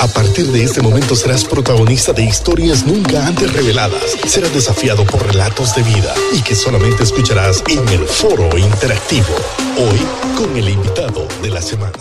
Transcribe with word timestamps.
A 0.00 0.08
partir 0.08 0.46
de 0.46 0.64
este 0.64 0.82
momento 0.82 1.14
serás 1.14 1.44
protagonista 1.44 2.12
de 2.12 2.24
historias 2.24 2.84
nunca 2.84 3.26
antes 3.26 3.52
reveladas. 3.52 4.18
Serás 4.26 4.52
desafiado 4.52 5.04
por 5.04 5.24
relatos 5.24 5.74
de 5.76 5.82
vida 5.82 6.12
y 6.36 6.42
que 6.42 6.54
solamente 6.54 7.04
escucharás 7.04 7.62
en 7.70 7.88
el 7.88 8.04
foro 8.06 8.58
interactivo. 8.58 9.34
Hoy 9.78 10.00
con 10.36 10.56
el 10.56 10.68
invitado 10.68 11.28
de 11.42 11.50
la 11.50 11.62
semana. 11.62 11.92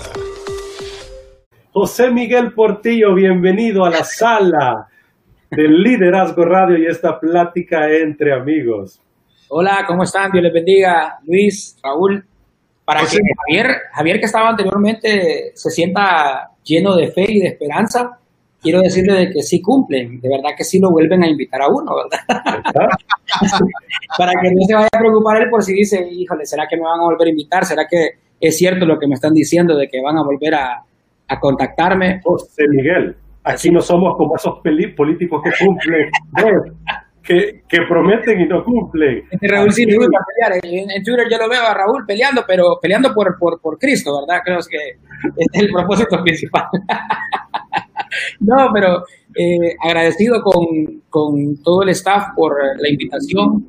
José 1.72 2.10
Miguel 2.10 2.54
Portillo, 2.54 3.14
bienvenido 3.14 3.86
a 3.86 3.92
la 3.92 4.04
sala 4.04 4.88
del 5.52 5.84
Liderazgo 5.84 6.46
Radio 6.46 6.78
y 6.78 6.88
esta 6.88 7.20
plática 7.20 7.92
entre 7.92 8.34
amigos. 8.34 9.00
Hola, 9.50 9.86
¿cómo 9.88 10.04
están? 10.04 10.32
Dios 10.32 10.44
les 10.44 10.54
bendiga. 10.54 11.20
Luis, 11.28 11.78
Raúl, 11.84 12.26
para 12.86 13.02
que 13.02 13.20
Javier, 13.48 13.78
Javier 13.94 14.20
que 14.20 14.26
estaba 14.26 14.50
anteriormente 14.50 15.52
se 15.54 15.70
sienta 15.70 16.50
lleno 16.64 16.96
de 16.96 17.12
fe 17.12 17.26
y 17.28 17.40
de 17.40 17.48
esperanza, 17.50 18.20
quiero 18.62 18.80
decirle 18.80 19.14
de 19.14 19.30
que 19.32 19.42
sí 19.42 19.62
cumplen, 19.62 20.22
de 20.22 20.30
verdad 20.30 20.52
que 20.58 20.64
sí 20.64 20.80
lo 20.80 20.90
vuelven 20.90 21.22
a 21.24 21.30
invitar 21.30 21.62
a 21.62 21.68
uno, 21.68 21.92
¿verdad? 21.96 22.26
Para 24.18 24.32
que 24.42 24.52
no 24.52 24.66
se 24.66 24.74
vaya 24.74 24.90
a 24.92 25.00
preocupar 25.00 25.42
él 25.42 25.50
por 25.50 25.64
si 25.64 25.74
dice, 25.74 26.08
híjole, 26.10 26.46
¿será 26.46 26.66
que 26.68 26.78
me 26.78 26.84
van 26.84 27.00
a 27.00 27.04
volver 27.04 27.28
a 27.28 27.32
invitar? 27.32 27.66
¿Será 27.66 27.86
que 27.90 28.12
es 28.40 28.58
cierto 28.58 28.86
lo 28.86 28.98
que 28.98 29.08
me 29.08 29.16
están 29.16 29.34
diciendo 29.34 29.76
de 29.76 29.88
que 29.88 30.02
van 30.02 30.18
a 30.18 30.24
volver 30.24 30.56
a, 30.56 30.86
contactarme? 31.42 32.22
José 32.24 32.64
Miguel, 32.70 33.16
aquí 33.44 33.72
no 33.72 33.82
somos 33.82 34.16
como 34.16 34.36
esos 34.36 34.60
políticos 34.96 35.42
que 35.44 35.66
cumplen 35.66 36.10
que, 37.24 37.82
prometen 37.88 38.42
y 38.42 38.46
no 38.46 38.64
cumplen. 38.64 39.24
Este 39.32 39.48
Raúl 39.48 39.72
sí 39.72 39.86
le 39.86 39.98
gusta 39.98 40.20
pelear. 40.28 40.60
En, 40.64 41.04
Twitter 41.04 41.28
yo 41.32 41.38
lo 41.38 41.50
veo 41.50 41.64
a 41.64 41.74
Raúl 41.74 42.06
peleando, 42.06 42.44
pero 42.46 42.78
peleando 42.82 43.14
por, 43.14 43.38
por, 43.40 43.60
por 43.62 43.80
Cristo, 43.80 44.20
¿verdad? 44.20 44.42
Creo 44.44 44.60
que 44.70 44.98
es 45.38 45.62
el 45.62 45.72
propósito 45.72 46.22
principal. 46.24 46.66
no, 48.42 48.70
pero 48.74 49.04
eh, 49.36 49.76
agradecido 49.82 50.42
con, 50.42 51.02
con, 51.10 51.58
todo 51.64 51.84
el 51.84 51.90
staff 51.90 52.28
por 52.36 52.56
la 52.78 52.90
invitación. 52.90 53.66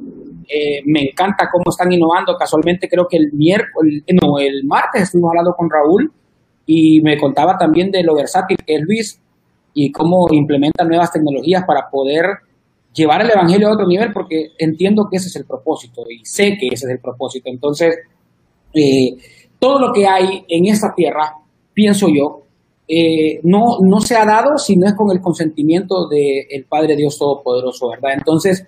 Eh, 0.48 0.83
me 0.86 1.02
encanta 1.02 1.48
cómo 1.50 1.64
están 1.70 1.92
innovando. 1.92 2.36
Casualmente 2.36 2.89
creo 2.89 3.06
que 3.08 3.16
el 3.16 3.33
miércoles, 3.33 4.02
no, 4.20 4.39
el 4.39 4.64
martes 4.64 5.02
estuvimos 5.02 5.30
hablando 5.30 5.55
con 5.55 5.70
Raúl 5.70 6.12
y 6.66 7.00
me 7.02 7.18
contaba 7.18 7.56
también 7.56 7.91
de 7.91 8.02
lo 8.02 8.14
versátil 8.14 8.56
que 8.66 8.77
es 8.77 8.83
Luis 8.83 9.20
y 9.74 9.92
cómo 9.92 10.27
implementa 10.30 10.84
nuevas 10.84 11.12
tecnologías 11.12 11.64
para 11.64 11.89
poder 11.91 12.27
llevar 12.95 13.23
el 13.23 13.31
Evangelio 13.31 13.69
a 13.69 13.73
otro 13.73 13.87
nivel 13.87 14.12
porque 14.12 14.53
entiendo 14.59 15.09
que 15.11 15.17
ese 15.17 15.28
es 15.28 15.37
el 15.37 15.45
propósito 15.45 16.03
y 16.09 16.25
sé 16.25 16.56
que 16.59 16.69
ese 16.69 16.87
es 16.87 16.92
el 16.92 17.01
propósito. 17.01 17.51
Entonces, 17.51 17.97
eh, 18.73 19.17
todo 19.59 19.78
lo 19.78 19.92
que 19.92 20.06
hay 20.06 20.45
en 20.48 20.67
esta 20.67 20.95
tierra, 20.95 21.34
pienso 21.73 22.06
yo, 22.09 22.42
eh, 22.86 23.41
no, 23.42 23.78
no 23.81 24.01
se 24.01 24.14
ha 24.14 24.25
dado 24.25 24.59
si 24.59 24.77
no 24.77 24.86
es 24.86 24.95
con 24.95 25.11
el 25.11 25.20
consentimiento 25.20 26.09
del 26.09 26.64
Padre 26.67 26.97
Dios 26.97 27.19
Todopoderoso, 27.19 27.89
¿verdad? 27.89 28.12
Entonces, 28.14 28.67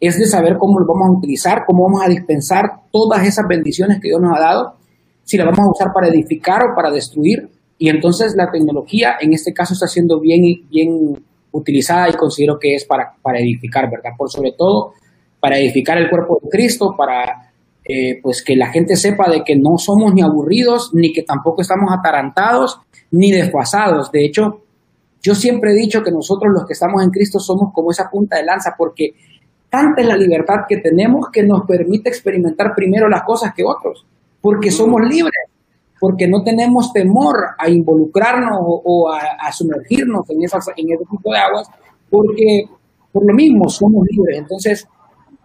es 0.00 0.18
de 0.18 0.26
saber 0.26 0.56
cómo 0.58 0.78
lo 0.78 0.86
vamos 0.86 1.08
a 1.08 1.18
utilizar, 1.18 1.64
cómo 1.66 1.84
vamos 1.84 2.02
a 2.04 2.08
dispensar 2.08 2.64
todas 2.92 3.26
esas 3.26 3.46
bendiciones 3.48 4.00
que 4.00 4.08
Dios 4.08 4.20
nos 4.20 4.36
ha 4.36 4.40
dado, 4.40 4.74
si 5.22 5.36
las 5.38 5.46
vamos 5.46 5.66
a 5.66 5.70
usar 5.70 5.92
para 5.94 6.08
edificar 6.08 6.62
o 6.62 6.74
para 6.76 6.90
destruir. 6.90 7.48
Y 7.78 7.88
entonces 7.88 8.34
la 8.36 8.50
tecnología 8.50 9.14
en 9.20 9.32
este 9.32 9.52
caso 9.52 9.72
está 9.72 9.86
siendo 9.86 10.20
bien, 10.20 10.42
bien 10.68 11.24
utilizada 11.54 12.08
y 12.10 12.12
considero 12.12 12.58
que 12.58 12.74
es 12.74 12.84
para, 12.84 13.14
para 13.22 13.38
edificar, 13.38 13.90
¿verdad? 13.90 14.10
Por 14.16 14.30
sobre 14.30 14.52
todo 14.52 14.92
para 15.40 15.58
edificar 15.58 15.98
el 15.98 16.08
cuerpo 16.08 16.40
de 16.42 16.48
Cristo, 16.48 16.94
para 16.96 17.52
eh, 17.84 18.18
pues 18.22 18.42
que 18.42 18.56
la 18.56 18.72
gente 18.72 18.96
sepa 18.96 19.28
de 19.28 19.44
que 19.44 19.56
no 19.56 19.76
somos 19.76 20.14
ni 20.14 20.22
aburridos, 20.22 20.90
ni 20.94 21.12
que 21.12 21.22
tampoco 21.22 21.60
estamos 21.60 21.90
atarantados, 21.92 22.80
ni 23.10 23.30
desfasados. 23.30 24.10
De 24.10 24.24
hecho, 24.24 24.62
yo 25.22 25.34
siempre 25.34 25.72
he 25.72 25.74
dicho 25.74 26.02
que 26.02 26.10
nosotros 26.10 26.50
los 26.52 26.66
que 26.66 26.72
estamos 26.72 27.02
en 27.02 27.10
Cristo 27.10 27.38
somos 27.38 27.74
como 27.74 27.90
esa 27.90 28.08
punta 28.10 28.36
de 28.36 28.44
lanza, 28.44 28.74
porque 28.76 29.10
tanta 29.68 30.00
es 30.00 30.08
la 30.08 30.16
libertad 30.16 30.64
que 30.66 30.78
tenemos 30.78 31.26
que 31.30 31.42
nos 31.42 31.66
permite 31.66 32.08
experimentar 32.08 32.72
primero 32.74 33.06
las 33.08 33.22
cosas 33.22 33.52
que 33.54 33.64
otros, 33.64 34.06
porque 34.40 34.70
somos 34.70 35.02
libres 35.02 35.53
porque 36.00 36.28
no 36.28 36.42
tenemos 36.42 36.92
temor 36.92 37.36
a 37.58 37.68
involucrarnos 37.68 38.58
o, 38.60 39.10
a, 39.10 39.50
sumergirnos 39.52 40.28
en, 40.30 40.42
esas, 40.42 40.66
en 40.76 40.92
ese 40.92 41.04
tipo 41.10 41.32
de 41.32 41.38
aguas, 41.38 41.68
porque 42.10 42.64
por 43.12 43.26
lo 43.26 43.34
mismo 43.34 43.68
somos 43.68 44.04
libres. 44.10 44.38
Entonces, 44.38 44.88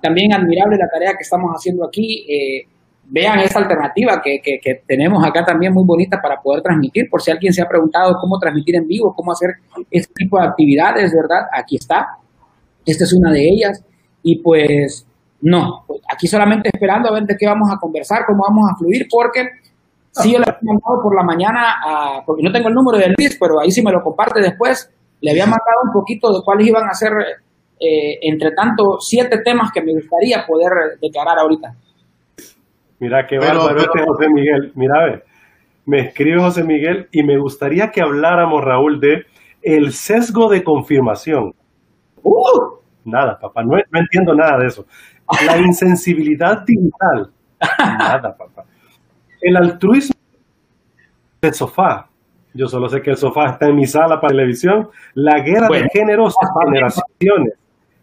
también 0.02 0.34
admirable 0.34 0.78
la 0.78 0.90
tarea 0.90 1.14
que 1.14 1.24
estamos 1.24 1.52
haciendo 1.52 1.86
aquí. 1.86 2.26
Eh, 2.28 2.68
vean 3.12 3.40
esta 3.40 3.60
alternativa 3.60 4.22
que, 4.22 4.40
que, 4.42 4.84
tenemos 4.86 5.24
acá 5.26 5.44
también 5.44 5.74
muy 5.74 5.84
bonita 5.84 6.22
para 6.22 6.40
poder 6.42 6.62
transmitir. 6.62 7.10
Por 7.10 7.22
si 7.22 7.32
alguien 7.32 7.54
se 7.54 7.62
ha 7.62 7.68
preguntado 7.68 8.16
cómo 8.22 8.38
transmitir 8.38 8.76
en 8.76 8.88
vivo, 8.88 9.14
cómo 9.16 9.32
hacer 9.32 9.50
este 9.90 10.14
tipo 10.14 10.40
de 10.40 10.48
actividades, 10.48 11.12
¿verdad? 11.14 11.48
Aquí 11.52 11.78
está. 11.78 12.08
Esta 12.86 13.04
es 13.04 13.14
una 13.14 13.32
de 13.32 13.50
ellas. 13.50 13.84
Y 14.22 14.42
pues 14.42 15.08
no, 15.42 15.86
aquí 16.12 16.28
solamente 16.28 16.70
esperando 16.72 17.10
a 17.10 17.14
ver 17.14 17.24
de 17.24 17.36
qué 17.38 17.46
vamos 17.46 17.70
a 17.72 17.78
conversar, 17.78 18.26
cómo 18.28 18.44
vamos 18.48 18.70
a 18.72 18.76
fluir, 18.76 19.08
porque 19.10 19.48
Sí, 20.22 20.34
yo 20.34 20.40
le 20.40 20.46
había 20.46 20.60
mandado 20.62 21.02
por 21.02 21.16
la 21.16 21.24
mañana, 21.24 22.22
porque 22.26 22.44
no 22.44 22.52
tengo 22.52 22.70
el 22.70 22.74
número 22.74 22.98
de 22.98 23.14
Luis, 23.18 23.38
pero 23.40 23.60
ahí 23.62 23.72
sí 23.72 23.84
me 23.84 23.92
lo 23.92 24.02
comparte 24.02 24.42
después. 24.42 24.92
Le 25.22 25.32
había 25.32 25.46
mandado 25.46 25.84
un 25.86 25.92
poquito 25.92 26.32
de 26.32 26.40
cuáles 26.44 26.68
iban 26.68 26.88
a 26.88 26.94
ser, 26.94 27.12
eh, 27.80 28.20
entre 28.22 28.52
tanto, 28.52 29.00
siete 29.00 29.42
temas 29.44 29.72
que 29.74 29.82
me 29.82 29.94
gustaría 29.94 30.46
poder 30.46 31.00
declarar 31.02 31.40
ahorita. 31.40 31.74
Mira, 33.00 33.26
qué 33.28 33.38
bárbaro 33.38 33.78
este 33.78 34.04
José 34.06 34.28
Miguel. 34.34 34.72
Mira, 34.76 34.94
a 35.00 35.06
ver, 35.06 35.24
me 35.86 36.02
escribe 36.02 36.42
José 36.42 36.64
Miguel 36.64 37.08
y 37.12 37.24
me 37.24 37.38
gustaría 37.40 37.90
que 37.92 38.02
habláramos, 38.02 38.64
Raúl, 38.64 39.00
de 39.00 39.26
el 39.62 39.92
sesgo 39.92 40.50
de 40.50 40.64
confirmación. 40.64 41.54
Uh, 42.24 42.80
nada, 43.06 43.38
papá, 43.40 43.64
no, 43.64 43.72
no 43.72 44.00
entiendo 44.00 44.34
nada 44.34 44.58
de 44.60 44.68
eso. 44.68 44.86
La 45.46 45.58
insensibilidad 45.58 46.64
digital. 46.66 47.32
Nada, 47.78 48.36
papá. 48.38 48.59
El 49.42 49.58
altruismo 49.58 50.16
del 51.42 51.54
sofá. 51.54 52.10
Yo 52.54 52.68
solo 52.68 52.90
sé 52.90 53.02
que 53.02 53.12
el 53.12 53.18
sofá 53.18 53.52
está 53.52 53.68
en 53.68 53.76
mi 53.76 53.86
sala 53.86 54.20
para 54.20 54.32
televisión. 54.32 54.90
La 55.14 55.40
guerra 55.42 55.68
de 55.70 55.88
géneros 55.94 56.36
generaciones. 56.64 57.54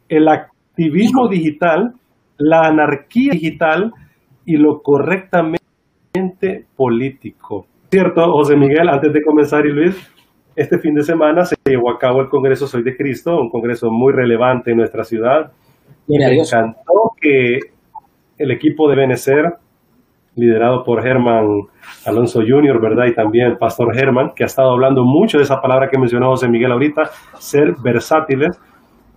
El 0.09 0.29
activismo 0.29 1.29
digital, 1.29 1.95
la 2.39 2.69
anarquía 2.69 3.33
digital 3.33 3.93
y 4.45 4.57
lo 4.57 4.83
correctamente 4.83 5.59
político. 6.77 7.67
Cierto, 7.91 8.33
José 8.33 8.57
Miguel, 8.57 8.89
antes 8.89 9.13
de 9.13 9.23
comenzar 9.23 9.67
y 9.67 9.73
Luis, 9.73 9.97
este 10.55 10.79
fin 10.79 10.95
de 10.95 11.03
semana 11.03 11.45
se 11.45 11.57
llevó 11.65 11.91
a 11.91 11.99
cabo 11.99 12.21
el 12.21 12.29
Congreso 12.29 12.67
Soy 12.67 12.83
de 12.83 12.97
Cristo, 12.97 13.39
un 13.39 13.51
congreso 13.51 13.91
muy 13.91 14.13
relevante 14.13 14.71
en 14.71 14.79
nuestra 14.79 15.05
ciudad. 15.05 15.53
Me 16.09 16.17
encantó 16.17 17.13
que 17.21 17.59
el 18.39 18.51
equipo 18.51 18.89
de 18.89 18.97
Benecer 18.97 19.55
liderado 20.37 20.85
por 20.85 21.03
Germán 21.03 21.45
Alonso 22.07 22.41
Jr., 22.47 22.81
¿verdad? 22.81 23.07
Y 23.07 23.15
también 23.15 23.47
el 23.47 23.57
pastor 23.57 23.95
Germán, 23.95 24.33
que 24.37 24.45
ha 24.45 24.47
estado 24.47 24.71
hablando 24.71 25.03
mucho 25.05 25.39
de 25.39 25.45
esa 25.45 25.61
palabra 25.61 25.89
que 25.91 25.99
mencionó 25.99 26.29
José 26.29 26.49
Miguel 26.49 26.73
ahorita, 26.73 27.05
ser 27.39 27.75
versátiles. 27.83 28.61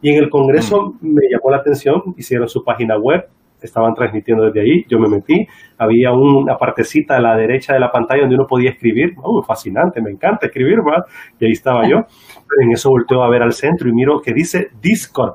Y 0.02 0.12
en 0.12 0.24
el 0.24 0.30
Congreso 0.30 0.94
mm. 1.02 1.08
me 1.08 1.22
llamó 1.30 1.52
la 1.52 1.58
atención, 1.58 2.02
hicieron 2.18 2.48
su 2.48 2.64
página 2.64 2.96
web, 2.98 3.26
estaban 3.62 3.94
transmitiendo 3.94 4.46
desde 4.46 4.62
ahí, 4.62 4.86
yo 4.88 5.00
me 5.00 5.10
metí, 5.10 5.46
había 5.78 6.12
una 6.14 6.56
partecita 6.56 7.18
a 7.18 7.22
la 7.22 7.36
derecha 7.36 7.74
de 7.74 7.82
la 7.82 7.92
pantalla 7.92 8.22
donde 8.22 8.36
uno 8.36 8.46
podía 8.48 8.72
escribir, 8.72 9.12
oh, 9.22 9.44
fascinante, 9.44 10.02
me 10.02 10.12
encanta 10.12 10.48
escribir, 10.48 10.78
¿verdad? 10.86 11.04
Y 11.40 11.46
ahí 11.46 11.52
estaba 11.52 11.82
yo, 11.88 11.98
en 12.62 12.72
eso 12.72 12.90
volteo 12.90 13.22
a 13.22 13.30
ver 13.30 13.42
al 13.42 13.52
centro 13.52 13.90
y 13.90 13.94
miro 13.94 14.22
que 14.24 14.32
dice 14.34 14.70
Discord, 14.82 15.34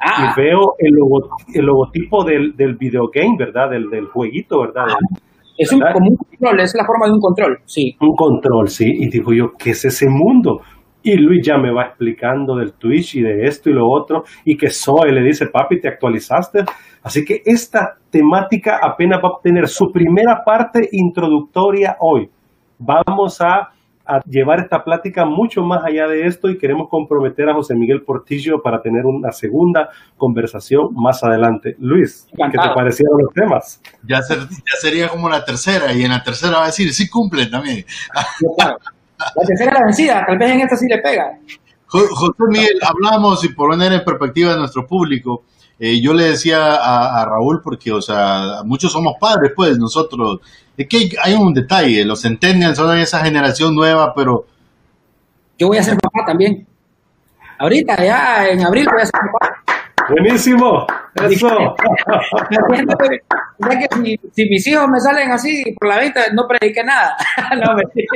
Ah. 0.00 0.32
Y 0.36 0.40
veo 0.40 0.74
el, 0.78 0.92
el 1.54 1.66
logotipo 1.66 2.24
del, 2.24 2.56
del 2.56 2.76
videogame, 2.76 3.36
¿verdad? 3.38 3.70
Del, 3.70 3.90
del 3.90 4.06
jueguito, 4.06 4.60
¿verdad? 4.60 4.84
Ah. 4.88 5.18
Es 5.56 5.72
un, 5.72 5.80
como 5.80 6.10
un 6.10 6.16
control, 6.16 6.60
es 6.60 6.74
la 6.76 6.84
forma 6.84 7.06
de 7.06 7.12
un 7.12 7.20
control, 7.20 7.58
sí. 7.64 7.96
Un 8.00 8.14
control, 8.14 8.68
sí. 8.68 8.86
Y 8.86 9.08
digo 9.08 9.32
yo, 9.32 9.50
¿qué 9.58 9.70
es 9.70 9.84
ese 9.84 10.06
mundo? 10.08 10.60
Y 11.02 11.16
Luis 11.16 11.44
ya 11.44 11.58
me 11.58 11.72
va 11.72 11.86
explicando 11.86 12.54
del 12.56 12.74
Twitch 12.74 13.16
y 13.16 13.22
de 13.22 13.44
esto 13.44 13.68
y 13.70 13.72
lo 13.72 13.88
otro, 13.88 14.22
y 14.44 14.56
que 14.56 14.70
Zoe 14.70 15.10
le 15.10 15.22
dice, 15.22 15.46
papi, 15.46 15.80
¿te 15.80 15.88
actualizaste? 15.88 16.64
Así 17.02 17.24
que 17.24 17.42
esta 17.44 17.94
temática 18.10 18.78
apenas 18.82 19.18
va 19.18 19.28
a 19.28 19.32
obtener 19.32 19.66
su 19.66 19.90
primera 19.90 20.42
parte 20.44 20.88
introductoria 20.92 21.96
hoy. 22.00 22.28
Vamos 22.78 23.40
a 23.40 23.70
a 24.08 24.22
llevar 24.24 24.58
esta 24.60 24.82
plática 24.82 25.26
mucho 25.26 25.62
más 25.62 25.84
allá 25.84 26.08
de 26.08 26.26
esto 26.26 26.48
y 26.48 26.56
queremos 26.56 26.88
comprometer 26.88 27.50
a 27.50 27.54
José 27.54 27.74
Miguel 27.74 28.02
Portillo 28.02 28.62
para 28.62 28.80
tener 28.80 29.04
una 29.04 29.32
segunda 29.32 29.90
conversación 30.16 30.94
más 30.94 31.22
adelante. 31.22 31.76
Luis, 31.78 32.26
¿qué 32.34 32.58
te 32.58 32.74
parecieron 32.74 33.20
los 33.20 33.34
temas? 33.34 33.82
Ya, 34.04 34.20
sería 34.80 35.08
como 35.08 35.28
la 35.28 35.44
tercera 35.44 35.92
y 35.92 36.04
en 36.04 36.10
la 36.10 36.22
tercera 36.22 36.56
va 36.56 36.62
a 36.64 36.66
decir, 36.66 36.92
sí 36.94 37.08
cumplen 37.08 37.50
también. 37.50 37.84
La 38.16 39.46
tercera 39.46 39.74
la 39.74 39.84
vencida, 39.84 40.24
tal 40.26 40.38
vez 40.38 40.52
en 40.52 40.60
esta 40.60 40.76
sí 40.76 40.86
le 40.88 40.98
pega. 40.98 41.38
José 41.86 42.32
Miguel, 42.48 42.78
hablamos 42.82 43.44
y 43.44 43.48
por 43.50 43.70
poner 43.70 43.92
en 43.92 44.04
perspectiva 44.04 44.52
de 44.52 44.58
nuestro 44.58 44.86
público, 44.86 45.44
eh, 45.80 46.00
yo 46.00 46.12
le 46.12 46.24
decía 46.24 46.74
a, 46.74 47.20
a, 47.20 47.24
Raúl, 47.24 47.60
porque, 47.62 47.92
o 47.92 48.02
sea, 48.02 48.62
muchos 48.64 48.90
somos 48.90 49.14
padres, 49.20 49.52
pues, 49.54 49.78
nosotros, 49.78 50.40
es 50.76 50.88
que 50.88 51.10
hay, 51.22 51.34
un 51.34 51.54
detalle, 51.54 52.04
los 52.04 52.22
centennials 52.22 52.76
son 52.76 52.96
esa 52.98 53.20
generación 53.24 53.74
nueva, 53.74 54.12
pero 54.14 54.46
Yo 55.58 55.68
voy 55.68 55.78
a 55.78 55.82
ser 55.82 55.96
papá 55.98 56.24
también. 56.26 56.66
Ahorita, 57.58 57.96
ya 58.04 58.48
en 58.48 58.64
abril 58.64 58.86
voy 58.92 59.02
a 59.02 59.06
ser 59.06 59.12
papá. 59.12 59.64
Buenísimo, 60.10 60.86
eso. 61.26 61.48
ya 63.58 63.78
que 63.78 63.88
si, 63.94 64.20
si, 64.32 64.44
mis 64.48 64.66
hijos 64.66 64.88
me 64.88 65.00
salen 65.00 65.30
así 65.30 65.64
por 65.78 65.88
la 65.88 65.98
venta, 65.98 66.20
no 66.32 66.46
prediqué 66.46 66.84
nada. 66.84 67.16
no, 67.56 67.74
mentira. 67.74 68.08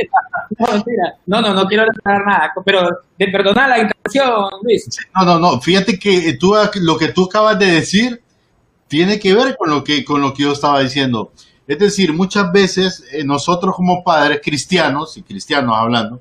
No, 0.58 0.72
mentira. 0.72 1.14
No, 1.26 1.40
no, 1.40 1.54
no 1.54 1.66
quiero 1.66 1.84
declarar 1.84 2.26
nada. 2.26 2.52
Pero 2.64 2.88
de 3.18 3.28
perdonar 3.28 3.68
la 3.68 3.78
intención, 3.80 4.50
Luis. 4.62 4.88
No, 5.14 5.24
no, 5.24 5.38
no. 5.38 5.60
Fíjate 5.60 5.98
que 5.98 6.34
tú, 6.34 6.54
lo 6.80 6.96
que 6.96 7.08
tú 7.08 7.24
acabas 7.24 7.58
de 7.58 7.66
decir 7.66 8.22
tiene 8.88 9.18
que 9.18 9.34
ver 9.34 9.56
con 9.56 9.70
lo 9.70 9.82
que, 9.82 10.04
con 10.04 10.20
lo 10.20 10.34
que 10.34 10.42
yo 10.42 10.52
estaba 10.52 10.80
diciendo. 10.80 11.32
Es 11.66 11.78
decir, 11.78 12.12
muchas 12.12 12.52
veces 12.52 13.04
eh, 13.12 13.24
nosotros 13.24 13.74
como 13.74 14.04
padres 14.04 14.40
cristianos, 14.42 15.16
y 15.16 15.22
cristianos 15.22 15.74
hablando, 15.76 16.20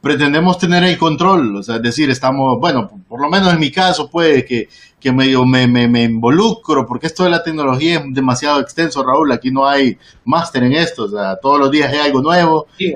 pretendemos 0.00 0.56
tener 0.58 0.84
el 0.84 0.96
control, 0.96 1.56
o 1.56 1.62
sea, 1.62 1.76
es 1.76 1.82
decir, 1.82 2.08
estamos, 2.10 2.58
bueno, 2.60 2.88
por 3.08 3.20
lo 3.20 3.28
menos 3.28 3.52
en 3.52 3.58
mi 3.58 3.72
caso 3.72 4.08
puede 4.08 4.44
que, 4.44 4.68
que 5.06 5.12
medio 5.12 5.44
me, 5.44 5.68
me, 5.68 5.86
me, 5.86 6.02
involucro, 6.02 6.84
porque 6.84 7.06
esto 7.06 7.22
de 7.22 7.30
la 7.30 7.40
tecnología 7.40 8.00
es 8.00 8.02
demasiado 8.12 8.58
extenso, 8.58 9.04
Raúl, 9.04 9.30
aquí 9.30 9.52
no 9.52 9.64
hay 9.64 9.96
máster 10.24 10.64
en 10.64 10.72
esto, 10.72 11.04
o 11.04 11.08
sea, 11.08 11.36
todos 11.36 11.60
los 11.60 11.70
días 11.70 11.92
hay 11.92 12.00
algo 12.00 12.20
nuevo, 12.20 12.66
y 12.76 12.92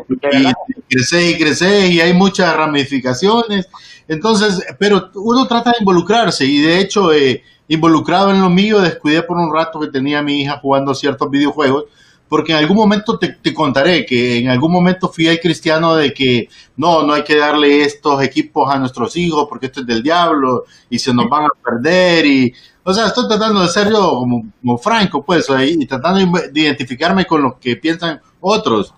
crece 0.89 1.31
y 1.31 1.39
crece 1.39 1.87
y 1.87 2.01
hay 2.01 2.13
muchas 2.13 2.57
ramificaciones, 2.57 3.69
entonces, 4.09 4.61
pero 4.77 5.09
uno 5.15 5.47
trata 5.47 5.71
de 5.71 5.77
involucrarse 5.79 6.45
y 6.45 6.61
de 6.61 6.81
hecho, 6.81 7.13
eh, 7.13 7.45
involucrado 7.69 8.33
en 8.33 8.41
lo 8.41 8.51
mío, 8.51 8.81
descuidé 8.81 9.23
por 9.23 9.37
un 9.37 9.55
rato 9.55 9.79
que 9.79 9.87
tenía 9.87 10.19
a 10.19 10.23
mi 10.23 10.41
hija 10.41 10.59
jugando 10.59 10.97
ciertos 10.97 11.31
videojuegos, 11.31 11.85
porque 12.31 12.53
en 12.53 12.59
algún 12.59 12.77
momento 12.77 13.19
te, 13.19 13.53
contaré 13.53 14.07
que 14.07 14.39
en 14.39 14.49
algún 14.49 14.71
momento 14.71 15.09
fui 15.09 15.27
al 15.27 15.41
cristiano 15.41 15.97
de 15.97 16.15
que 16.15 16.49
no, 16.77 17.03
no 17.03 17.15
hay 17.15 17.25
que 17.25 17.37
darle 17.37 17.83
estos 17.83 18.23
equipos 18.23 18.73
a 18.73 18.79
nuestros 18.79 19.17
hijos 19.17 19.47
porque 19.49 19.67
esto 19.67 19.81
es 19.81 19.87
del 19.89 20.01
diablo 20.01 20.63
y 20.89 21.01
se 21.01 21.13
nos 21.13 21.29
van 21.29 21.47
a 21.47 21.49
perder 21.61 22.25
y, 22.25 22.53
o 22.85 22.95
sea, 22.95 23.09
estoy 23.09 23.27
tratando 23.27 23.63
de 23.63 23.69
ser 23.69 23.89
yo 23.91 24.25
como, 24.63 24.79
franco, 24.79 25.25
pues, 25.25 25.49
y 25.67 25.85
tratando 25.87 26.41
de 26.53 26.61
identificarme 26.61 27.25
con 27.25 27.43
lo 27.43 27.59
que 27.59 27.75
piensan 27.75 28.21
otros. 28.39 28.95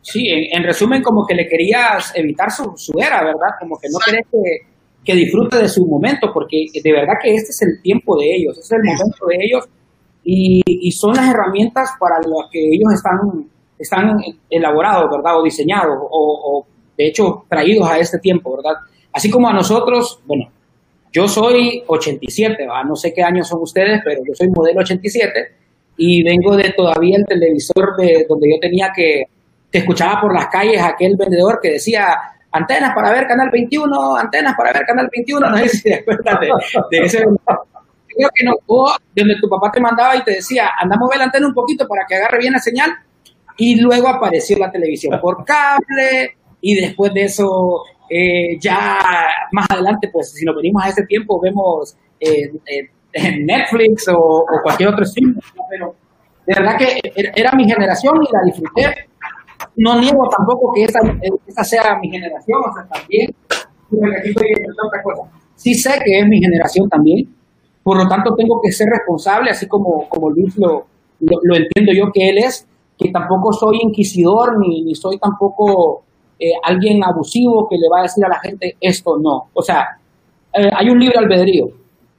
Sí, 0.00 0.28
en, 0.28 0.62
resumen, 0.62 1.02
como 1.02 1.26
que 1.26 1.34
le 1.34 1.48
querías 1.48 2.12
evitar 2.14 2.52
su, 2.52 2.72
su 2.76 2.92
era, 2.96 3.24
¿verdad? 3.24 3.56
Como 3.58 3.76
que 3.80 3.88
no 3.90 3.98
querés 3.98 4.26
que, 4.30 4.72
que 5.04 5.14
disfrute 5.16 5.58
de 5.58 5.68
su 5.68 5.84
momento, 5.86 6.30
porque 6.32 6.66
de 6.72 6.92
verdad 6.92 7.14
que 7.20 7.34
este 7.34 7.50
es 7.50 7.62
el 7.62 7.82
tiempo 7.82 8.16
de 8.16 8.36
ellos, 8.36 8.56
este 8.56 8.76
es 8.76 8.80
el 8.80 8.84
momento 8.84 9.26
de 9.26 9.36
ellos 9.44 9.64
y, 10.28 10.90
son 10.90 11.14
las 11.14 11.28
herramientas 11.28 11.90
para 12.00 12.16
las 12.16 12.50
que 12.50 12.58
ellos 12.58 12.92
están, 12.92 13.48
están 13.78 14.18
elaborados, 14.50 15.08
¿verdad? 15.10 15.38
O 15.38 15.42
diseñados, 15.44 15.96
o, 16.00 16.66
de 16.98 17.08
hecho 17.08 17.44
traídos 17.48 17.88
a 17.88 17.98
este 17.98 18.18
tiempo, 18.18 18.56
¿verdad? 18.56 18.80
Así 19.12 19.30
como 19.30 19.48
a 19.48 19.52
nosotros, 19.52 20.20
bueno, 20.26 20.50
yo 21.12 21.28
soy 21.28 21.82
87, 21.86 22.66
no 22.86 22.96
sé 22.96 23.12
qué 23.14 23.22
años 23.22 23.48
son 23.48 23.62
ustedes, 23.62 24.00
pero 24.04 24.20
yo 24.26 24.34
soy 24.34 24.48
modelo 24.48 24.80
87 24.80 25.52
y 25.98 26.22
vengo 26.22 26.56
de 26.56 26.72
todavía 26.76 27.18
el 27.18 27.24
televisor 27.24 27.96
de 27.96 28.26
donde 28.28 28.50
yo 28.50 28.60
tenía 28.60 28.90
que, 28.94 29.24
que 29.70 29.78
escuchaba 29.78 30.20
por 30.20 30.34
las 30.34 30.48
calles 30.48 30.82
aquel 30.82 31.16
vendedor 31.16 31.60
que 31.62 31.72
decía 31.72 32.16
antenas 32.50 32.94
para 32.94 33.12
ver 33.12 33.26
Canal 33.26 33.50
21, 33.50 34.16
antenas 34.16 34.54
para 34.56 34.72
ver 34.72 34.82
Canal 34.86 35.08
21, 35.12 35.50
no 35.50 35.56
sé 35.58 35.68
si 35.68 35.82
te 35.82 35.94
acuerdas 35.94 36.40
de, 36.90 36.98
ese 36.98 37.24
creo 38.16 38.30
que 38.34 38.44
no, 38.44 38.52
o 38.66 38.90
donde 39.14 39.36
tu 39.40 39.48
papá 39.48 39.70
te 39.70 39.80
mandaba 39.80 40.16
y 40.16 40.24
te 40.24 40.32
decía, 40.32 40.70
andamos 40.78 41.10
a 41.12 41.18
la 41.18 41.24
antena 41.24 41.46
un 41.46 41.54
poquito 41.54 41.86
para 41.86 42.04
que 42.06 42.16
agarre 42.16 42.38
bien 42.38 42.52
la 42.52 42.58
señal, 42.58 42.90
y 43.58 43.80
luego 43.80 44.08
apareció 44.08 44.58
la 44.58 44.70
televisión 44.70 45.18
por 45.22 45.44
cable, 45.44 46.36
y 46.60 46.74
después 46.74 47.12
de 47.14 47.24
eso, 47.24 47.82
eh, 48.10 48.58
ya 48.60 48.98
más 49.52 49.70
adelante, 49.70 50.08
pues 50.12 50.32
si 50.32 50.44
nos 50.44 50.56
venimos 50.56 50.84
a 50.84 50.88
ese 50.88 51.04
tiempo, 51.04 51.40
vemos 51.40 51.96
eh, 52.18 52.50
eh, 52.66 53.38
Netflix 53.40 54.08
o, 54.08 54.44
cualquier 54.62 54.90
otro 54.90 55.04
stream, 55.04 55.38
pero 55.70 55.94
de 56.46 56.54
verdad 56.54 56.76
que 56.76 57.00
era 57.34 57.52
mi 57.52 57.68
generación 57.68 58.14
y 58.22 58.32
la 58.32 58.40
disfruté. 58.44 59.08
No 59.76 59.98
niego 60.00 60.28
tampoco 60.28 60.72
que 60.74 60.84
esa, 60.84 60.98
esa 61.46 61.64
sea 61.64 61.98
mi 62.00 62.10
generación, 62.10 62.58
o 62.58 62.72
sea, 62.72 62.86
también, 62.86 63.34
aquí 64.18 64.28
estoy 64.28 64.48
otra 64.86 65.02
cosa. 65.02 65.30
Sí 65.54 65.74
sé 65.74 65.98
que 66.04 66.18
es 66.18 66.26
mi 66.26 66.40
generación 66.40 66.88
también, 66.88 67.34
por 67.86 67.98
lo 67.98 68.08
tanto, 68.08 68.34
tengo 68.34 68.60
que 68.60 68.72
ser 68.72 68.88
responsable, 68.88 69.48
así 69.48 69.68
como, 69.68 70.08
como 70.08 70.28
Luis 70.28 70.58
lo, 70.58 70.86
lo, 71.20 71.54
entiendo 71.54 71.92
yo 71.92 72.10
que 72.12 72.30
él 72.30 72.38
es, 72.38 72.66
que 72.98 73.12
tampoco 73.12 73.52
soy 73.52 73.78
inquisidor 73.80 74.58
ni, 74.58 74.92
soy 74.96 75.18
tampoco 75.18 76.02
eh, 76.36 76.50
alguien 76.64 77.04
abusivo 77.04 77.68
que 77.70 77.76
le 77.76 77.88
va 77.88 78.00
a 78.00 78.02
decir 78.02 78.24
a 78.24 78.28
la 78.28 78.40
gente 78.40 78.76
esto 78.80 79.16
no. 79.22 79.50
O 79.54 79.62
sea, 79.62 80.00
eh, 80.52 80.68
hay 80.76 80.90
un 80.90 80.98
libre 80.98 81.16
albedrío 81.16 81.68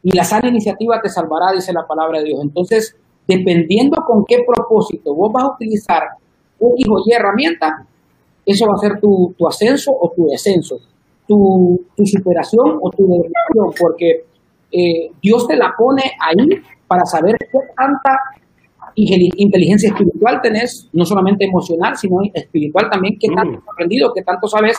y 0.03 0.15
la 0.15 0.23
sana 0.23 0.47
iniciativa 0.47 1.01
te 1.01 1.09
salvará, 1.09 1.51
dice 1.53 1.73
la 1.73 1.85
palabra 1.85 2.19
de 2.19 2.27
Dios. 2.27 2.39
Entonces, 2.41 2.95
dependiendo 3.27 3.97
con 4.07 4.23
qué 4.23 4.45
propósito 4.47 5.13
vos 5.13 5.33
vas 5.33 5.43
a 5.43 5.53
utilizar 5.53 6.03
un 6.59 6.75
hijo 6.77 6.95
y 7.05 7.11
herramienta, 7.11 7.85
eso 8.45 8.65
va 8.67 8.75
a 8.75 8.77
ser 8.77 9.01
tu, 9.01 9.35
tu 9.37 9.45
ascenso 9.45 9.91
o 9.91 10.13
tu 10.15 10.27
descenso, 10.27 10.77
tu, 11.27 11.77
tu 11.93 12.05
superación 12.05 12.79
o 12.81 12.89
tu 12.89 13.05
degradación, 13.05 13.73
porque 13.77 14.26
eh, 14.71 15.11
Dios 15.21 15.47
te 15.47 15.55
la 15.55 15.73
pone 15.77 16.03
ahí 16.19 16.61
para 16.87 17.05
saber 17.05 17.37
qué 17.39 17.59
tanta 17.75 18.19
inteligencia 18.95 19.89
espiritual 19.89 20.39
tenés, 20.41 20.89
no 20.93 21.05
solamente 21.05 21.45
emocional, 21.45 21.95
sino 21.95 22.17
espiritual 22.33 22.89
también, 22.89 23.17
qué 23.19 23.27
tanto 23.27 23.59
has 23.59 23.69
aprendido, 23.73 24.11
qué 24.13 24.23
tanto 24.23 24.47
sabes 24.47 24.77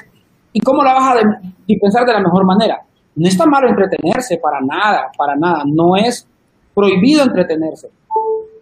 y 0.52 0.61
cómo 0.61 0.82
la 0.82 0.94
vas 0.94 1.17
a 1.17 1.40
dispensar 1.67 2.05
de 2.05 2.12
la 2.12 2.20
mejor 2.20 2.44
manera. 2.44 2.81
No 3.14 3.29
está 3.29 3.46
malo 3.46 3.69
entretenerse, 3.69 4.38
para 4.38 4.61
nada, 4.61 5.11
para 5.17 5.37
nada. 5.37 5.62
No 5.67 5.96
es 5.96 6.26
prohibido 6.75 7.23
entretenerse. 7.23 7.88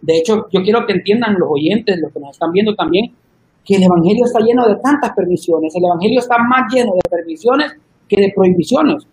De 0.01 0.17
hecho, 0.17 0.47
yo 0.51 0.61
quiero 0.61 0.85
que 0.85 0.93
entiendan 0.93 1.35
los 1.37 1.49
oyentes, 1.51 1.97
los 2.01 2.11
que 2.11 2.19
nos 2.19 2.31
están 2.31 2.51
viendo 2.51 2.75
también, 2.75 3.13
que 3.63 3.75
el 3.75 3.83
Evangelio 3.83 4.25
está 4.25 4.39
lleno 4.39 4.67
de 4.67 4.75
tantas 4.77 5.11
permisiones. 5.13 5.75
El 5.75 5.85
Evangelio 5.85 6.19
está 6.19 6.37
más 6.37 6.73
lleno 6.73 6.93
de 6.93 7.09
permisiones 7.09 7.73
que 8.07 8.15
de 8.15 8.31
prohibiciones. 8.35 9.05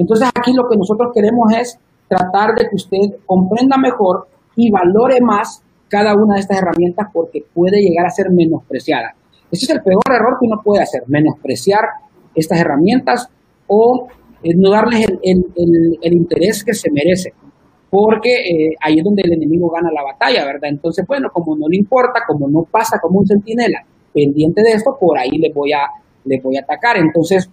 Entonces 0.00 0.30
aquí 0.34 0.54
lo 0.54 0.66
que 0.66 0.78
nosotros 0.78 1.10
queremos 1.14 1.52
es 1.52 1.78
tratar 2.08 2.54
de 2.54 2.68
que 2.70 2.76
usted 2.76 3.20
comprenda 3.26 3.76
mejor 3.76 4.28
y 4.56 4.70
valore 4.70 5.20
más 5.20 5.62
cada 5.88 6.14
una 6.14 6.34
de 6.34 6.40
estas 6.40 6.56
herramientas 6.58 7.08
porque 7.12 7.44
puede 7.52 7.82
llegar 7.82 8.06
a 8.06 8.10
ser 8.10 8.30
menospreciada. 8.30 9.14
Ese 9.52 9.66
es 9.66 9.70
el 9.70 9.82
peor 9.82 10.00
error 10.08 10.38
que 10.40 10.46
uno 10.46 10.62
puede 10.64 10.82
hacer, 10.82 11.02
menospreciar 11.06 11.80
estas 12.34 12.60
herramientas 12.60 13.28
o 13.66 14.08
eh, 14.42 14.54
no 14.56 14.70
darles 14.70 15.06
el, 15.22 16.14
interés 16.14 16.64
que 16.64 16.72
se 16.72 16.90
merece, 16.90 17.34
porque 17.90 18.36
eh, 18.36 18.76
ahí 18.80 18.98
es 18.98 19.04
donde 19.04 19.20
el 19.22 19.34
enemigo 19.34 19.68
gana 19.68 19.90
la 19.92 20.02
batalla, 20.02 20.46
¿verdad? 20.46 20.70
Entonces, 20.70 21.04
bueno, 21.06 21.28
como 21.30 21.56
no 21.56 21.68
le 21.68 21.76
importa, 21.76 22.20
como 22.26 22.48
no 22.48 22.62
pasa 22.62 22.98
como 23.02 23.18
un 23.18 23.26
centinela 23.26 23.84
pendiente 24.14 24.62
de 24.62 24.72
esto, 24.72 24.96
por 24.98 25.18
ahí 25.18 25.36
le 25.36 25.52
voy 25.52 25.72
a, 25.72 25.82
le 26.24 26.40
voy 26.40 26.56
a 26.56 26.60
atacar. 26.60 26.96
Entonces, 26.96 27.50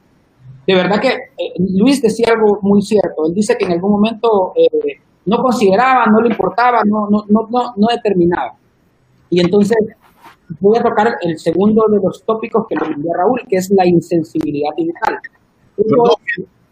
de 0.68 0.76
verdad 0.76 1.00
que 1.00 1.08
eh, 1.08 1.54
Luis 1.60 2.02
decía 2.02 2.34
algo 2.34 2.60
muy 2.62 2.82
cierto. 2.82 3.26
Él 3.26 3.34
dice 3.34 3.58
que 3.58 3.66
en 3.66 3.72
algún 3.72 3.92
momento 3.92 4.52
eh, 4.54 5.00
no 5.26 5.38
consideraba, 5.38 6.06
no 6.08 6.20
le 6.20 6.30
importaba, 6.30 6.82
no, 6.86 7.08
no, 7.10 7.24
no, 7.30 7.74
no, 7.76 7.88
determinaba. 7.88 8.54
Y 9.30 9.40
entonces 9.40 9.78
voy 10.60 10.78
a 10.78 10.84
tocar 10.84 11.16
el 11.22 11.40
segundo 11.40 11.86
de 11.90 12.00
los 12.04 12.22
tópicos 12.24 12.66
que 12.68 12.76
le 12.76 12.86
envió 12.86 13.14
Raúl, 13.14 13.44
que 13.48 13.56
es 13.56 13.72
la 13.72 13.88
insensibilidad 13.88 14.72
digital. 14.76 15.20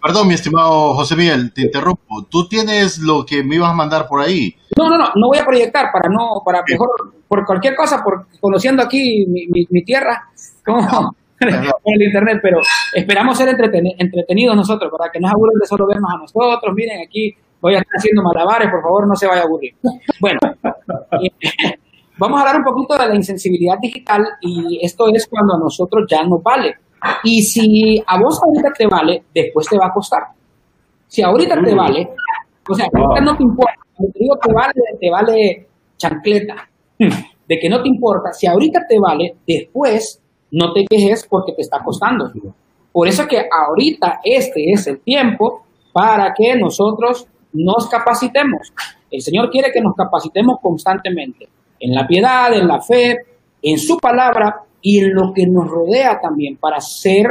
Perdón, 0.02 0.28
mi 0.28 0.34
estimado 0.34 0.94
José 0.94 1.16
Miguel, 1.16 1.54
te 1.54 1.62
interrumpo. 1.62 2.26
¿Tú 2.30 2.50
tienes 2.50 3.00
lo 3.00 3.26
que 3.26 3.44
me 3.44 3.56
ibas 3.56 3.72
a 3.72 3.74
mandar 3.74 4.08
por 4.10 4.20
ahí? 4.20 4.56
No, 4.78 4.90
no, 4.90 4.98
no, 4.98 5.06
no 5.16 5.28
voy 5.28 5.38
a 5.38 5.46
proyectar 5.46 5.88
para 5.94 6.10
no, 6.10 6.42
para 6.46 6.64
mejor, 6.68 6.90
por 7.30 7.46
cualquier 7.46 7.76
cosa, 7.78 8.04
por 8.04 8.28
conociendo 8.42 8.84
aquí 8.84 9.26
mi, 9.26 9.48
mi, 9.48 9.66
mi 9.70 9.84
tierra, 9.86 10.30
¿cómo? 10.66 11.16
Con 11.40 11.94
el 11.94 12.04
internet, 12.04 12.40
pero 12.42 12.60
esperamos 12.94 13.38
ser 13.38 13.50
entretenidos 13.50 14.56
nosotros, 14.56 14.92
para 14.98 15.12
que 15.12 15.20
no 15.20 15.28
se 15.28 15.34
aburren 15.34 15.60
de 15.60 15.68
solo 15.68 15.88
vernos 15.88 16.12
a 16.14 16.18
nosotros. 16.18 16.74
Miren, 16.76 17.02
aquí 17.02 17.36
voy 17.62 17.76
a 17.76 17.80
estar 17.80 17.98
haciendo 17.98 18.24
malabares, 18.24 18.70
por 18.70 18.82
favor, 18.82 19.08
no 19.08 19.16
se 19.16 19.28
vaya 19.28 19.42
a 19.42 19.46
aburrir. 19.46 19.76
Bueno, 20.20 20.40
vamos 22.18 22.40
a 22.40 22.42
hablar 22.42 22.58
un 22.58 22.64
poquito 22.64 22.96
de 22.98 23.08
la 23.08 23.16
insensibilidad 23.16 23.78
digital 23.80 24.26
y 24.42 24.80
esto 24.82 25.08
es 25.14 25.28
cuando 25.28 25.56
a 25.56 25.60
nosotros 25.60 26.06
ya 26.10 26.24
nos 26.24 26.42
vale. 26.42 26.76
Y 27.24 27.42
si 27.42 28.04
a 28.06 28.20
vos 28.20 28.42
ahorita 28.42 28.72
te 28.72 28.88
vale, 28.88 29.24
después 29.34 29.68
te 29.68 29.78
va 29.78 29.88
a 29.88 29.94
costar. 29.94 30.24
Si 31.08 31.22
ahorita 31.22 31.62
te 31.62 31.76
vale, 31.76 32.10
o 32.68 32.74
sea, 32.74 32.88
ahorita 32.92 33.22
no 33.22 33.38
te 33.38 33.44
importa, 33.44 33.74
te 33.98 34.20
digo 34.20 34.38
te 34.38 34.54
vale, 34.54 34.74
te 35.00 35.10
vale 35.10 35.68
chancleta, 35.98 36.68
de 36.98 37.60
que 37.60 37.70
no 37.70 37.82
te 37.82 37.90
importa, 37.90 38.34
si 38.34 38.48
ahorita 38.48 38.82
te 38.90 39.00
vale, 39.00 39.36
después 39.46 40.20
no 40.56 40.72
te 40.72 40.86
quejes 40.90 41.28
porque 41.30 41.54
te 41.54 41.62
está 41.62 41.80
costando. 41.84 42.32
Por 42.92 43.08
eso 43.10 43.28
que 43.28 43.40
ahorita 43.40 44.22
este 44.24 44.72
es 44.72 44.88
el 44.88 45.02
tiempo 45.02 45.64
para 45.92 46.34
que 46.34 46.56
nosotros 46.58 47.28
nos 47.52 47.88
capacitemos. 47.90 48.72
El 49.12 49.22
Señor 49.22 49.50
quiere 49.50 49.72
que 49.74 49.82
nos 49.82 49.96
capacitemos 49.96 50.58
constantemente 50.62 51.50
en 51.80 51.94
la 51.94 52.08
piedad, 52.08 52.54
en 52.54 52.68
la 52.68 52.82
fe, 52.82 53.18
en 53.62 53.78
su 53.78 53.98
palabra 53.98 54.62
y 54.82 55.00
en 55.00 55.14
lo 55.14 55.34
que 55.34 55.46
nos 55.46 55.68
rodea 55.68 56.20
también 56.22 56.58
para 56.58 56.80
ser 56.80 57.26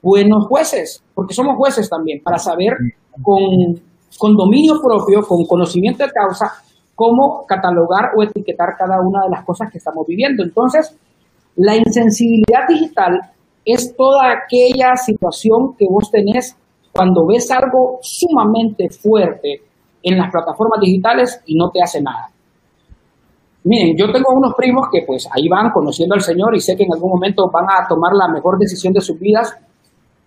buenos 0.00 0.46
jueces, 0.46 1.02
porque 1.14 1.34
somos 1.34 1.56
jueces 1.56 1.90
también, 1.90 2.22
para 2.22 2.38
saber 2.38 2.74
con, 3.20 3.80
con 4.16 4.36
dominio 4.36 4.74
propio, 4.80 5.22
con 5.22 5.44
conocimiento 5.44 6.04
de 6.04 6.10
causa, 6.12 6.52
cómo 6.94 7.44
catalogar 7.46 8.12
o 8.16 8.22
etiquetar 8.22 8.76
cada 8.78 9.00
una 9.00 9.24
de 9.24 9.30
las 9.30 9.44
cosas 9.44 9.70
que 9.72 9.78
estamos 9.78 10.06
viviendo. 10.06 10.44
Entonces, 10.44 10.96
la 11.56 11.76
insensibilidad 11.76 12.66
digital 12.68 13.20
es 13.64 13.94
toda 13.96 14.32
aquella 14.32 14.96
situación 14.96 15.74
que 15.78 15.86
vos 15.88 16.10
tenés 16.10 16.56
cuando 16.92 17.26
ves 17.26 17.50
algo 17.50 17.98
sumamente 18.02 18.88
fuerte 18.88 19.62
en 20.02 20.18
las 20.18 20.30
plataformas 20.30 20.80
digitales 20.80 21.42
y 21.46 21.56
no 21.56 21.70
te 21.70 21.82
hace 21.82 22.02
nada. 22.02 22.28
Miren, 23.64 23.94
yo 23.96 24.10
tengo 24.10 24.32
unos 24.34 24.54
primos 24.56 24.88
que 24.90 25.02
pues 25.06 25.28
ahí 25.30 25.46
van 25.48 25.70
conociendo 25.70 26.14
al 26.14 26.22
Señor 26.22 26.54
y 26.54 26.60
sé 26.60 26.74
que 26.76 26.84
en 26.84 26.94
algún 26.94 27.10
momento 27.10 27.50
van 27.52 27.66
a 27.66 27.86
tomar 27.86 28.12
la 28.14 28.32
mejor 28.32 28.58
decisión 28.58 28.92
de 28.92 29.02
sus 29.02 29.18
vidas 29.18 29.54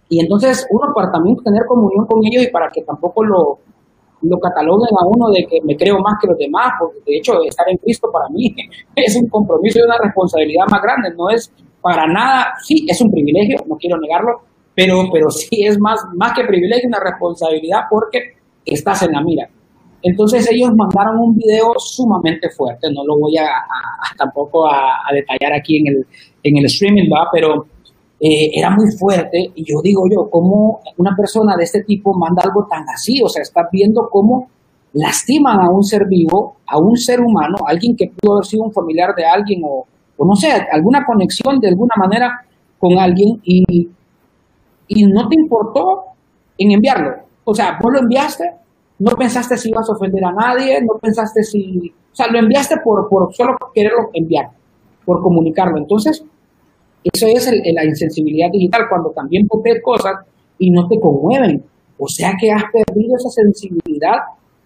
y 0.07 0.19
entonces 0.19 0.67
uno 0.69 0.93
para 0.93 1.11
también 1.11 1.37
tener 1.37 1.63
comunión 1.67 2.05
con 2.05 2.19
ellos 2.23 2.43
y 2.43 2.51
para 2.51 2.69
que 2.69 2.83
tampoco 2.83 3.23
lo, 3.23 3.59
lo 4.23 4.39
cataloguen 4.39 4.89
a 4.91 5.05
uno 5.07 5.29
de 5.31 5.45
que 5.45 5.59
me 5.63 5.75
creo 5.75 5.99
más 5.99 6.15
que 6.21 6.27
los 6.27 6.37
demás, 6.37 6.73
porque 6.79 6.99
de 7.05 7.17
hecho 7.17 7.33
estar 7.43 7.67
en 7.69 7.77
Cristo 7.77 8.09
para 8.11 8.29
mí 8.29 8.53
es 8.95 9.15
un 9.15 9.27
compromiso 9.27 9.79
y 9.79 9.83
una 9.83 9.97
responsabilidad 10.01 10.65
más 10.69 10.81
grande, 10.81 11.09
no 11.15 11.29
es 11.29 11.51
para 11.81 12.07
nada, 12.07 12.53
sí, 12.63 12.85
es 12.87 13.01
un 13.01 13.11
privilegio, 13.11 13.57
no 13.67 13.75
quiero 13.75 13.97
negarlo, 13.99 14.41
pero, 14.73 15.03
pero 15.11 15.29
sí 15.29 15.65
es 15.65 15.77
más, 15.79 15.99
más 16.15 16.33
que 16.33 16.45
privilegio, 16.45 16.87
una 16.87 16.99
responsabilidad 16.99 17.81
porque 17.89 18.37
estás 18.65 19.03
en 19.03 19.11
la 19.11 19.21
mira. 19.21 19.49
Entonces 20.01 20.49
ellos 20.51 20.71
mandaron 20.75 21.17
un 21.17 21.35
video 21.35 21.73
sumamente 21.77 22.49
fuerte, 22.49 22.87
no 22.91 23.05
lo 23.05 23.19
voy 23.19 23.37
a, 23.37 23.47
tampoco 24.17 24.65
a, 24.69 25.13
detallar 25.13 25.53
aquí 25.53 25.77
en 25.77 25.87
el, 25.87 26.05
en 26.43 26.57
el 26.57 26.65
streaming, 26.65 27.09
¿va? 27.09 27.29
pero 27.31 27.65
eh, 28.25 28.51
era 28.53 28.69
muy 28.69 28.89
fuerte 28.97 29.51
y 29.53 29.65
yo 29.65 29.81
digo 29.83 30.03
yo, 30.09 30.29
¿cómo 30.29 30.79
una 30.97 31.15
persona 31.15 31.55
de 31.57 31.63
este 31.65 31.83
tipo 31.83 32.13
manda 32.13 32.41
algo 32.43 32.65
tan 32.69 32.83
así? 32.89 33.21
O 33.21 33.27
sea, 33.27 33.41
está 33.41 33.67
viendo 33.71 34.07
cómo 34.09 34.47
lastiman 34.93 35.59
a 35.59 35.69
un 35.69 35.83
ser 35.83 36.05
vivo, 36.07 36.57
a 36.67 36.77
un 36.79 36.95
ser 36.95 37.19
humano, 37.19 37.57
alguien 37.67 37.95
que 37.97 38.11
pudo 38.15 38.35
haber 38.35 38.45
sido 38.45 38.63
un 38.63 38.71
familiar 38.71 39.13
de 39.15 39.25
alguien 39.25 39.61
o, 39.65 39.85
o 40.15 40.25
no 40.25 40.35
sé, 40.35 40.51
alguna 40.71 41.03
conexión 41.05 41.59
de 41.59 41.67
alguna 41.67 41.95
manera 41.97 42.31
con 42.79 42.97
alguien 42.97 43.41
y, 43.43 43.89
y 44.87 45.03
no 45.05 45.27
te 45.27 45.35
importó 45.35 46.03
en 46.57 46.71
enviarlo. 46.71 47.11
O 47.43 47.53
sea, 47.53 47.77
vos 47.81 47.91
lo 47.91 47.99
enviaste 47.99 48.63
no 48.99 49.11
pensaste 49.17 49.57
si 49.57 49.69
ibas 49.69 49.89
a 49.89 49.93
ofender 49.93 50.23
a 50.23 50.31
nadie, 50.31 50.81
no 50.81 50.97
pensaste 50.99 51.43
si, 51.43 51.93
o 52.11 52.15
sea, 52.15 52.27
lo 52.27 52.39
enviaste 52.39 52.77
por, 52.83 53.09
por 53.09 53.33
solo 53.33 53.57
quererlo 53.73 54.09
enviar, 54.13 54.51
por 55.05 55.21
comunicarlo. 55.21 55.77
Entonces, 55.77 56.23
eso 57.03 57.27
es 57.27 57.51
la 57.73 57.85
insensibilidad 57.85 58.49
digital, 58.51 58.83
cuando 58.89 59.09
también 59.11 59.47
pones 59.47 59.81
cosas 59.83 60.13
y 60.57 60.69
no 60.71 60.87
te 60.87 60.99
conmueven. 60.99 61.63
O 61.97 62.07
sea 62.07 62.33
que 62.39 62.51
has 62.51 62.63
perdido 62.71 63.15
esa 63.17 63.29
sensibilidad, 63.29 64.17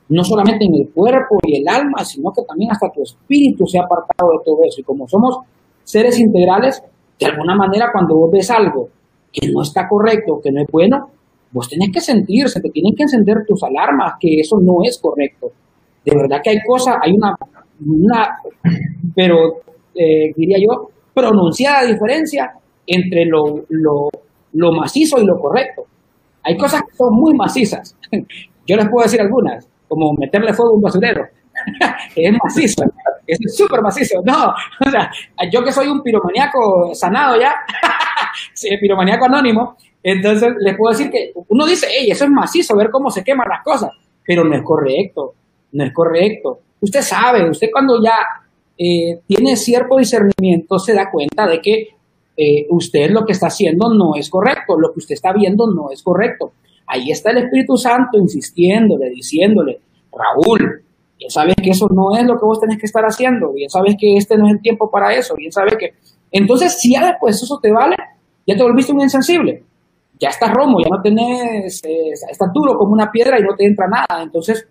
no 0.10 0.24
solamente 0.24 0.66
en 0.66 0.76
el 0.76 0.90
cuerpo 0.94 1.38
y 1.44 1.58
el 1.58 1.68
alma, 1.68 2.04
sino 2.06 2.32
que 2.32 2.44
también 2.44 2.72
hasta 2.72 2.90
tu 2.92 3.02
espíritu 3.04 3.66
se 3.66 3.80
ha 3.80 3.84
apartado 3.84 4.32
de 4.32 4.46
todo 4.46 4.60
eso. 4.68 4.82
Y 4.82 4.84
como 4.84 5.08
somos 5.08 5.40
seres 5.84 6.20
integrales, 6.20 6.82
de 7.20 7.26
alguna 7.26 7.56
manera 7.56 7.90
cuando 7.92 8.16
vos 8.16 8.32
ves 8.32 8.50
algo 8.52 8.90
que 9.32 9.50
no 9.52 9.62
está 9.62 9.88
correcto, 9.88 10.40
que 10.42 10.52
no 10.52 10.62
es 10.62 10.68
bueno, 10.72 11.10
vos 11.52 11.68
tenés 11.68 11.90
que 11.92 12.02
sentir, 12.02 12.48
se 12.50 12.62
te 12.62 12.70
tienen 12.70 12.94
que 12.96 13.04
encender 13.04 13.46
tus 13.48 13.64
alarmas, 13.64 14.14
que 14.20 14.40
eso 14.40 14.58
no 14.62 14.78
es 14.84 15.00
correcto. 15.00 15.52
De 16.06 16.16
verdad 16.16 16.40
que 16.44 16.52
hay 16.52 16.60
cosas, 16.66 16.96
hay 17.02 17.14
una, 17.14 17.36
una 17.86 18.38
pero 19.16 19.62
eh, 19.96 20.32
diría 20.36 20.58
yo, 20.60 20.90
pronunciada 21.18 21.84
diferencia 21.84 22.52
entre 22.86 23.26
lo, 23.26 23.66
lo, 23.70 24.10
lo 24.54 24.72
macizo 24.72 25.20
y 25.20 25.26
lo 25.26 25.40
correcto. 25.40 25.84
Hay 26.44 26.56
cosas 26.56 26.82
que 26.84 26.96
son 26.96 27.14
muy 27.14 27.34
macizas. 27.36 27.98
Yo 28.68 28.76
les 28.76 28.88
puedo 28.90 29.04
decir 29.04 29.22
algunas, 29.22 29.68
como 29.88 30.14
meterle 30.14 30.54
fuego 30.54 30.74
a 30.74 30.76
un 30.76 30.82
basurero. 30.82 31.24
es 32.16 32.38
macizo, 32.44 32.84
es 33.26 33.40
súper 33.56 33.82
macizo. 33.82 34.22
No, 34.24 34.54
o 34.86 34.92
sea, 34.92 35.10
yo 35.52 35.64
que 35.64 35.72
soy 35.72 35.88
un 35.88 36.04
piromaníaco 36.04 36.94
sanado 36.94 37.40
ya, 37.40 37.56
piromaníaco 38.80 39.26
anónimo, 39.26 39.76
entonces, 40.04 40.54
les 40.60 40.78
puedo 40.78 40.92
decir 40.92 41.10
que 41.10 41.32
uno 41.50 41.66
dice, 41.66 41.88
hey, 41.90 42.08
eso 42.12 42.26
es 42.26 42.30
macizo, 42.30 42.78
ver 42.78 42.90
cómo 42.92 43.10
se 43.10 43.24
queman 43.24 43.48
las 43.50 43.64
cosas, 43.64 43.90
pero 44.24 44.44
no 44.44 44.56
es 44.56 44.62
correcto, 44.64 45.34
no 45.72 45.84
es 45.84 45.94
correcto. 45.94 46.60
Usted 46.80 47.02
sabe, 47.02 47.50
usted 47.50 47.70
cuando 47.72 48.02
ya 48.04 48.16
eh, 48.78 49.22
tiene 49.26 49.56
cierto 49.56 49.98
discernimiento 49.98 50.78
se 50.80 50.94
da 50.94 51.10
cuenta 51.12 51.48
de 51.48 51.62
que 51.62 51.88
eh, 52.38 52.68
usted 52.70 53.10
lo 53.10 53.26
que 53.26 53.34
está 53.34 53.48
haciendo 53.48 53.94
no 53.94 54.16
es 54.16 54.30
correcto, 54.30 54.80
lo 54.80 54.94
que 54.94 55.00
usted 55.00 55.16
está 55.16 55.34
viendo 55.34 55.66
no 55.68 55.92
es 55.92 56.04
correcto. 56.04 56.52
Ahí 56.86 57.12
está 57.12 57.32
el 57.32 57.40
Espíritu 57.40 57.76
Santo 57.76 58.18
insistiéndole, 58.20 59.10
diciéndole, 59.10 59.80
Raúl, 60.12 60.84
bien 61.18 61.30
sabes 61.30 61.56
que 61.56 61.72
eso 61.72 61.88
no 61.94 62.16
es 62.16 62.26
lo 62.26 62.38
que 62.38 62.46
vos 62.46 62.60
tenés 62.60 62.78
que 62.78 62.86
estar 62.86 63.04
haciendo, 63.04 63.52
bien 63.54 63.70
sabes 63.70 63.96
que 64.00 64.16
este 64.16 64.38
no 64.38 64.48
es 64.48 64.54
el 64.54 64.62
tiempo 64.62 64.90
para 64.90 65.14
eso, 65.14 65.36
bien 65.36 65.52
sabes 65.52 65.76
que... 65.78 65.94
Entonces, 66.32 66.80
si 66.80 66.94
ya 66.94 67.06
después 67.08 67.42
eso 67.42 67.60
te 67.62 67.72
vale, 67.72 67.96
ya 68.46 68.56
te 68.56 68.64
volviste 68.64 68.92
un 68.92 69.02
insensible 69.02 69.64
ya 70.20 70.30
estás 70.30 70.52
romo, 70.52 70.80
ya 70.80 70.90
no 70.90 71.02
tenés, 71.02 71.84
eh, 71.84 72.12
estás 72.12 72.50
duro 72.54 72.78
como 72.78 72.94
una 72.94 73.12
piedra 73.12 73.40
y 73.40 73.44
no 73.44 73.56
te 73.56 73.66
entra 73.66 73.88
nada. 73.88 74.24
Entonces, 74.24 74.68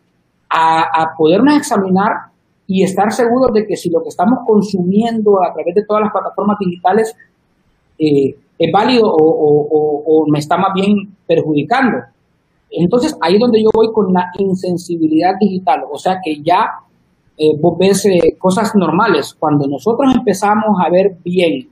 a, 0.48 0.80
a, 0.80 1.14
podernos 1.16 1.56
examinar 1.56 2.30
y 2.66 2.82
estar 2.82 3.12
seguros 3.12 3.52
de 3.52 3.66
que 3.66 3.76
si 3.76 3.90
lo 3.90 4.02
que 4.02 4.08
estamos 4.08 4.40
consumiendo 4.46 5.42
a 5.42 5.52
través 5.52 5.74
de 5.74 5.84
todas 5.84 6.02
las 6.02 6.12
plataformas 6.12 6.58
digitales 6.58 7.14
eh, 7.98 8.34
es 8.58 8.72
válido 8.72 9.04
o, 9.06 10.24
me 10.30 10.38
está 10.38 10.56
más 10.56 10.72
bien 10.74 11.14
perjudicando. 11.26 11.98
Entonces, 12.70 13.16
ahí 13.20 13.34
es 13.34 13.40
donde 13.40 13.62
yo 13.62 13.68
voy 13.72 13.92
con 13.92 14.12
la 14.12 14.30
insensibilidad 14.38 15.34
digital, 15.38 15.84
o 15.90 15.98
sea 15.98 16.18
que 16.24 16.42
ya 16.42 16.68
eh, 17.38 17.52
vos 17.60 17.78
ves 17.78 18.06
cosas 18.38 18.74
normales. 18.74 19.34
Cuando 19.38 19.66
nosotros 19.66 20.14
empezamos 20.14 20.76
a 20.84 20.90
ver 20.90 21.16
bien 21.22 21.68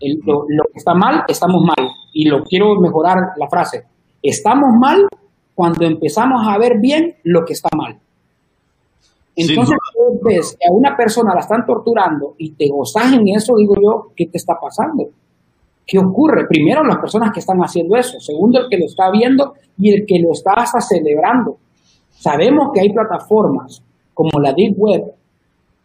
lo, 0.00 0.44
que 0.72 0.78
está 0.78 0.94
mal, 0.94 1.24
estamos 1.28 1.62
mal. 1.62 1.88
Y 2.12 2.28
lo 2.28 2.42
quiero 2.44 2.80
mejorar 2.80 3.16
la 3.36 3.48
frase. 3.48 3.84
Estamos 4.22 4.70
mal 4.78 5.06
cuando 5.54 5.86
empezamos 5.86 6.46
a 6.46 6.58
ver 6.58 6.78
bien 6.80 7.16
lo 7.24 7.44
que 7.44 7.52
está 7.52 7.68
mal. 7.76 7.98
Entonces, 9.38 9.76
ves 10.22 10.56
que 10.58 10.66
a 10.68 10.74
una 10.74 10.96
persona 10.96 11.32
la 11.34 11.40
están 11.40 11.64
torturando 11.64 12.34
y 12.38 12.52
te 12.52 12.68
gozas 12.68 13.12
en 13.12 13.28
eso, 13.28 13.54
digo 13.56 13.74
yo, 13.76 14.12
¿qué 14.16 14.26
te 14.26 14.38
está 14.38 14.54
pasando? 14.60 15.08
¿Qué 15.86 15.98
ocurre? 15.98 16.46
Primero, 16.48 16.84
las 16.84 16.98
personas 16.98 17.30
que 17.32 17.40
están 17.40 17.58
haciendo 17.60 17.96
eso. 17.96 18.18
Segundo, 18.20 18.60
el 18.60 18.68
que 18.68 18.78
lo 18.78 18.86
está 18.86 19.10
viendo 19.10 19.54
y 19.78 19.94
el 19.94 20.04
que 20.06 20.18
lo 20.20 20.32
está 20.32 20.52
hasta 20.56 20.80
celebrando. 20.80 21.56
Sabemos 22.10 22.70
que 22.74 22.80
hay 22.80 22.92
plataformas 22.92 23.82
como 24.12 24.40
la 24.40 24.52
Deep 24.52 24.74
Web 24.76 25.14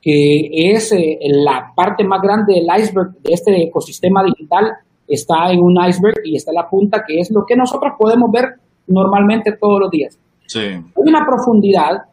que 0.04 0.50
es 0.52 0.92
eh, 0.92 1.18
la 1.22 1.72
parte 1.74 2.04
más 2.04 2.22
grande 2.22 2.56
del 2.56 2.68
iceberg 2.78 3.14
de 3.22 3.34
este 3.34 3.64
ecosistema 3.64 4.22
digital, 4.22 4.74
está 5.08 5.50
en 5.50 5.62
un 5.62 5.78
iceberg 5.88 6.20
y 6.26 6.36
está 6.36 6.52
la 6.52 6.70
punta, 6.70 7.06
que 7.08 7.20
es 7.20 7.32
lo 7.32 7.46
que 7.46 7.56
nosotros 7.56 7.94
podemos 7.98 8.30
ver 8.30 8.56
normalmente 8.88 9.54
todos 9.54 9.80
los 9.80 9.90
días. 9.90 10.20
Sí. 10.46 10.60
Hay 10.60 10.84
una 10.96 11.26
profundidad 11.26 12.04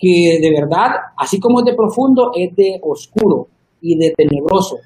que 0.00 0.38
de 0.40 0.50
verdad, 0.50 0.92
así 1.16 1.38
como 1.38 1.60
es 1.60 1.66
de 1.66 1.74
profundo, 1.74 2.32
es 2.34 2.56
de 2.56 2.80
oscuro 2.82 3.48
y 3.82 3.98
de 3.98 4.12
tenebroso. 4.16 4.78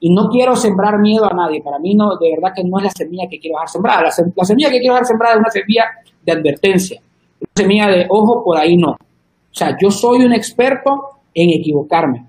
Y 0.00 0.12
no 0.12 0.28
quiero 0.28 0.54
sembrar 0.54 0.98
miedo 0.98 1.24
a 1.24 1.34
nadie. 1.34 1.62
Para 1.62 1.78
mí, 1.78 1.94
no, 1.94 2.16
de 2.16 2.30
verdad 2.30 2.52
que 2.54 2.62
no 2.64 2.78
es 2.78 2.84
la 2.84 2.90
semilla 2.90 3.28
que 3.28 3.38
quiero 3.38 3.56
dejar 3.56 3.68
sembrada. 3.68 4.02
La, 4.02 4.10
la 4.36 4.44
semilla 4.44 4.70
que 4.70 4.78
quiero 4.78 4.94
dejar 4.94 5.06
sembrada 5.06 5.34
es 5.34 5.40
una 5.40 5.50
semilla 5.50 5.84
de 6.22 6.32
advertencia. 6.32 7.00
Una 7.40 7.52
semilla 7.54 7.86
de 7.88 8.06
ojo, 8.08 8.44
por 8.44 8.58
ahí 8.58 8.76
no. 8.76 8.90
O 8.90 9.54
sea, 9.54 9.76
yo 9.80 9.90
soy 9.90 10.24
un 10.24 10.32
experto 10.32 10.90
en 11.34 11.50
equivocarme. 11.50 12.26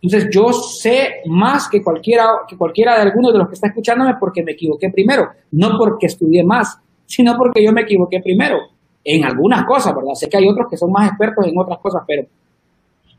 Entonces 0.00 0.28
yo 0.32 0.52
sé 0.52 1.22
más 1.26 1.68
que 1.68 1.82
cualquiera, 1.82 2.26
que 2.48 2.56
cualquiera 2.56 2.94
de 2.96 3.02
algunos 3.02 3.32
de 3.32 3.38
los 3.38 3.48
que 3.48 3.54
está 3.54 3.68
escuchándome 3.68 4.14
porque 4.20 4.42
me 4.42 4.52
equivoqué 4.52 4.90
primero, 4.90 5.30
no 5.52 5.78
porque 5.78 6.06
estudié 6.06 6.44
más, 6.44 6.78
sino 7.06 7.36
porque 7.38 7.64
yo 7.64 7.72
me 7.72 7.82
equivoqué 7.82 8.20
primero 8.20 8.58
en 9.04 9.24
algunas 9.24 9.64
cosas, 9.64 9.94
¿verdad? 9.94 10.14
Sé 10.14 10.28
que 10.28 10.38
hay 10.38 10.48
otros 10.48 10.66
que 10.70 10.76
son 10.76 10.90
más 10.90 11.08
expertos 11.08 11.46
en 11.46 11.58
otras 11.58 11.78
cosas, 11.78 12.02
pero, 12.06 12.26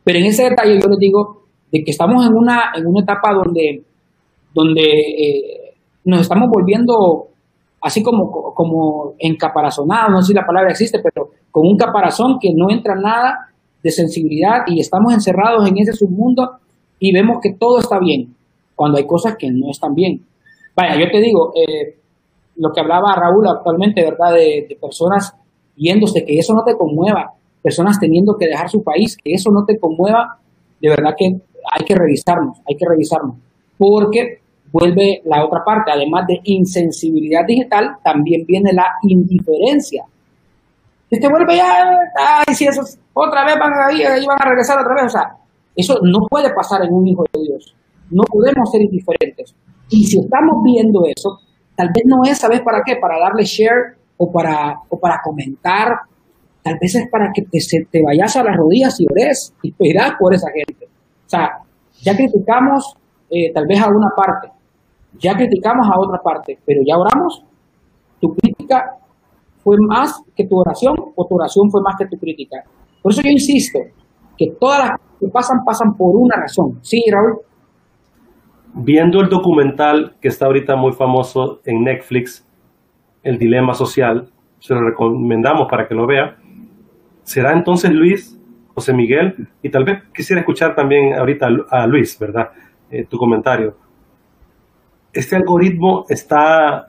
pero 0.04 0.20
en 0.20 0.26
ese 0.26 0.50
detalle 0.50 0.80
yo 0.82 0.88
les 0.90 1.00
digo 1.00 1.44
de 1.72 1.84
que 1.84 1.92
estamos 1.92 2.26
en 2.26 2.34
una, 2.34 2.72
en 2.76 2.88
una 2.88 3.02
etapa 3.02 3.34
donde, 3.34 3.84
donde 4.54 4.82
eh, 4.82 5.76
nos 6.06 6.22
estamos 6.22 6.50
volviendo 6.50 7.28
así 7.82 8.02
como, 8.02 8.54
como 8.54 9.14
encaparazonados, 9.20 10.12
no 10.12 10.22
sé 10.22 10.30
si 10.30 10.34
la 10.34 10.46
palabra 10.46 10.72
existe, 10.72 11.00
pero 11.04 11.30
con 11.52 11.68
un 11.68 11.78
caparazón 11.78 12.40
que 12.40 12.50
no 12.56 12.72
entra 12.72 12.96
nada 12.96 13.50
de 13.84 13.92
sensibilidad 13.92 14.64
y 14.66 14.80
estamos 14.80 15.14
encerrados 15.14 15.68
en 15.70 15.78
ese 15.78 15.94
submundo 15.94 16.58
y 17.00 17.14
vemos 17.14 17.38
que 17.44 17.54
todo 17.54 17.78
está 17.80 18.00
bien, 18.00 18.36
cuando 18.76 18.98
hay 18.98 19.06
cosas 19.06 19.36
que 19.38 19.52
no 19.52 19.70
están 19.70 19.94
bien. 19.94 20.26
Vaya, 20.76 21.00
yo 21.00 21.12
te 21.12 21.22
digo, 21.22 21.54
eh, 21.56 21.96
lo 22.58 22.72
que 22.74 22.82
hablaba 22.82 23.16
Raúl 23.16 23.48
actualmente, 23.48 24.04
¿verdad? 24.04 24.34
De, 24.34 24.78
personas 24.82 25.36
yéndose, 25.76 26.26
que 26.26 26.38
eso 26.38 26.54
no 26.54 26.64
te 26.64 26.76
conmueva, 26.76 27.34
personas 27.62 28.00
teniendo 28.00 28.36
que 28.38 28.48
dejar 28.48 28.70
su 28.70 28.84
país, 28.84 29.18
que 29.18 29.34
eso 29.34 29.52
no 29.52 29.66
te 29.66 29.80
conmueva, 29.80 30.38
de 30.82 30.90
verdad 30.90 31.16
que 31.18 31.26
hay 31.26 31.86
que 31.86 31.96
revisarnos, 31.96 32.60
hay 32.68 32.76
que 32.76 32.86
revisarnos, 32.88 33.36
porque 33.78 34.40
vuelve 34.72 35.22
la 35.26 35.46
otra 35.46 35.64
parte, 35.64 35.92
además 35.92 36.28
de 36.28 36.40
insensibilidad 36.44 37.46
digital, 37.48 37.98
también 38.04 38.46
viene 38.46 38.74
la 38.74 38.86
indiferencia. 39.04 40.04
Y 41.10 41.20
te 41.20 41.30
vuelve 41.30 41.56
ya, 41.56 41.88
ay, 42.46 42.54
si 42.54 42.66
eso 42.66 42.82
otra 43.14 43.46
vez 43.46 43.56
van 43.58 43.72
a 43.72 43.94
ir, 43.94 44.06
van 44.28 44.38
a 44.42 44.50
regresar 44.50 44.78
otra 44.80 44.96
vez. 44.96 45.06
O 45.06 45.10
sea, 45.10 45.38
eso 45.76 46.00
no 46.04 46.20
puede 46.30 46.54
pasar 46.54 46.84
en 46.84 46.94
un 46.94 47.08
hijo 47.08 47.24
de 47.32 47.42
Dios. 47.42 47.76
No 48.12 48.24
podemos 48.24 48.70
ser 48.70 48.82
indiferentes. 48.82 49.56
Y 49.90 50.04
si 50.04 50.20
estamos 50.20 50.56
viendo 50.64 51.04
eso, 51.06 51.40
tal 51.76 51.88
vez 51.88 52.04
no 52.06 52.30
es, 52.30 52.38
¿sabes 52.38 52.62
para 52.62 52.82
qué? 52.86 52.98
Para 52.98 53.20
darle 53.20 53.44
share 53.44 53.96
o 54.18 54.32
para, 54.32 54.76
o 54.90 55.00
para 55.00 55.20
comentar. 55.24 55.88
Tal 56.62 56.78
vez 56.82 56.96
es 56.96 57.08
para 57.10 57.32
que 57.34 57.44
te, 57.44 57.60
te 57.92 58.02
vayas 58.04 58.36
a 58.36 58.44
las 58.44 58.58
rodillas 58.58 59.00
y 59.00 59.06
ores 59.12 59.54
y 59.62 59.72
pedirás 59.72 60.14
por 60.20 60.34
esa 60.34 60.48
gente. 60.52 60.86
O 60.86 61.30
sea, 61.30 61.50
ya 62.02 62.16
criticamos 62.16 62.96
eh, 63.30 63.52
tal 63.54 63.66
vez 63.68 63.82
a 63.82 63.88
una 63.88 64.10
parte, 64.16 64.50
ya 65.20 65.34
criticamos 65.36 65.88
a 65.88 66.00
otra 66.00 66.20
parte, 66.24 66.58
pero 66.66 66.82
ya 66.86 66.96
oramos. 66.98 67.44
Tu 68.20 68.30
crítica 68.36 68.98
fue 69.64 69.76
más 69.88 70.22
que 70.36 70.46
tu 70.48 70.58
oración 70.58 70.96
o 71.16 71.28
tu 71.28 71.36
oración 71.36 71.70
fue 71.70 71.82
más 71.82 71.96
que 71.98 72.06
tu 72.06 72.18
crítica. 72.18 72.64
Por 73.02 73.12
eso 73.12 73.22
yo 73.24 73.32
insisto 73.32 73.80
que 74.38 74.48
todas 74.60 74.90
las 74.90 74.92
que 75.20 75.28
pasan 75.28 75.64
pasan 75.66 75.94
por 75.98 76.16
una 76.16 76.36
razón. 76.40 76.80
Sí, 76.82 77.04
Raúl. 77.12 77.40
Viendo 78.76 79.22
el 79.22 79.30
documental 79.30 80.16
que 80.22 80.28
está 80.28 80.46
ahorita 80.46 80.76
muy 80.76 80.92
famoso 80.92 81.62
en 81.66 81.84
Netflix, 81.84 82.45
El 83.26 83.38
Dilema 83.38 83.74
Social, 83.74 84.30
se 84.60 84.74
lo 84.74 84.82
recomendamos 84.82 85.68
para 85.70 85.88
que 85.88 85.96
lo 85.96 86.06
vea. 86.08 86.38
¿Será 87.24 87.54
entonces 87.54 87.92
Luis, 87.92 88.40
José 88.76 88.94
Miguel? 88.94 89.50
Y 89.64 89.70
tal 89.70 89.84
vez 89.84 90.04
quisiera 90.14 90.42
escuchar 90.42 90.76
también 90.76 91.16
ahorita 91.16 91.48
a 91.72 91.88
Luis, 91.88 92.18
¿verdad? 92.20 92.50
Eh, 92.90 93.06
tu 93.10 93.18
comentario. 93.18 93.76
Este 95.12 95.36
algoritmo 95.36 96.06
está 96.08 96.88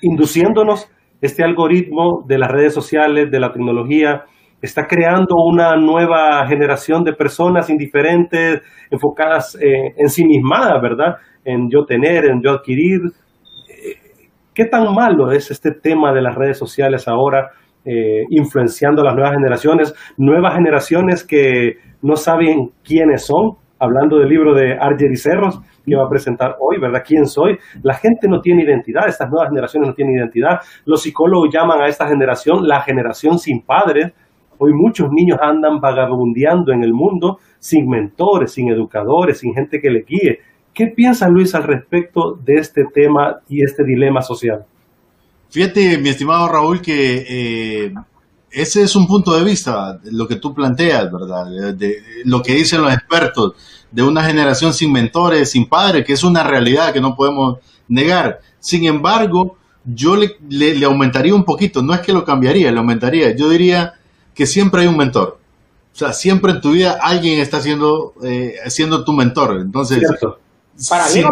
induciéndonos, 0.00 0.88
este 1.20 1.42
algoritmo 1.42 2.24
de 2.26 2.38
las 2.38 2.50
redes 2.50 2.72
sociales, 2.72 3.30
de 3.32 3.40
la 3.40 3.52
tecnología, 3.52 4.24
está 4.62 4.86
creando 4.86 5.34
una 5.44 5.76
nueva 5.76 6.46
generación 6.46 7.02
de 7.02 7.14
personas 7.14 7.68
indiferentes, 7.68 8.62
enfocadas 8.90 9.56
eh, 9.60 9.94
en 9.96 10.08
sí 10.08 10.24
mismas, 10.24 10.80
¿verdad? 10.80 11.16
En 11.44 11.68
yo 11.68 11.84
tener, 11.84 12.26
en 12.26 12.42
yo 12.42 12.52
adquirir. 12.52 13.00
Eh, 14.60 14.64
¿Qué 14.64 14.68
tan 14.68 14.94
malo 14.94 15.30
es 15.32 15.50
este 15.50 15.70
tema 15.72 16.12
de 16.12 16.22
las 16.22 16.34
redes 16.34 16.58
sociales 16.58 17.08
ahora, 17.08 17.50
influenciando 18.28 19.00
a 19.00 19.06
las 19.06 19.14
nuevas 19.14 19.32
generaciones? 19.32 19.94
Nuevas 20.18 20.54
generaciones 20.54 21.26
que 21.26 21.76
no 22.02 22.14
saben 22.16 22.70
quiénes 22.84 23.24
son, 23.26 23.56
hablando 23.78 24.18
del 24.18 24.28
libro 24.28 24.54
de 24.54 24.74
Arger 24.78 25.10
y 25.10 25.16
Cerros, 25.16 25.60
que 25.86 25.96
va 25.96 26.04
a 26.04 26.08
presentar 26.08 26.56
hoy, 26.60 26.78
¿verdad? 26.78 27.02
¿Quién 27.04 27.26
soy? 27.26 27.56
La 27.82 27.94
gente 27.94 28.28
no 28.28 28.40
tiene 28.40 28.62
identidad, 28.64 29.08
estas 29.08 29.30
nuevas 29.30 29.48
generaciones 29.48 29.88
no 29.88 29.94
tienen 29.94 30.16
identidad. 30.16 30.60
Los 30.84 31.02
psicólogos 31.02 31.48
llaman 31.52 31.80
a 31.80 31.86
esta 31.86 32.06
generación 32.06 32.68
la 32.68 32.82
generación 32.82 33.38
sin 33.38 33.62
padres. 33.62 34.12
Hoy 34.58 34.72
muchos 34.74 35.08
niños 35.10 35.38
andan 35.40 35.80
vagabundeando 35.80 36.72
en 36.72 36.84
el 36.84 36.92
mundo 36.92 37.38
sin 37.58 37.88
mentores, 37.88 38.52
sin 38.52 38.70
educadores, 38.70 39.38
sin 39.38 39.54
gente 39.54 39.80
que 39.80 39.90
le 39.90 40.02
guíe. 40.06 40.38
¿Qué 40.74 40.86
piensa 40.86 41.28
Luis 41.28 41.54
al 41.54 41.64
respecto 41.64 42.38
de 42.44 42.54
este 42.56 42.84
tema 42.92 43.40
y 43.48 43.62
este 43.62 43.84
dilema 43.84 44.22
social? 44.22 44.64
Fíjate, 45.50 45.98
mi 45.98 46.10
estimado 46.10 46.48
Raúl, 46.48 46.80
que 46.80 47.26
eh, 47.28 47.94
ese 48.50 48.82
es 48.82 48.94
un 48.94 49.06
punto 49.06 49.36
de 49.36 49.44
vista, 49.44 50.00
lo 50.04 50.28
que 50.28 50.36
tú 50.36 50.54
planteas, 50.54 51.10
¿verdad? 51.10 51.74
De, 51.74 51.96
lo 52.24 52.42
que 52.42 52.54
dicen 52.54 52.82
los 52.82 52.92
expertos, 52.92 53.54
de 53.90 54.02
una 54.02 54.24
generación 54.24 54.72
sin 54.72 54.92
mentores, 54.92 55.50
sin 55.50 55.68
padres, 55.68 56.04
que 56.04 56.12
es 56.12 56.22
una 56.22 56.44
realidad 56.44 56.92
que 56.92 57.00
no 57.00 57.16
podemos 57.16 57.58
negar. 57.88 58.40
Sin 58.60 58.84
embargo, 58.84 59.56
yo 59.84 60.16
le, 60.16 60.36
le, 60.48 60.84
aumentaría 60.84 61.34
un 61.34 61.44
poquito, 61.44 61.82
no 61.82 61.94
es 61.94 62.00
que 62.00 62.12
lo 62.12 62.24
cambiaría, 62.24 62.70
le 62.70 62.78
aumentaría. 62.78 63.34
Yo 63.34 63.48
diría 63.48 63.94
que 64.34 64.46
siempre 64.46 64.82
hay 64.82 64.86
un 64.86 64.96
mentor. 64.96 65.38
O 65.92 65.98
sea, 65.98 66.12
siempre 66.12 66.52
en 66.52 66.60
tu 66.60 66.70
vida 66.72 66.98
alguien 67.02 67.40
está 67.40 67.60
siendo, 67.60 68.14
eh, 68.22 68.54
siendo 68.68 69.04
tu 69.04 69.12
mentor. 69.12 69.58
Entonces, 69.60 70.02
para 70.88 71.04
si, 71.06 71.22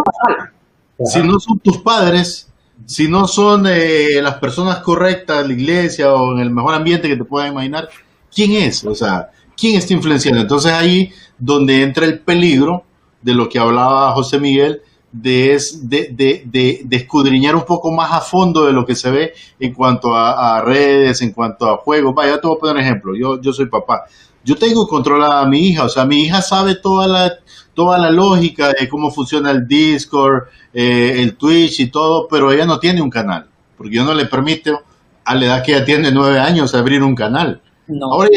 si 1.05 1.23
no 1.23 1.39
son 1.39 1.59
tus 1.61 1.79
padres, 1.79 2.49
si 2.87 3.09
no 3.09 3.27
son 3.27 3.67
eh, 3.67 4.21
las 4.23 4.35
personas 4.35 4.79
correctas, 4.79 5.47
la 5.47 5.53
iglesia 5.53 6.13
o 6.13 6.35
en 6.35 6.41
el 6.41 6.51
mejor 6.51 6.75
ambiente 6.75 7.09
que 7.09 7.17
te 7.17 7.25
puedas 7.25 7.51
imaginar, 7.51 7.89
¿quién 8.35 8.53
es? 8.53 8.85
O 8.85 8.95
sea, 8.95 9.31
¿quién 9.57 9.77
está 9.77 9.95
influenciando? 9.95 10.41
Entonces 10.41 10.73
ahí 10.73 11.13
donde 11.39 11.83
entra 11.83 12.07
el 12.07 12.21
peligro 12.21 12.85
de 13.23 13.35
lo 13.35 13.49
que 13.49 13.59
hablaba 13.59 14.13
José 14.13 14.39
Miguel, 14.39 14.83
de, 15.11 15.61
de, 15.83 16.43
de, 16.45 16.83
de, 16.85 16.97
escudriñar 16.97 17.57
un 17.57 17.65
poco 17.65 17.91
más 17.91 18.13
a 18.13 18.21
fondo 18.21 18.67
de 18.67 18.73
lo 18.73 18.85
que 18.85 18.95
se 18.95 19.11
ve 19.11 19.33
en 19.59 19.73
cuanto 19.73 20.15
a, 20.15 20.61
redes, 20.63 21.23
en 21.23 21.33
cuanto 21.33 21.67
a 21.67 21.79
juegos. 21.79 22.15
Vaya, 22.15 22.41
te 22.41 22.47
voy 22.47 22.57
a 22.57 22.61
poner 22.61 22.77
un 22.77 22.83
ejemplo. 22.83 23.17
Yo, 23.17 23.41
yo 23.41 23.53
soy 23.53 23.67
papá. 23.67 24.05
Yo 24.45 24.57
tengo 24.57 24.87
controlada 24.87 25.41
a 25.41 25.47
mi 25.47 25.69
hija, 25.69 25.85
o 25.85 25.89
sea, 25.89 26.05
mi 26.05 26.23
hija 26.23 26.43
sabe 26.43 26.75
toda 26.75 27.07
la, 27.07 27.33
toda 27.79 27.97
la 27.97 28.11
lógica 28.11 28.73
de 28.73 28.89
cómo 28.89 29.09
funciona 29.13 29.53
el 29.53 29.69
Discord, 29.69 30.49
eh, 30.75 31.23
el 31.23 31.37
Twitch 31.37 31.79
y 31.79 31.87
todo, 31.93 32.27
pero 32.27 32.51
ella 32.51 32.67
no 32.67 32.81
tiene 32.81 33.01
un 33.01 33.09
canal, 33.09 33.47
porque 33.77 33.95
yo 33.95 34.05
no 34.05 34.15
le 34.15 34.27
permito 34.27 34.81
a 35.25 35.37
la 35.37 35.47
edad 35.47 35.63
que 35.63 35.77
ella 35.77 35.85
tiene 35.85 36.11
nueve 36.11 36.41
años 36.41 36.75
abrir 36.75 37.05
un 37.05 37.15
canal. 37.15 37.63
Ahora 38.03 38.31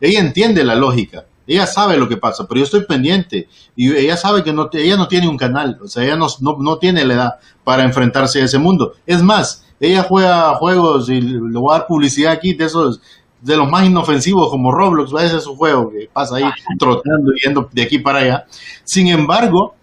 ella, 0.00 0.20
entiende 0.20 0.62
la 0.62 0.76
lógica, 0.76 1.24
ella 1.44 1.66
sabe 1.66 1.96
lo 1.96 2.08
que 2.08 2.18
pasa, 2.18 2.46
pero 2.46 2.60
yo 2.60 2.66
estoy 2.66 2.84
pendiente 2.84 3.48
y 3.74 3.92
ella 3.92 4.16
sabe 4.16 4.44
que 4.44 4.52
no, 4.52 4.70
ella 4.72 4.96
no 4.96 5.08
tiene 5.08 5.26
un 5.26 5.38
canal, 5.38 5.76
o 5.82 5.88
sea, 5.88 6.04
ella 6.04 6.14
no, 6.14 6.28
no, 6.40 6.78
tiene 6.78 7.04
la 7.04 7.14
edad 7.14 7.34
para 7.64 7.82
enfrentarse 7.82 8.42
a 8.42 8.44
ese 8.44 8.58
mundo. 8.58 8.92
Es 9.06 9.24
más, 9.24 9.66
ella 9.80 10.04
juega 10.04 10.54
juegos 10.54 11.08
y 11.08 11.20
le 11.20 11.58
voy 11.58 11.74
a 11.74 11.78
dar 11.78 11.88
publicidad 11.88 12.30
aquí 12.30 12.54
de 12.54 12.66
esos 12.66 13.00
de 13.44 13.58
los 13.58 13.70
más 13.70 13.84
inofensivos 13.84 14.48
como 14.48 14.72
Roblox, 14.72 15.12
ese 15.22 15.36
es 15.36 15.46
un 15.46 15.56
juego 15.56 15.90
que 15.90 16.08
pasa 16.10 16.36
ahí 16.36 16.44
trotando 16.78 17.30
y 17.36 17.44
yendo 17.44 17.68
de 17.70 17.82
aquí 17.82 17.98
para 17.98 18.20
allá. 18.20 18.46
Sin 18.84 19.06
embargo, 19.08 19.74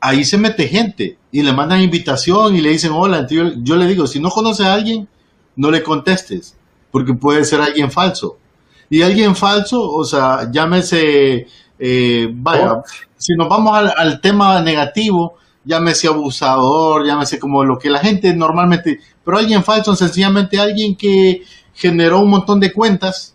ahí 0.00 0.24
se 0.24 0.38
mete 0.38 0.66
gente 0.68 1.18
y 1.30 1.42
le 1.42 1.52
mandan 1.52 1.82
invitación 1.82 2.56
y 2.56 2.62
le 2.62 2.70
dicen 2.70 2.92
hola. 2.94 3.26
yo, 3.28 3.76
le 3.76 3.86
digo, 3.86 4.06
si 4.06 4.20
no 4.20 4.30
conoces 4.30 4.64
a 4.64 4.72
alguien, 4.72 5.06
no 5.54 5.70
le 5.70 5.82
contestes, 5.82 6.56
porque 6.90 7.12
puede 7.12 7.44
ser 7.44 7.60
alguien 7.60 7.90
falso. 7.90 8.38
Y 8.88 9.02
alguien 9.02 9.36
falso, 9.36 9.82
o 9.82 10.02
sea, 10.02 10.50
llámese, 10.50 11.46
eh, 11.78 12.28
vaya, 12.32 12.72
oh. 12.72 12.84
si 13.18 13.34
nos 13.34 13.50
vamos 13.50 13.76
al, 13.76 13.92
al, 13.94 14.20
tema 14.22 14.62
negativo, 14.62 15.34
llámese 15.62 16.08
abusador, 16.08 17.06
llámese 17.06 17.38
como 17.38 17.64
lo 17.64 17.78
que 17.78 17.90
la 17.90 17.98
gente 17.98 18.34
normalmente, 18.34 18.98
pero 19.22 19.36
alguien 19.36 19.62
falso, 19.62 19.94
sencillamente 19.94 20.58
alguien 20.58 20.96
que 20.96 21.42
generó 21.80 22.20
un 22.20 22.28
montón 22.28 22.60
de 22.60 22.72
cuentas 22.72 23.34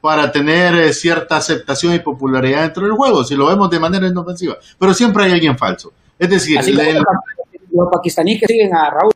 para 0.00 0.32
tener 0.32 0.74
eh, 0.74 0.92
cierta 0.92 1.36
aceptación 1.36 1.94
y 1.94 2.00
popularidad 2.00 2.62
dentro 2.62 2.84
del 2.84 2.94
juego, 2.94 3.22
si 3.22 3.36
lo 3.36 3.46
vemos 3.46 3.70
de 3.70 3.78
manera 3.78 4.08
inofensiva. 4.08 4.56
Pero 4.78 4.92
siempre 4.92 5.24
hay 5.24 5.32
alguien 5.32 5.56
falso. 5.56 5.92
Es 6.18 6.28
decir, 6.28 6.60
los 7.72 7.88
pakistaníes 7.92 8.40
que 8.40 8.46
siguen 8.46 8.74
a 8.74 8.90
Raúl. 8.90 9.12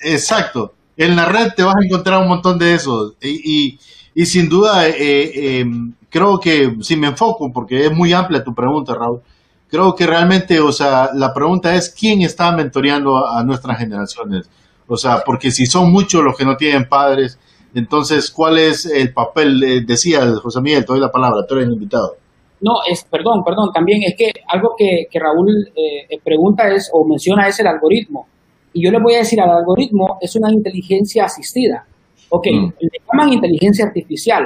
Exacto. 0.00 0.74
En 0.96 1.16
la 1.16 1.26
red 1.26 1.52
te 1.56 1.62
vas 1.62 1.76
a 1.76 1.84
encontrar 1.84 2.20
un 2.20 2.28
montón 2.28 2.58
de 2.58 2.74
esos. 2.74 3.14
Y, 3.22 3.78
y, 4.14 4.26
sin 4.26 4.48
duda, 4.48 4.86
eh, 4.86 5.60
em, 5.60 5.94
creo 6.10 6.38
que 6.38 6.76
si 6.82 6.96
me 6.96 7.06
enfoco, 7.06 7.52
porque 7.52 7.86
es 7.86 7.92
muy 7.92 8.12
amplia 8.12 8.44
tu 8.44 8.54
pregunta, 8.54 8.94
Raúl, 8.94 9.22
creo 9.68 9.94
que 9.94 10.06
realmente, 10.06 10.60
o 10.60 10.72
sea, 10.72 11.10
la 11.14 11.32
pregunta 11.32 11.74
es 11.74 11.88
quién 11.88 12.20
está 12.22 12.52
mentoreando 12.52 13.26
a 13.26 13.42
nuestras 13.44 13.78
generaciones. 13.78 14.48
O 14.86 14.96
sea, 14.96 15.22
porque 15.24 15.50
si 15.50 15.66
son 15.66 15.90
muchos 15.90 16.22
los 16.22 16.36
que 16.36 16.44
no 16.44 16.56
tienen 16.56 16.88
padres, 16.88 17.38
entonces, 17.74 18.30
¿cuál 18.30 18.58
es 18.58 18.86
el 18.86 19.12
papel? 19.12 19.84
decía 19.86 20.20
José 20.42 20.60
Miguel, 20.60 20.84
te 20.84 20.92
doy 20.92 21.00
la 21.00 21.10
palabra, 21.10 21.44
tú 21.46 21.54
eres 21.54 21.66
el 21.66 21.74
invitado. 21.74 22.16
No, 22.60 22.72
es, 22.88 23.04
perdón, 23.04 23.42
perdón, 23.44 23.70
también 23.74 24.02
es 24.04 24.14
que 24.16 24.30
algo 24.48 24.70
que, 24.76 25.06
Raúl 25.12 25.50
eh, 25.74 26.06
eh, 26.08 26.18
pregunta 26.22 26.68
es 26.68 26.88
o 26.92 27.04
menciona 27.04 27.48
es 27.48 27.58
el 27.60 27.66
algoritmo. 27.66 28.26
Y 28.72 28.84
yo 28.84 28.90
le 28.90 29.00
voy 29.02 29.14
a 29.14 29.18
decir, 29.18 29.40
al 29.40 29.50
algoritmo 29.50 30.18
es 30.20 30.34
una 30.36 30.50
inteligencia 30.52 31.24
asistida. 31.24 31.84
Ok, 32.30 32.46
mm. 32.50 32.72
le 32.80 32.98
llaman 33.06 33.32
inteligencia 33.34 33.84
artificial, 33.86 34.44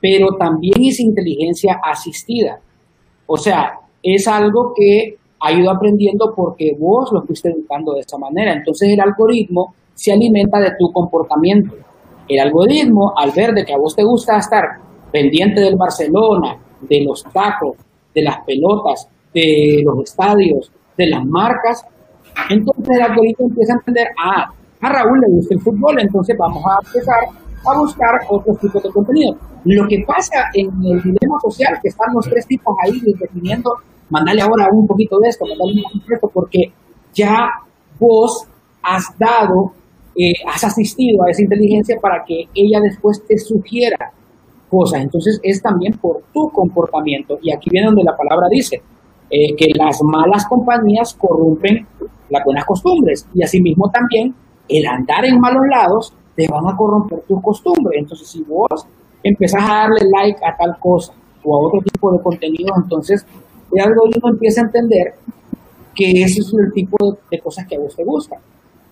pero 0.00 0.28
también 0.38 0.74
es 0.80 1.00
inteligencia 1.00 1.78
asistida. 1.84 2.58
O 3.26 3.36
sea, 3.36 3.72
es 4.02 4.26
algo 4.26 4.72
que 4.74 5.16
ha 5.40 5.52
ido 5.52 5.70
aprendiendo 5.70 6.32
porque 6.34 6.72
vos 6.78 7.10
lo 7.12 7.22
fuiste 7.22 7.50
educando 7.50 7.92
de 7.92 8.00
esa 8.00 8.18
manera. 8.18 8.52
Entonces 8.52 8.90
el 8.90 9.00
algoritmo 9.00 9.74
se 9.94 10.12
alimenta 10.12 10.58
de 10.60 10.70
tu 10.78 10.90
comportamiento. 10.92 11.74
El 12.30 12.38
algoritmo, 12.38 13.12
al 13.16 13.32
ver 13.32 13.52
de 13.52 13.64
que 13.64 13.74
a 13.74 13.76
vos 13.76 13.96
te 13.96 14.04
gusta 14.04 14.38
estar 14.38 14.62
pendiente 15.10 15.60
del 15.60 15.74
Barcelona, 15.74 16.56
de 16.80 17.02
los 17.04 17.24
tacos, 17.24 17.76
de 18.14 18.22
las 18.22 18.38
pelotas, 18.46 19.08
de 19.34 19.82
los 19.84 20.04
estadios, 20.04 20.70
de 20.96 21.08
las 21.08 21.24
marcas, 21.26 21.84
entonces 22.48 22.96
el 22.96 23.02
algoritmo 23.02 23.48
empieza 23.48 23.72
a 23.72 23.76
entender, 23.78 24.06
ah, 24.24 24.46
a 24.80 24.88
Raúl 24.88 25.18
le 25.20 25.26
gusta 25.34 25.54
el 25.54 25.60
fútbol, 25.60 25.98
entonces 25.98 26.36
vamos 26.38 26.62
a 26.64 26.86
empezar 26.86 27.18
a 27.66 27.78
buscar 27.78 28.20
otros 28.28 28.58
tipos 28.60 28.80
de 28.80 28.90
contenido. 28.90 29.34
Lo 29.64 29.88
que 29.88 30.04
pasa 30.06 30.50
en 30.54 30.68
el 30.84 31.02
dilema 31.02 31.36
social, 31.42 31.78
que 31.82 31.88
están 31.88 32.14
los 32.14 32.28
tres 32.28 32.46
tipos 32.46 32.76
ahí 32.84 33.00
definiendo, 33.18 33.74
mandarle 34.08 34.42
ahora 34.42 34.68
un 34.72 34.86
poquito 34.86 35.18
de 35.18 35.30
esto, 35.30 35.46
mandarle 35.46 35.82
un 35.82 35.82
poquito 35.82 36.06
de 36.08 36.14
esto, 36.14 36.30
porque 36.32 36.60
ya 37.12 37.48
vos 37.98 38.46
has 38.82 39.04
dado, 39.18 39.72
eh, 40.20 40.32
has 40.46 40.64
asistido 40.64 41.24
a 41.24 41.30
esa 41.30 41.42
inteligencia 41.42 41.96
para 42.00 42.24
que 42.24 42.44
ella 42.54 42.80
después 42.80 43.24
te 43.26 43.38
sugiera 43.38 44.12
cosas. 44.68 45.02
Entonces 45.02 45.40
es 45.42 45.62
también 45.62 45.94
por 45.98 46.22
tu 46.32 46.50
comportamiento. 46.50 47.38
Y 47.42 47.52
aquí 47.52 47.70
viene 47.70 47.86
donde 47.86 48.04
la 48.04 48.16
palabra 48.16 48.48
dice 48.50 48.82
eh, 49.30 49.54
que 49.56 49.68
las 49.74 50.00
malas 50.02 50.46
compañías 50.46 51.14
corrompen 51.14 51.86
las 52.28 52.44
buenas 52.44 52.64
costumbres. 52.64 53.26
Y 53.34 53.42
asimismo 53.42 53.90
también 53.90 54.34
el 54.68 54.86
andar 54.86 55.24
en 55.24 55.40
malos 55.40 55.62
lados 55.70 56.14
te 56.36 56.46
van 56.48 56.68
a 56.68 56.76
corromper 56.76 57.20
tus 57.26 57.42
costumbres. 57.42 57.98
Entonces 57.98 58.28
si 58.28 58.42
vos 58.42 58.86
empezás 59.22 59.62
a 59.62 59.74
darle 59.74 60.00
like 60.18 60.40
a 60.44 60.56
tal 60.56 60.76
cosa 60.78 61.12
o 61.44 61.56
a 61.56 61.66
otro 61.66 61.80
tipo 61.80 62.12
de 62.12 62.22
contenido, 62.22 62.74
entonces 62.76 63.26
el 63.72 63.80
algoritmo 63.80 64.30
empieza 64.30 64.60
a 64.60 64.64
entender 64.64 65.14
que 65.94 66.22
ese 66.22 66.40
es 66.40 66.52
el 66.54 66.72
tipo 66.72 66.96
de, 67.30 67.38
cosas 67.40 67.66
que 67.66 67.76
a 67.76 67.78
vos 67.78 67.94
te 67.94 68.04
gustan. 68.04 68.38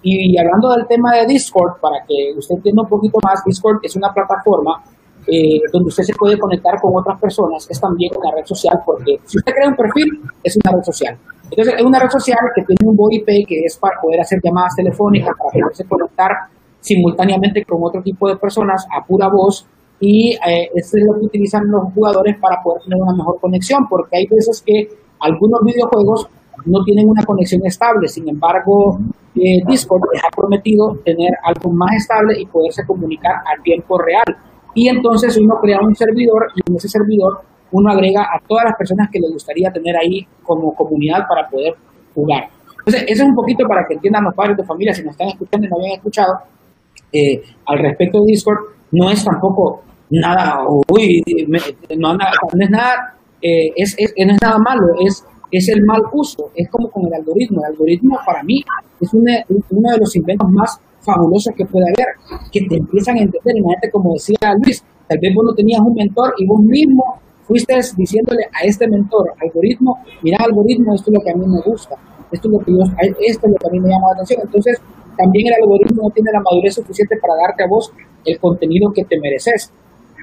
Y, 0.02 0.38
hablando 0.38 0.70
del 0.70 0.86
tema 0.86 1.14
de 1.14 1.26
Discord, 1.26 1.80
para 1.80 2.04
que 2.06 2.32
usted 2.36 2.56
entienda 2.56 2.82
un 2.82 2.88
poquito 2.88 3.18
más, 3.22 3.42
Discord 3.44 3.78
es 3.82 3.96
una 3.96 4.12
plataforma 4.12 4.82
eh, 5.26 5.60
donde 5.72 5.88
usted 5.88 6.04
se 6.04 6.14
puede 6.14 6.38
conectar 6.38 6.80
con 6.80 6.96
otras 6.96 7.20
personas, 7.20 7.66
es 7.68 7.80
también 7.80 8.12
una 8.16 8.30
red 8.30 8.46
social, 8.46 8.80
porque 8.86 9.18
si 9.24 9.38
usted 9.38 9.52
crea 9.52 9.68
un 9.68 9.76
perfil, 9.76 10.22
es 10.42 10.56
una 10.64 10.76
red 10.76 10.84
social. 10.84 11.18
Entonces, 11.50 11.74
es 11.78 11.82
una 11.82 11.98
red 11.98 12.10
social 12.10 12.38
que 12.54 12.62
tiene 12.62 12.90
un 12.90 12.96
VoIP 12.96 13.26
que 13.46 13.60
es 13.64 13.76
para 13.76 14.00
poder 14.00 14.20
hacer 14.20 14.38
llamadas 14.42 14.74
telefónicas, 14.76 15.34
para 15.36 15.50
poderse 15.50 15.84
conectar 15.84 16.30
simultáneamente 16.80 17.64
con 17.64 17.78
otro 17.82 18.00
tipo 18.02 18.28
de 18.28 18.36
personas 18.36 18.86
a 18.94 19.04
pura 19.04 19.28
voz 19.28 19.66
y 20.00 20.34
eh, 20.34 20.70
es 20.74 20.92
lo 20.94 21.18
que 21.18 21.26
utilizan 21.26 21.62
los 21.66 21.92
jugadores 21.92 22.38
para 22.40 22.62
poder 22.62 22.82
tener 22.82 22.98
una 23.00 23.16
mejor 23.16 23.40
conexión, 23.40 23.86
porque 23.88 24.18
hay 24.18 24.26
veces 24.26 24.62
que 24.64 24.88
algunos 25.20 25.60
videojuegos 25.64 26.28
no 26.66 26.82
tienen 26.84 27.08
una 27.08 27.24
conexión 27.24 27.60
estable, 27.64 28.08
sin 28.08 28.28
embargo, 28.28 28.98
eh, 29.34 29.62
Discord 29.66 30.02
les 30.12 30.22
ha 30.24 30.28
prometido 30.34 30.96
tener 31.04 31.30
algo 31.44 31.72
más 31.72 31.96
estable 31.96 32.34
y 32.38 32.46
poderse 32.46 32.84
comunicar 32.86 33.32
a 33.32 33.62
tiempo 33.62 33.98
real. 33.98 34.24
Y 34.74 34.88
entonces 34.88 35.36
uno 35.38 35.56
crea 35.60 35.78
un 35.80 35.94
servidor 35.94 36.48
y 36.54 36.60
en 36.68 36.76
ese 36.76 36.88
servidor 36.88 37.40
uno 37.72 37.90
agrega 37.90 38.22
a 38.22 38.40
todas 38.46 38.64
las 38.64 38.76
personas 38.76 39.08
que 39.10 39.18
le 39.18 39.28
gustaría 39.32 39.70
tener 39.70 39.96
ahí 39.96 40.26
como 40.42 40.74
comunidad 40.74 41.26
para 41.28 41.48
poder 41.48 41.74
jugar. 42.14 42.48
Entonces, 42.78 43.04
eso 43.08 43.22
es 43.22 43.28
un 43.28 43.34
poquito 43.34 43.66
para 43.68 43.86
que 43.86 43.94
entiendan 43.94 44.24
los 44.24 44.34
padres 44.34 44.56
de 44.56 44.64
familia, 44.64 44.94
si 44.94 45.02
nos 45.02 45.12
están 45.12 45.28
escuchando 45.28 45.66
y 45.66 45.70
no 45.70 45.76
habían 45.76 45.96
escuchado, 45.96 46.32
eh, 47.12 47.42
al 47.66 47.78
respecto 47.78 48.18
de 48.20 48.24
Discord, 48.28 48.58
no 48.92 49.10
es 49.10 49.22
tampoco 49.24 49.82
nada, 50.10 50.60
uy, 50.88 51.22
no, 51.98 52.12
es 52.12 52.70
nada, 52.70 53.14
eh, 53.42 53.72
es, 53.76 53.96
no 53.98 54.32
es 54.32 54.42
nada 54.42 54.58
malo, 54.58 54.86
es, 55.04 55.24
es 55.50 55.68
el 55.68 55.82
mal 55.84 56.02
uso, 56.12 56.50
es 56.54 56.68
como 56.68 56.90
con 56.90 57.06
el 57.06 57.14
algoritmo. 57.14 57.60
El 57.60 57.72
algoritmo 57.72 58.18
para 58.24 58.42
mí 58.42 58.62
es 59.00 59.12
uno 59.12 59.90
de 59.90 59.98
los 59.98 60.16
inventos 60.16 60.48
más 60.50 60.80
fabulosos 61.00 61.54
que 61.56 61.64
puede 61.64 61.86
haber, 61.86 62.08
que 62.52 62.60
te 62.66 62.76
empiezan 62.76 63.16
a 63.16 63.20
entender. 63.20 63.56
Imagínate, 63.56 63.90
como 63.90 64.14
decía 64.14 64.54
Luis, 64.62 64.84
tal 65.06 65.18
vez 65.20 65.34
vos 65.34 65.44
no 65.44 65.54
tenías 65.54 65.80
un 65.80 65.94
mentor 65.94 66.34
y 66.38 66.46
vos 66.46 66.60
mismo 66.60 67.04
fuiste 67.44 67.74
diciéndole 67.96 68.44
a 68.52 68.66
este 68.66 68.86
mentor, 68.86 69.32
algoritmo, 69.40 69.96
mira 70.22 70.36
algoritmo, 70.44 70.94
esto 70.94 71.10
es 71.10 71.16
lo 71.16 71.24
que 71.24 71.30
a 71.30 71.34
mí 71.34 71.46
me 71.46 71.60
gusta, 71.62 71.96
esto 72.30 72.48
es 72.48 72.52
lo 72.52 72.58
que, 72.58 72.72
esto 73.26 73.46
es 73.46 73.52
lo 73.52 73.56
que 73.56 73.66
a 73.68 73.70
mí 73.70 73.80
me 73.80 73.88
llama 73.88 74.08
la 74.08 74.14
atención. 74.14 74.42
Entonces, 74.44 74.78
también 75.16 75.46
el 75.48 75.54
algoritmo 75.54 76.02
no 76.02 76.10
tiene 76.10 76.30
la 76.30 76.40
madurez 76.40 76.74
suficiente 76.74 77.16
para 77.16 77.34
darte 77.36 77.64
a 77.64 77.66
vos 77.68 77.90
el 78.24 78.38
contenido 78.38 78.92
que 78.92 79.04
te 79.04 79.18
mereces 79.18 79.72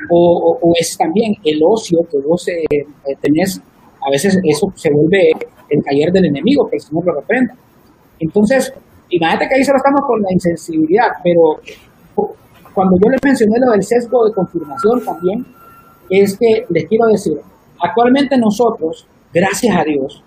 o, 0.09 0.73
es 0.79 0.97
también 0.97 1.33
el 1.43 1.59
ocio 1.63 1.99
que 2.09 2.19
vos 2.19 2.47
eh, 2.47 2.63
eh, 2.71 3.15
tenés, 3.21 3.61
a 4.05 4.09
veces 4.11 4.37
eso 4.43 4.71
se 4.75 4.91
vuelve 4.91 5.31
el 5.69 5.83
taller 5.83 6.11
del 6.11 6.25
enemigo, 6.25 6.67
que 6.69 6.75
el 6.75 6.81
Señor 6.81 7.05
lo 7.05 7.15
reprenda. 7.15 7.55
Entonces, 8.19 8.73
imagínate 9.09 9.47
que 9.49 9.55
ahí 9.55 9.63
solo 9.63 9.77
estamos 9.77 10.01
con 10.05 10.21
la 10.21 10.31
insensibilidad, 10.31 11.07
pero 11.23 11.59
cuando 12.73 12.97
yo 13.03 13.09
les 13.09 13.21
mencioné 13.23 13.55
lo 13.59 13.71
del 13.71 13.83
sesgo 13.83 14.25
de 14.25 14.33
confirmación 14.33 15.03
también, 15.03 15.45
es 16.09 16.37
que 16.37 16.65
les 16.69 16.85
quiero 16.85 17.05
decir, 17.07 17.39
actualmente 17.81 18.37
nosotros, 18.37 19.07
gracias 19.33 19.75
a 19.75 19.83
Dios, 19.83 20.23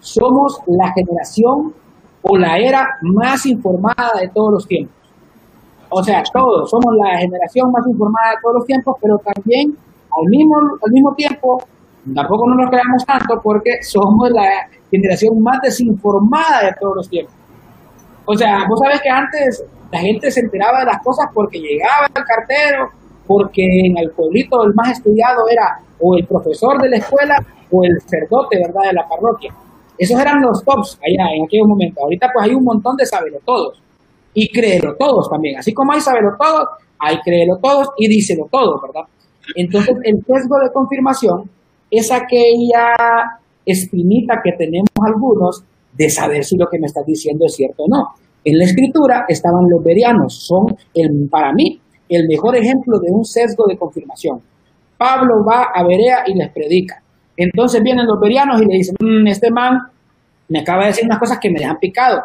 somos 0.00 0.60
la 0.66 0.92
generación 0.92 1.74
o 2.22 2.36
la 2.36 2.56
era 2.56 2.86
más 3.02 3.44
informada 3.46 4.12
de 4.20 4.28
todos 4.28 4.52
los 4.52 4.66
tiempos. 4.66 4.94
O 5.90 6.02
sea, 6.02 6.22
todos 6.32 6.70
somos 6.70 6.94
la 7.02 7.18
generación 7.18 7.70
más 7.72 7.86
informada 7.86 8.30
de 8.30 8.36
todos 8.42 8.56
los 8.56 8.66
tiempos, 8.66 8.96
pero 9.00 9.18
también 9.18 9.76
al 10.10 10.26
mismo, 10.28 10.56
al 10.84 10.92
mismo 10.92 11.14
tiempo, 11.14 11.62
tampoco 12.14 12.48
no 12.48 12.56
nos 12.56 12.70
creamos 12.70 13.04
tanto 13.06 13.40
porque 13.42 13.82
somos 13.82 14.30
la 14.30 14.68
generación 14.90 15.40
más 15.42 15.58
desinformada 15.62 16.64
de 16.64 16.72
todos 16.80 16.96
los 16.96 17.08
tiempos. 17.08 17.34
O 18.24 18.34
sea, 18.36 18.66
vos 18.68 18.78
sabes 18.82 19.00
que 19.02 19.08
antes 19.08 19.64
la 19.90 19.98
gente 20.00 20.30
se 20.30 20.40
enteraba 20.40 20.80
de 20.80 20.86
las 20.86 21.02
cosas 21.02 21.26
porque 21.32 21.58
llegaba 21.58 22.06
el 22.06 22.24
cartero, 22.24 22.88
porque 23.26 23.62
en 23.62 23.98
el 23.98 24.10
pueblito 24.10 24.62
el 24.64 24.74
más 24.74 24.92
estudiado 24.92 25.48
era 25.50 25.80
o 26.00 26.16
el 26.16 26.26
profesor 26.26 26.80
de 26.80 26.90
la 26.90 26.96
escuela 26.98 27.36
o 27.70 27.84
el 27.84 28.00
sacerdote, 28.00 28.58
¿verdad?, 28.58 28.88
de 28.88 28.92
la 28.94 29.08
parroquia. 29.08 29.54
Esos 29.98 30.18
eran 30.20 30.40
los 30.40 30.64
tops 30.64 30.98
allá 31.02 31.34
en 31.34 31.44
aquel 31.44 31.62
momento. 31.66 32.02
Ahorita 32.02 32.28
pues 32.32 32.46
hay 32.46 32.54
un 32.54 32.64
montón 32.64 32.96
de 32.96 33.04
todos 33.44 33.82
y 34.32 34.48
créelo 34.52 34.94
todos 34.96 35.28
también. 35.28 35.58
Así 35.58 35.72
como 35.74 35.92
hay 35.92 36.00
sabelo 36.00 36.30
todos, 36.38 36.68
hay 36.98 37.18
créelo 37.20 37.58
todos 37.60 37.90
y 37.96 38.08
díselo 38.08 38.46
todo, 38.50 38.80
¿verdad? 38.80 39.08
Entonces, 39.56 39.96
el 40.04 40.16
sesgo 40.24 40.58
de 40.60 40.70
confirmación 40.72 41.50
es 41.90 42.12
aquella 42.12 42.92
espinita 43.64 44.40
que 44.42 44.52
tenemos 44.52 44.90
algunos 45.06 45.64
de 45.92 46.10
saber 46.10 46.44
si 46.44 46.56
lo 46.56 46.66
que 46.66 46.78
me 46.78 46.86
estás 46.86 47.04
diciendo 47.06 47.44
es 47.46 47.54
cierto 47.54 47.84
o 47.84 47.88
no. 47.88 48.08
En 48.44 48.56
la 48.56 48.64
escritura 48.64 49.24
estaban 49.28 49.68
los 49.68 49.82
berianos, 49.82 50.34
son 50.34 50.66
el, 50.94 51.28
para 51.28 51.52
mí 51.52 51.80
el 52.08 52.26
mejor 52.26 52.56
ejemplo 52.56 52.98
de 52.98 53.10
un 53.10 53.24
sesgo 53.24 53.66
de 53.66 53.76
confirmación. 53.76 54.40
Pablo 54.96 55.44
va 55.44 55.68
a 55.74 55.84
Berea 55.84 56.24
y 56.26 56.34
les 56.34 56.50
predica. 56.50 57.02
Entonces 57.36 57.82
vienen 57.82 58.06
los 58.06 58.18
berianos 58.18 58.60
y 58.62 58.66
le 58.66 58.76
dicen, 58.76 58.96
mm, 58.98 59.26
este 59.26 59.50
man 59.50 59.78
me 60.48 60.60
acaba 60.60 60.82
de 60.82 60.88
decir 60.88 61.04
unas 61.04 61.18
cosas 61.18 61.38
que 61.38 61.50
me 61.50 61.60
dejan 61.60 61.78
picado. 61.78 62.22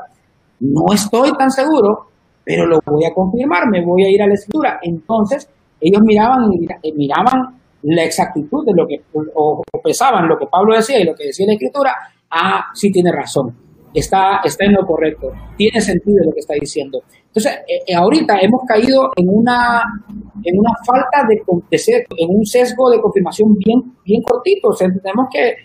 No 0.60 0.94
estoy 0.94 1.32
tan 1.38 1.52
seguro, 1.52 2.08
pero 2.44 2.66
lo 2.66 2.80
voy 2.86 3.06
a 3.06 3.14
confirmar, 3.14 3.68
me 3.70 3.84
voy 3.86 4.06
a 4.06 4.10
ir 4.10 4.22
a 4.22 4.28
la 4.28 4.34
escritura. 4.34 4.80
Entonces, 4.82 5.48
ellos 5.80 6.02
miraban, 6.04 6.50
eh, 6.82 6.94
miraban 6.96 7.60
la 7.84 8.04
exactitud 8.04 8.66
de 8.66 8.74
lo 8.76 8.88
que, 8.88 9.02
o, 9.36 9.62
pesaban 9.84 10.28
lo 10.28 10.38
que 10.38 10.48
Pablo 10.48 10.76
decía 10.76 11.00
y 11.00 11.04
lo 11.04 11.16
que 11.16 11.28
decía 11.28 11.46
la 11.48 11.54
escritura. 11.54 11.94
Ah, 12.30 12.66
sí 12.74 12.92
tiene 12.92 13.12
razón, 13.12 13.56
está, 13.94 14.42
está 14.44 14.66
en 14.66 14.74
lo 14.74 14.86
correcto, 14.86 15.32
tiene 15.56 15.80
sentido 15.82 16.26
lo 16.26 16.32
que 16.32 16.40
está 16.40 16.56
diciendo. 16.60 17.02
Entonces, 17.28 17.54
eh, 17.68 17.84
eh, 17.88 17.96
ahorita 17.96 18.40
hemos 18.40 18.62
caído 18.68 19.12
en 19.16 19.28
una, 19.30 19.84
en 20.44 20.60
una 20.60 20.72
falta 20.86 21.28
de, 21.28 21.36
de, 21.70 22.06
en 22.18 22.30
un 22.30 22.46
sesgo 22.46 22.90
de 22.90 23.02
confirmación 23.02 23.54
bien, 23.56 23.82
bien 24.06 24.22
cortito. 24.24 24.70
O 24.70 24.76
tenemos 24.76 25.28
que 25.32 25.56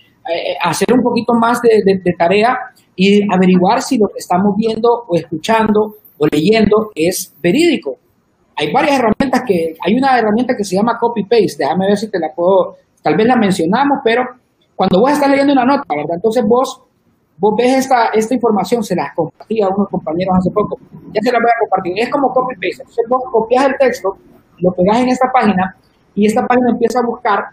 hacer 0.62 0.88
un 0.92 1.02
poquito 1.02 1.33
más 1.33 1.62
de 1.62 2.14
tarea 2.18 2.59
y 2.94 3.22
averiguar 3.33 3.81
si 3.81 3.96
lo 3.96 4.09
que 4.09 4.18
estamos 4.18 4.54
viendo 4.59 5.04
o 5.09 5.16
escuchando 5.16 5.94
o 6.18 6.26
leyendo 6.26 6.90
es 6.94 7.35
verídico. 7.42 7.96
Hay 8.59 8.73
varias 8.73 8.99
herramientas 8.99 9.42
que, 9.47 9.75
hay 9.81 9.94
una 9.94 10.18
herramienta 10.18 10.55
que 10.57 10.64
se 10.64 10.75
llama 10.75 10.99
copy-paste, 10.99 11.62
déjame 11.62 11.87
ver 11.87 11.97
si 11.97 12.11
te 12.11 12.18
la 12.18 12.29
puedo, 12.35 12.77
tal 13.03 13.16
vez 13.16 13.27
la 13.27 13.37
mencionamos, 13.37 13.99
pero 14.03 14.23
cuando 14.75 15.01
vos 15.01 15.12
estás 15.12 15.31
leyendo 15.31 15.53
una 15.53 15.64
nota, 15.64 15.94
¿verdad? 15.94 16.16
Entonces 16.16 16.44
vos, 16.47 16.83
vos 17.38 17.55
ves 17.57 17.79
esta, 17.79 18.07
esta 18.09 18.35
información, 18.35 18.83
se 18.83 18.97
la 18.97 19.12
compartí 19.14 19.62
a 19.62 19.68
unos 19.68 19.88
compañeros 19.88 20.35
hace 20.38 20.51
poco, 20.51 20.77
ya 21.14 21.21
se 21.23 21.31
la 21.31 21.38
voy 21.38 21.51
a 21.55 21.61
compartir, 21.61 21.92
es 21.97 22.11
como 22.11 22.33
copy-paste, 22.33 22.83
entonces 22.83 23.07
vos 23.09 23.23
copias 23.31 23.66
el 23.66 23.75
texto, 23.79 24.16
lo 24.59 24.73
pegas 24.73 25.03
en 25.03 25.09
esta 25.09 25.29
página 25.33 25.77
y 26.16 26.27
esta 26.27 26.44
página 26.44 26.71
empieza 26.73 26.99
a 26.99 27.07
buscar 27.07 27.44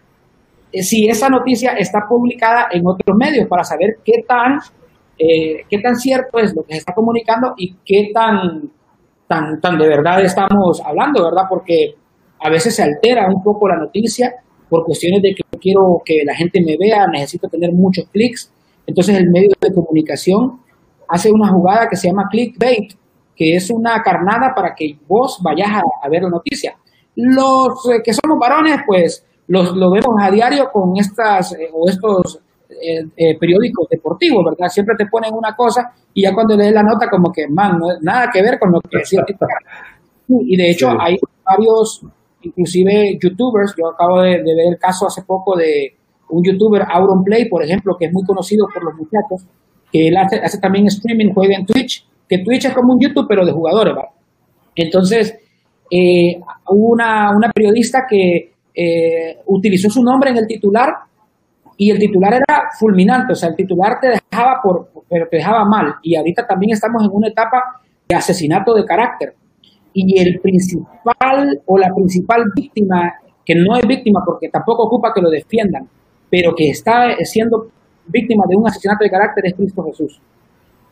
eh, 0.71 0.81
si 0.81 1.07
esa 1.07 1.29
noticia 1.29 1.73
está 1.73 1.99
publicada 2.09 2.67
en 2.71 2.81
otros 2.83 3.15
medios 3.15 3.47
para 3.47 3.63
saber 3.63 3.97
qué 4.03 4.23
tan 4.27 4.57
eh, 5.17 5.63
qué 5.69 5.79
tan 5.79 5.95
cierto 5.95 6.39
es 6.39 6.53
lo 6.53 6.63
que 6.63 6.73
se 6.73 6.79
está 6.79 6.93
comunicando 6.93 7.53
y 7.55 7.75
qué 7.85 8.11
tan, 8.13 8.69
tan, 9.27 9.59
tan 9.59 9.77
de 9.77 9.87
verdad 9.87 10.23
estamos 10.23 10.81
hablando, 10.85 11.23
¿verdad? 11.23 11.43
Porque 11.49 11.95
a 12.39 12.49
veces 12.49 12.75
se 12.75 12.83
altera 12.83 13.27
un 13.27 13.41
poco 13.43 13.67
la 13.67 13.77
noticia 13.77 14.33
por 14.69 14.83
cuestiones 14.85 15.21
de 15.21 15.33
que 15.35 15.43
quiero 15.59 16.01
que 16.03 16.23
la 16.25 16.35
gente 16.35 16.59
me 16.65 16.75
vea, 16.77 17.07
necesito 17.07 17.47
tener 17.47 17.71
muchos 17.73 18.05
clics. 18.11 18.51
Entonces 18.85 19.17
el 19.17 19.29
medio 19.31 19.49
de 19.59 19.73
comunicación 19.73 20.59
hace 21.07 21.31
una 21.31 21.49
jugada 21.49 21.87
que 21.89 21.95
se 21.95 22.09
llama 22.09 22.27
clickbait, 22.29 22.93
que 23.35 23.55
es 23.55 23.69
una 23.71 24.01
carnada 24.01 24.53
para 24.55 24.73
que 24.75 24.97
vos 25.07 25.39
vayas 25.43 25.69
a, 26.01 26.09
ver 26.09 26.23
la 26.23 26.29
noticia. 26.29 26.75
Los 27.15 27.89
eh, 27.89 28.01
que 28.03 28.13
somos 28.13 28.37
varones, 28.39 28.79
pues 28.85 29.25
los, 29.47 29.75
lo 29.75 29.91
vemos 29.91 30.15
a 30.19 30.31
diario 30.31 30.69
con 30.71 30.91
estas 30.97 31.53
eh, 31.53 31.69
o 31.73 31.89
estos 31.89 32.39
eh, 32.81 33.05
eh, 33.15 33.37
periódicos 33.37 33.87
deportivos, 33.89 34.43
¿verdad? 34.45 34.69
Siempre 34.69 34.95
te 34.97 35.05
ponen 35.07 35.33
una 35.33 35.55
cosa 35.55 35.91
y 36.13 36.23
ya 36.23 36.33
cuando 36.33 36.55
lees 36.55 36.73
la 36.73 36.83
nota 36.83 37.09
como 37.09 37.31
que, 37.31 37.47
man, 37.47 37.77
no, 37.77 37.87
nada 38.01 38.29
que 38.31 38.41
ver 38.41 38.59
con 38.59 38.71
lo 38.71 38.81
que 38.81 38.99
decía. 38.99 39.23
Y 40.27 40.57
de 40.57 40.71
hecho 40.71 40.89
hay 40.99 41.17
varios, 41.43 42.01
inclusive 42.41 43.17
youtubers, 43.21 43.73
yo 43.77 43.89
acabo 43.89 44.21
de, 44.21 44.37
ver 44.37 44.67
el 44.71 44.77
caso 44.79 45.07
hace 45.07 45.23
poco 45.23 45.57
de 45.57 45.95
un 46.29 46.43
youtuber, 46.43 46.83
Auron 46.89 47.23
Play, 47.23 47.47
por 47.47 47.63
ejemplo, 47.63 47.95
que 47.97 48.05
es 48.05 48.13
muy 48.13 48.23
conocido 48.25 48.67
por 48.73 48.83
los 48.83 48.95
muchachos, 48.95 49.47
que 49.91 50.07
él 50.07 50.17
hace, 50.17 50.37
hace, 50.37 50.59
también 50.59 50.87
streaming, 50.87 51.33
juega 51.33 51.55
en 51.55 51.65
Twitch, 51.65 52.05
que 52.27 52.39
Twitch 52.39 52.65
es 52.65 52.73
como 52.73 52.93
un 52.93 52.99
YouTube, 52.99 53.27
pero 53.29 53.45
de 53.45 53.51
jugadores. 53.51 53.93
Entonces, 54.75 55.37
eh, 55.91 56.39
hubo 56.69 56.93
una, 56.93 57.29
una, 57.35 57.51
periodista 57.51 58.05
que 58.09 58.53
eh, 58.73 59.37
utilizó 59.45 59.89
su 59.89 60.03
nombre 60.03 60.31
en 60.31 60.37
el 60.37 60.47
titular 60.47 60.89
y 61.77 61.91
el 61.91 61.99
titular 61.99 62.33
era 62.33 62.69
fulminante, 62.79 63.33
o 63.33 63.35
sea, 63.35 63.49
el 63.49 63.55
titular 63.55 63.99
te 63.99 64.07
dejaba 64.07 64.59
por, 64.63 64.89
pero 65.09 65.27
te 65.27 65.37
dejaba 65.37 65.65
mal. 65.65 65.95
Y 66.01 66.15
ahorita 66.15 66.47
también 66.47 66.73
estamos 66.73 67.03
en 67.03 67.09
una 67.11 67.27
etapa 67.27 67.81
de 68.07 68.15
asesinato 68.15 68.73
de 68.73 68.85
carácter. 68.85 69.33
Y 69.93 70.19
el 70.19 70.39
principal 70.39 71.61
o 71.65 71.77
la 71.77 71.93
principal 71.93 72.43
víctima, 72.55 73.13
que 73.45 73.55
no 73.55 73.75
es 73.75 73.87
víctima 73.87 74.21
porque 74.25 74.49
tampoco 74.49 74.83
ocupa 74.83 75.13
que 75.13 75.21
lo 75.21 75.29
defiendan, 75.29 75.87
pero 76.29 76.53
que 76.55 76.69
está 76.69 77.15
siendo 77.23 77.67
víctima 78.07 78.43
de 78.47 78.55
un 78.55 78.67
asesinato 78.67 79.03
de 79.03 79.09
carácter 79.09 79.45
es 79.47 79.53
Cristo 79.53 79.83
Jesús. 79.83 80.21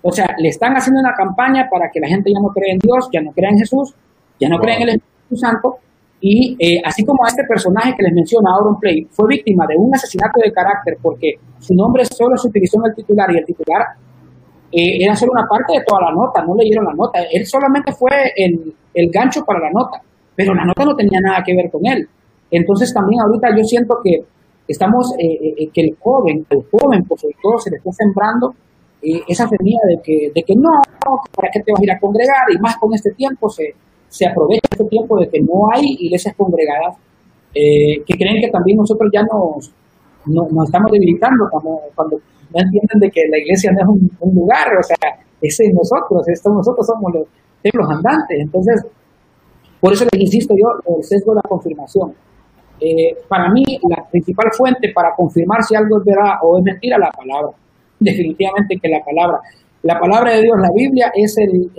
O 0.02 0.12
sea, 0.12 0.36
le 0.38 0.50
están 0.50 0.74
haciendo 0.74 1.00
una 1.00 1.14
campaña 1.14 1.68
para 1.70 1.90
que 1.90 2.00
la 2.00 2.08
gente 2.08 2.32
ya 2.34 2.42
no 2.42 2.50
crea 2.50 2.74
en 2.74 2.80
Dios, 2.80 3.10
ya 3.12 3.22
no 3.22 3.32
crea 3.32 3.50
en 3.50 3.58
Jesús, 3.58 3.96
ya 4.40 4.50
no 4.50 4.58
crea 4.60 4.76
en 4.76 4.82
el 4.84 4.90
Espíritu 4.90 5.36
Santo, 5.38 5.78
y 6.26 6.56
eh, 6.58 6.82
así 6.86 7.04
como 7.04 7.26
a 7.26 7.28
este 7.28 7.44
personaje 7.44 7.94
que 7.98 8.04
les 8.04 8.14
menciona 8.14 8.56
Auron 8.56 8.80
Play, 8.80 9.06
fue 9.12 9.28
víctima 9.28 9.68
de 9.68 9.76
un 9.76 9.94
asesinato 9.94 10.40
de 10.42 10.54
carácter 10.54 10.96
porque 11.02 11.34
su 11.60 11.74
nombre 11.74 12.06
solo 12.06 12.38
se 12.38 12.48
utilizó 12.48 12.80
en 12.80 12.92
el 12.92 12.96
titular 12.96 13.30
y 13.30 13.40
el 13.40 13.46
titular 13.46 13.82
eh, 14.72 15.04
era 15.04 15.14
solo 15.18 15.34
una 15.34 15.46
parte 15.46 15.74
de 15.74 15.84
toda 15.86 16.04
la 16.04 16.14
nota, 16.14 16.42
no 16.46 16.56
leyeron 16.56 16.86
la 16.86 16.94
nota. 16.94 17.20
Él 17.30 17.46
solamente 17.46 17.92
fue 17.92 18.32
el, 18.38 18.74
el 18.94 19.12
gancho 19.12 19.44
para 19.44 19.60
la 19.60 19.72
nota, 19.72 20.00
pero 20.34 20.54
la 20.54 20.64
nota 20.64 20.86
no 20.86 20.96
tenía 20.96 21.20
nada 21.20 21.44
que 21.44 21.54
ver 21.58 21.70
con 21.70 21.86
él. 21.86 22.08
Entonces 22.50 22.94
también 22.94 23.20
ahorita 23.20 23.50
yo 23.58 23.64
siento 23.66 23.98
que 24.02 24.24
estamos, 24.66 25.14
eh, 25.20 25.68
que 25.74 25.82
el 25.82 25.98
joven, 26.00 26.46
el 26.50 26.64
joven 26.72 27.04
por 27.04 27.20
sobre 27.20 27.36
todo 27.44 27.58
se 27.58 27.70
le 27.70 27.76
está 27.76 27.92
sembrando 27.92 28.56
esa 29.28 29.46
semilla 29.50 29.82
de 29.90 30.02
que, 30.02 30.32
de 30.34 30.42
que 30.42 30.56
no, 30.56 30.70
¿para 31.36 31.50
qué 31.52 31.60
te 31.60 31.74
vas 31.74 31.82
a 31.82 31.84
ir 31.84 31.92
a 31.92 32.00
congregar? 32.00 32.48
Y 32.50 32.58
más 32.60 32.78
con 32.78 32.94
este 32.94 33.12
tiempo 33.12 33.50
se, 33.50 33.76
se 34.14 34.28
aprovecha 34.28 34.62
este 34.70 34.86
tiempo 34.86 35.20
de 35.20 35.28
que 35.28 35.42
no 35.42 35.66
hay 35.74 35.82
iglesias 36.00 36.36
congregadas 36.38 36.98
eh, 37.56 37.98
que 38.06 38.14
creen 38.14 38.40
que 38.42 38.52
también 38.52 38.78
nosotros 38.78 39.10
ya 39.12 39.24
nos, 39.24 39.74
nos, 40.28 40.66
estamos 40.66 40.92
debilitando 40.92 41.46
cuando, 41.50 41.80
cuando 41.96 42.18
no 42.18 42.62
entienden 42.62 43.00
de 43.00 43.10
que 43.10 43.22
la 43.28 43.40
iglesia 43.40 43.72
no 43.72 43.82
es 43.82 43.88
un, 44.20 44.36
lugar, 44.36 44.68
o 44.80 44.84
sea, 44.84 44.98
ese 45.42 45.66
es 45.66 45.74
nosotros, 45.74 46.28
esto, 46.28 46.54
nosotros 46.54 46.86
somos 46.86 47.12
los 47.12 47.28
templos 47.64 47.90
andantes. 47.90 48.38
Entonces, 48.40 48.86
por 49.82 49.94
eso 49.94 50.06
les 50.12 50.22
insisto 50.22 50.54
yo, 50.56 50.96
el 50.96 51.04
sesgo 51.04 51.34
de 51.34 51.42
la 51.44 51.50
confirmación. 51.50 52.14
Eh, 52.80 53.18
para 53.28 53.50
mí, 53.52 53.64
la 53.90 54.06
principal 54.12 54.52
fuente 54.56 54.92
para 54.94 55.16
confirmar 55.16 55.64
si 55.64 55.74
algo 55.74 55.98
es 55.98 56.06
verdad 56.06 56.34
o 56.44 56.60
es 56.60 56.64
mentira, 56.64 57.00
la 57.00 57.10
palabra. 57.10 57.50
Definitivamente 58.00 58.78
que 58.80 58.90
la 58.90 59.04
palabra. 59.04 59.40
La 59.82 60.00
palabra 60.00 60.36
de 60.36 60.44
Dios, 60.44 60.56
la 60.62 60.70
Biblia, 60.72 61.12
es 61.16 61.36
el, 61.40 61.72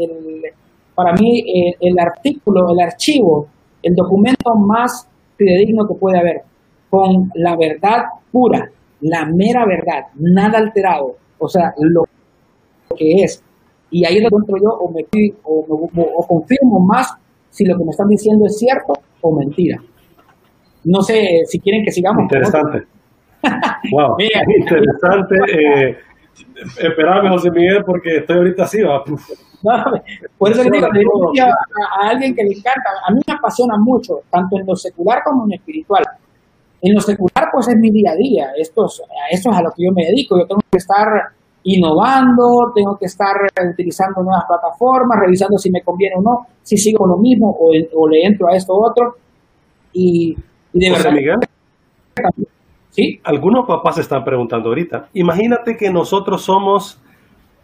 para 0.94 1.12
mí 1.14 1.40
eh, 1.40 1.76
el 1.80 1.98
artículo, 1.98 2.66
el 2.72 2.80
archivo, 2.80 3.48
el 3.82 3.94
documento 3.94 4.54
más 4.54 5.08
fidedigno 5.36 5.86
que 5.86 5.94
puede 5.94 6.18
haber, 6.18 6.42
con 6.90 7.30
la 7.34 7.56
verdad 7.56 8.04
pura, 8.30 8.70
la 9.00 9.26
mera 9.26 9.66
verdad, 9.66 10.06
nada 10.14 10.58
alterado, 10.58 11.16
o 11.38 11.48
sea, 11.48 11.74
lo 11.78 12.04
que 12.96 13.22
es. 13.22 13.42
Y 13.90 14.04
ahí 14.04 14.20
lo 14.20 14.26
encuentro 14.26 14.56
yo 14.56 14.70
o, 14.70 14.90
me, 14.90 15.04
o, 15.44 15.90
o, 16.16 16.26
confirmo 16.26 16.80
más 16.80 17.12
si 17.50 17.64
lo 17.64 17.76
que 17.76 17.84
me 17.84 17.90
están 17.90 18.08
diciendo 18.08 18.46
es 18.46 18.58
cierto 18.58 18.92
o 19.20 19.36
mentira. 19.36 19.80
No 20.84 21.00
sé 21.00 21.42
si 21.46 21.60
quieren 21.60 21.84
que 21.84 21.92
sigamos. 21.92 22.22
Interesante. 22.22 22.86
wow, 23.92 24.16
interesante. 24.18 25.36
Eh, 25.52 25.96
Esperame, 26.78 27.30
José 27.30 27.50
Miguel, 27.50 27.84
porque 27.84 28.18
estoy 28.18 28.36
ahorita 28.38 28.64
así, 28.64 28.82
va. 28.82 29.02
por 30.38 30.50
eso 30.50 30.62
le 30.62 30.70
digo, 30.70 31.32
a, 31.40 32.08
alguien 32.08 32.34
que 32.34 32.42
le 32.42 32.50
encanta, 32.50 32.90
a 33.06 33.12
mí 33.12 33.20
me 33.26 33.34
apasiona 33.34 33.74
mucho, 33.78 34.20
tanto 34.30 34.58
en 34.58 34.66
lo 34.66 34.76
secular 34.76 35.22
como 35.24 35.44
en 35.44 35.50
lo 35.50 35.54
espiritual. 35.56 36.04
En 36.82 36.94
lo 36.94 37.00
secular, 37.00 37.48
pues 37.52 37.68
es 37.68 37.76
mi 37.76 37.90
día 37.90 38.10
a 38.12 38.16
día, 38.16 38.52
esto 38.58 38.86
es, 38.86 39.02
esto 39.30 39.50
es 39.50 39.56
a 39.56 39.62
lo 39.62 39.70
que 39.70 39.84
yo 39.84 39.92
me 39.92 40.04
dedico, 40.04 40.38
yo 40.38 40.46
tengo 40.46 40.60
que 40.70 40.78
estar 40.78 41.06
innovando, 41.64 42.72
tengo 42.74 42.96
que 42.98 43.06
estar 43.06 43.34
utilizando 43.70 44.22
nuevas 44.22 44.44
plataformas, 44.46 45.18
revisando 45.18 45.56
si 45.56 45.70
me 45.70 45.82
conviene 45.82 46.16
o 46.16 46.22
no, 46.22 46.46
si 46.62 46.76
sigo 46.76 46.98
con 46.98 47.10
lo 47.10 47.16
mismo 47.16 47.50
o, 47.58 47.72
o 47.94 48.08
le 48.08 48.24
entro 48.24 48.48
a 48.48 48.56
esto 48.56 48.74
u 48.74 48.84
otro. 48.84 49.16
Y, 49.94 50.36
y 50.74 50.78
de 50.78 50.90
José 50.90 51.10
Miguel. 51.10 51.38
Algunos 53.24 53.66
papás 53.66 53.96
se 53.96 54.02
están 54.02 54.22
preguntando 54.22 54.68
ahorita, 54.68 55.08
imagínate 55.14 55.76
que 55.76 55.90
nosotros 55.90 56.42
somos 56.42 57.02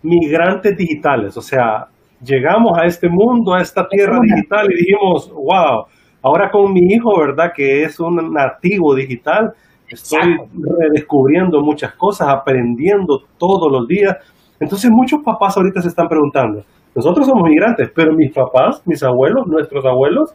migrantes 0.03 0.77
digitales, 0.77 1.37
o 1.37 1.41
sea, 1.41 1.87
llegamos 2.23 2.77
a 2.77 2.87
este 2.87 3.09
mundo, 3.09 3.55
a 3.55 3.61
esta 3.61 3.87
tierra 3.87 4.19
digital 4.21 4.67
y 4.71 4.77
dijimos, 4.77 5.31
wow, 5.33 5.85
ahora 6.23 6.51
con 6.51 6.73
mi 6.73 6.81
hijo, 6.93 7.19
¿verdad? 7.19 7.53
Que 7.55 7.85
es 7.85 8.01
un 8.01 8.33
nativo 8.33 8.95
digital, 8.95 9.53
estoy 9.89 10.37
redescubriendo 10.53 11.61
muchas 11.61 11.95
cosas, 11.95 12.29
aprendiendo 12.29 13.21
todos 13.39 13.71
los 13.71 13.87
días. 13.87 14.17
Entonces 14.59 14.91
muchos 14.91 15.21
papás 15.25 15.57
ahorita 15.57 15.81
se 15.81 15.89
están 15.89 16.09
preguntando, 16.09 16.65
nosotros 16.95 17.27
somos 17.27 17.49
migrantes, 17.49 17.91
pero 17.95 18.13
mis 18.13 18.33
papás, 18.33 18.83
mis 18.85 19.03
abuelos, 19.03 19.47
nuestros 19.47 19.85
abuelos, 19.85 20.35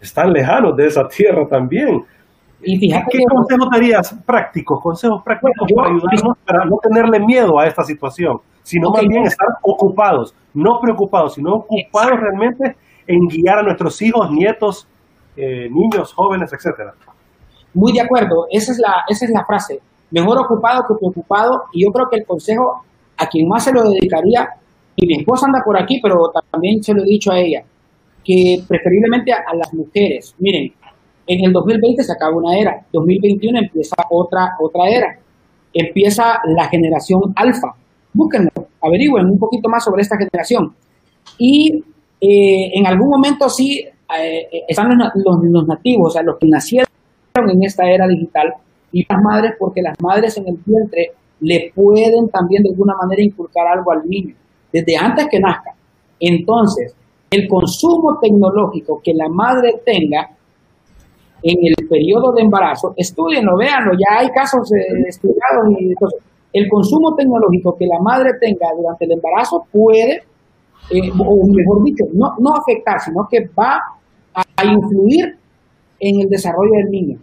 están 0.00 0.30
lejanos 0.30 0.76
de 0.76 0.86
esa 0.86 1.08
tierra 1.08 1.46
también. 1.48 2.02
Y 2.62 2.78
fíjate 2.78 3.06
¿Qué 3.10 3.18
consejos 3.24 3.68
darías 3.70 4.16
prácticos, 4.24 4.80
consejos 4.82 5.22
prácticos 5.22 5.68
para 5.74 5.88
ayudarnos 5.88 6.38
para 6.44 6.64
no 6.64 6.76
tenerle 6.82 7.20
miedo 7.20 7.58
a 7.58 7.66
esta 7.66 7.82
situación, 7.82 8.38
sino 8.62 8.90
más 8.90 9.02
bien 9.06 9.24
estar 9.24 9.46
ocupados, 9.62 10.34
no 10.54 10.80
preocupados, 10.80 11.34
sino 11.34 11.54
ocupados 11.54 12.18
realmente 12.18 12.76
en 13.06 13.18
guiar 13.28 13.58
a 13.58 13.62
nuestros 13.62 14.00
hijos, 14.02 14.30
nietos, 14.30 14.88
eh, 15.36 15.68
niños, 15.70 16.12
jóvenes, 16.14 16.52
etcétera? 16.52 16.94
Muy 17.74 17.92
de 17.92 18.00
acuerdo, 18.00 18.46
esa 18.50 18.72
es, 18.72 18.78
la, 18.78 19.04
esa 19.06 19.26
es 19.26 19.30
la 19.30 19.44
frase. 19.44 19.80
Mejor 20.10 20.38
ocupado 20.38 20.84
que 20.88 20.94
preocupado, 20.98 21.64
y 21.72 21.84
yo 21.84 21.92
creo 21.92 22.06
que 22.10 22.16
el 22.16 22.26
consejo 22.26 22.84
a 23.18 23.26
quien 23.26 23.46
más 23.48 23.64
se 23.64 23.72
lo 23.72 23.82
dedicaría, 23.82 24.48
y 24.96 25.06
mi 25.06 25.18
esposa 25.18 25.46
anda 25.46 25.60
por 25.62 25.80
aquí, 25.80 26.00
pero 26.02 26.32
también 26.50 26.82
se 26.82 26.94
lo 26.94 27.02
he 27.02 27.04
dicho 27.04 27.30
a 27.30 27.38
ella, 27.38 27.62
que 28.24 28.62
preferiblemente 28.66 29.30
a 29.32 29.54
las 29.54 29.72
mujeres. 29.74 30.34
Miren, 30.38 30.72
en 31.26 31.44
el 31.44 31.52
2020 31.52 32.02
se 32.02 32.12
acaba 32.12 32.36
una 32.36 32.56
era, 32.56 32.86
2021 32.92 33.58
empieza 33.58 33.96
otra, 34.10 34.50
otra 34.60 34.88
era. 34.88 35.18
Empieza 35.72 36.38
la 36.44 36.68
generación 36.68 37.20
alfa. 37.34 37.74
Búsquenlo, 38.12 38.50
averigüen 38.80 39.26
un 39.26 39.38
poquito 39.38 39.68
más 39.68 39.84
sobre 39.84 40.02
esta 40.02 40.16
generación. 40.16 40.74
Y 41.38 41.82
eh, 42.20 42.70
en 42.74 42.86
algún 42.86 43.08
momento 43.08 43.48
sí 43.48 43.84
eh, 44.18 44.48
están 44.68 44.88
los, 44.88 45.66
nativos, 45.66 46.08
o 46.08 46.10
sea, 46.10 46.22
los 46.22 46.38
que 46.38 46.46
nacieron 46.46 46.86
en 47.34 47.62
esta 47.62 47.84
era 47.90 48.06
digital, 48.06 48.54
y 48.92 49.04
las 49.06 49.20
madres, 49.20 49.52
porque 49.58 49.82
las 49.82 50.00
madres 50.00 50.38
en 50.38 50.48
el 50.48 50.58
vientre 50.64 51.10
le 51.40 51.72
pueden 51.74 52.28
también 52.30 52.62
de 52.62 52.70
alguna 52.70 52.94
manera 52.94 53.22
inculcar 53.22 53.66
algo 53.66 53.92
al 53.92 54.08
niño, 54.08 54.34
desde 54.72 54.96
antes 54.96 55.26
que 55.30 55.40
nazca. 55.40 55.72
Entonces, 56.18 56.94
el 57.30 57.46
consumo 57.48 58.18
tecnológico 58.22 59.00
que 59.02 59.12
la 59.12 59.28
madre 59.28 59.82
tenga 59.84 60.35
en 61.46 61.58
el 61.62 61.88
periodo 61.88 62.32
de 62.32 62.42
embarazo, 62.42 62.92
estudienlo, 62.96 63.56
véanlo, 63.56 63.92
ya 63.92 64.18
hay 64.18 64.28
casos 64.30 64.68
eh, 64.72 64.82
estudiados 65.06 65.70
y 65.78 65.90
entonces, 65.90 66.20
el 66.52 66.68
consumo 66.68 67.14
tecnológico 67.14 67.76
que 67.78 67.86
la 67.86 68.00
madre 68.00 68.30
tenga 68.40 68.66
durante 68.76 69.04
el 69.04 69.12
embarazo 69.12 69.64
puede, 69.70 70.24
eh, 70.90 71.10
o 71.12 71.46
mejor 71.46 71.84
dicho, 71.84 72.04
no, 72.14 72.34
no 72.40 72.50
afectar, 72.54 72.98
sino 72.98 73.28
que 73.30 73.48
va 73.56 73.78
a, 74.34 74.64
influir 74.64 75.36
en 76.00 76.20
el 76.22 76.28
desarrollo 76.28 76.72
del 76.82 76.90
niño. 76.90 77.18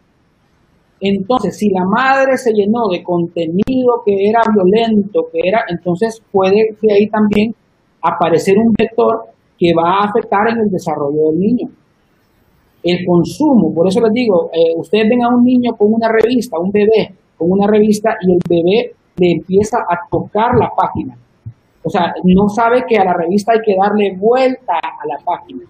Entonces, 1.01 1.57
si 1.57 1.69
la 1.69 1.83
madre 1.83 2.37
se 2.37 2.53
llenó 2.53 2.87
de 2.89 3.03
contenido 3.03 4.03
que 4.05 4.29
era 4.29 4.41
violento, 4.53 5.27
que 5.33 5.39
era, 5.43 5.65
entonces 5.67 6.21
puede 6.31 6.77
que 6.79 6.93
ahí 6.93 7.09
también 7.09 7.53
aparecer 8.01 8.57
un 8.57 8.71
vector 8.77 9.25
que 9.57 9.73
va 9.75 9.95
a 9.95 10.03
afectar 10.05 10.47
en 10.49 10.59
el 10.59 10.69
desarrollo 10.69 11.31
del 11.31 11.39
niño 11.39 11.69
el 12.83 13.05
consumo. 13.05 13.73
Por 13.73 13.87
eso 13.87 14.01
les 14.01 14.11
digo, 14.13 14.49
eh, 14.53 14.75
ustedes 14.77 15.07
ven 15.09 15.23
a 15.23 15.29
un 15.29 15.43
niño 15.43 15.71
con 15.77 15.93
una 15.93 16.09
revista, 16.09 16.59
un 16.59 16.71
bebé 16.71 17.13
con 17.37 17.51
una 17.51 17.67
revista 17.67 18.15
y 18.21 18.31
el 18.31 18.39
bebé 18.47 18.93
le 19.17 19.31
empieza 19.31 19.77
a 19.79 20.07
tocar 20.09 20.55
la 20.59 20.69
página. 20.75 21.17
O 21.83 21.89
sea, 21.89 22.13
no 22.23 22.47
sabe 22.47 22.83
que 22.87 22.97
a 22.97 23.03
la 23.03 23.13
revista 23.13 23.53
hay 23.53 23.59
que 23.65 23.75
darle 23.75 24.15
vuelta 24.17 24.73
a 24.81 25.07
la 25.07 25.17
página. 25.23 25.61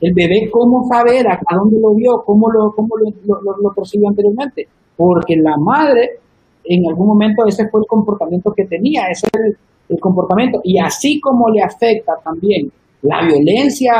El 0.00 0.12
bebé, 0.14 0.50
¿cómo 0.50 0.84
sabe 0.88 1.20
a, 1.20 1.38
dónde 1.54 1.78
lo 1.80 1.94
vio? 1.94 2.22
¿Cómo 2.24 2.50
lo, 2.50 2.72
cómo 2.72 2.96
lo, 2.96 3.40
lo, 3.62 3.74
percibió 3.74 4.08
anteriormente? 4.08 4.66
Porque 4.96 5.36
la 5.36 5.56
madre, 5.56 6.18
en 6.64 6.88
algún 6.88 7.08
momento, 7.08 7.46
ese 7.46 7.68
fue 7.68 7.80
el 7.80 7.86
comportamiento 7.86 8.52
que 8.52 8.64
tenía, 8.64 9.06
ese 9.06 9.26
es 9.32 9.40
el, 9.40 9.56
el 9.88 10.00
comportamiento. 10.00 10.60
Y 10.64 10.78
así 10.78 11.20
como 11.20 11.48
le 11.50 11.62
afecta 11.62 12.14
también 12.24 12.70
la 13.02 13.24
violencia 13.26 13.94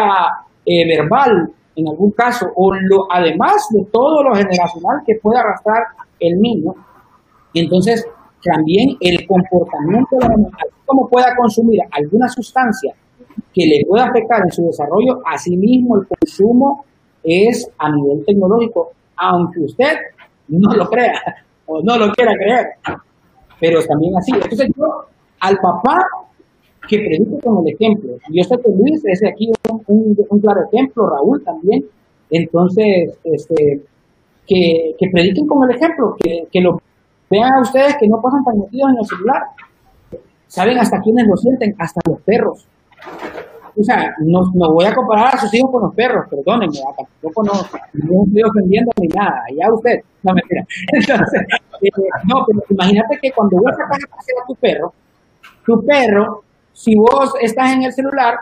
eh, 0.64 0.86
verbal 0.86 1.52
en 1.76 1.88
algún 1.88 2.10
caso, 2.12 2.46
o 2.54 2.74
lo, 2.74 3.06
además 3.10 3.66
de 3.70 3.84
todo 3.90 4.22
lo 4.22 4.34
generacional 4.34 5.02
que 5.06 5.16
puede 5.22 5.38
arrastrar 5.38 5.84
el 6.20 6.40
niño. 6.40 6.74
Entonces, 7.54 8.06
también 8.42 8.96
el 9.00 9.26
comportamiento 9.26 10.16
de 10.16 10.28
la 10.28 10.34
animal, 10.34 10.66
como 10.84 11.08
pueda 11.08 11.34
consumir 11.36 11.80
alguna 11.90 12.28
sustancia 12.28 12.94
que 13.54 13.66
le 13.66 13.84
pueda 13.86 14.06
afectar 14.06 14.42
en 14.42 14.50
su 14.50 14.66
desarrollo, 14.66 15.22
asimismo 15.24 15.96
el 15.96 16.06
consumo 16.06 16.84
es 17.22 17.70
a 17.78 17.90
nivel 17.90 18.24
tecnológico, 18.24 18.92
aunque 19.16 19.60
usted 19.60 19.96
no 20.48 20.74
lo 20.74 20.88
crea 20.88 21.20
o 21.66 21.80
no 21.82 21.96
lo 21.96 22.12
quiera 22.12 22.34
creer, 22.34 22.66
pero 23.60 23.80
también 23.84 24.16
así. 24.16 24.32
Entonces 24.34 24.68
yo, 24.76 25.06
al 25.40 25.56
papá 25.58 25.98
que 26.88 26.98
predique 26.98 27.38
con 27.42 27.66
el 27.66 27.74
ejemplo, 27.74 28.16
yo 28.30 28.44
sé 28.44 28.56
que 28.56 28.70
Luis 28.70 29.02
es 29.04 29.22
aquí 29.24 29.50
un, 29.70 30.16
un, 30.28 30.40
claro 30.40 30.62
ejemplo, 30.70 31.08
Raúl 31.08 31.42
también, 31.44 31.84
entonces, 32.30 33.18
este, 33.24 33.82
que, 34.46 34.94
que 34.98 35.10
prediquen 35.10 35.46
con 35.46 35.68
el 35.68 35.76
ejemplo, 35.76 36.16
que, 36.18 36.46
que 36.50 36.60
lo 36.60 36.80
vean 37.30 37.52
a 37.52 37.60
ustedes 37.60 37.96
que 37.98 38.08
no 38.08 38.20
pasan 38.20 38.44
tan 38.44 38.58
metidos 38.58 38.90
en 38.90 38.98
el 38.98 39.06
celular. 39.06 39.42
¿Saben 40.48 40.78
hasta 40.78 41.00
quiénes 41.00 41.26
lo 41.26 41.36
sienten? 41.36 41.74
Hasta 41.78 42.00
los 42.06 42.20
perros 42.20 42.66
o 43.78 43.82
sea, 43.82 44.14
no, 44.18 44.42
no, 44.54 44.72
voy 44.72 44.84
a 44.84 44.94
comparar 44.94 45.34
a 45.34 45.38
sus 45.38 45.52
hijos 45.54 45.70
con 45.70 45.82
los 45.82 45.94
perros, 45.94 46.26
perdónenme, 46.28 46.78
tampoco 46.96 47.42
no, 47.42 47.52
no 47.52 48.24
estoy 48.26 48.42
ofendiendo 48.42 48.90
ni 49.00 49.08
nada, 49.08 49.44
ya 49.56 49.72
usted, 49.72 50.00
no 50.22 50.34
mentira. 50.34 50.64
Entonces, 50.92 51.42
eh, 51.82 51.90
no, 52.28 52.44
pero 52.46 52.62
imagínate 52.68 53.18
que 53.20 53.32
cuando 53.32 53.56
vos 53.56 53.70
sacas 53.70 54.04
a 54.04 54.16
pasear 54.16 54.42
a 54.42 54.46
tu 54.46 54.54
perro, 54.56 54.92
tu 55.64 55.86
perro, 55.86 56.44
si 56.72 56.94
vos 56.96 57.34
estás 57.40 57.72
en 57.72 57.82
el 57.82 57.92
celular, 57.92 58.34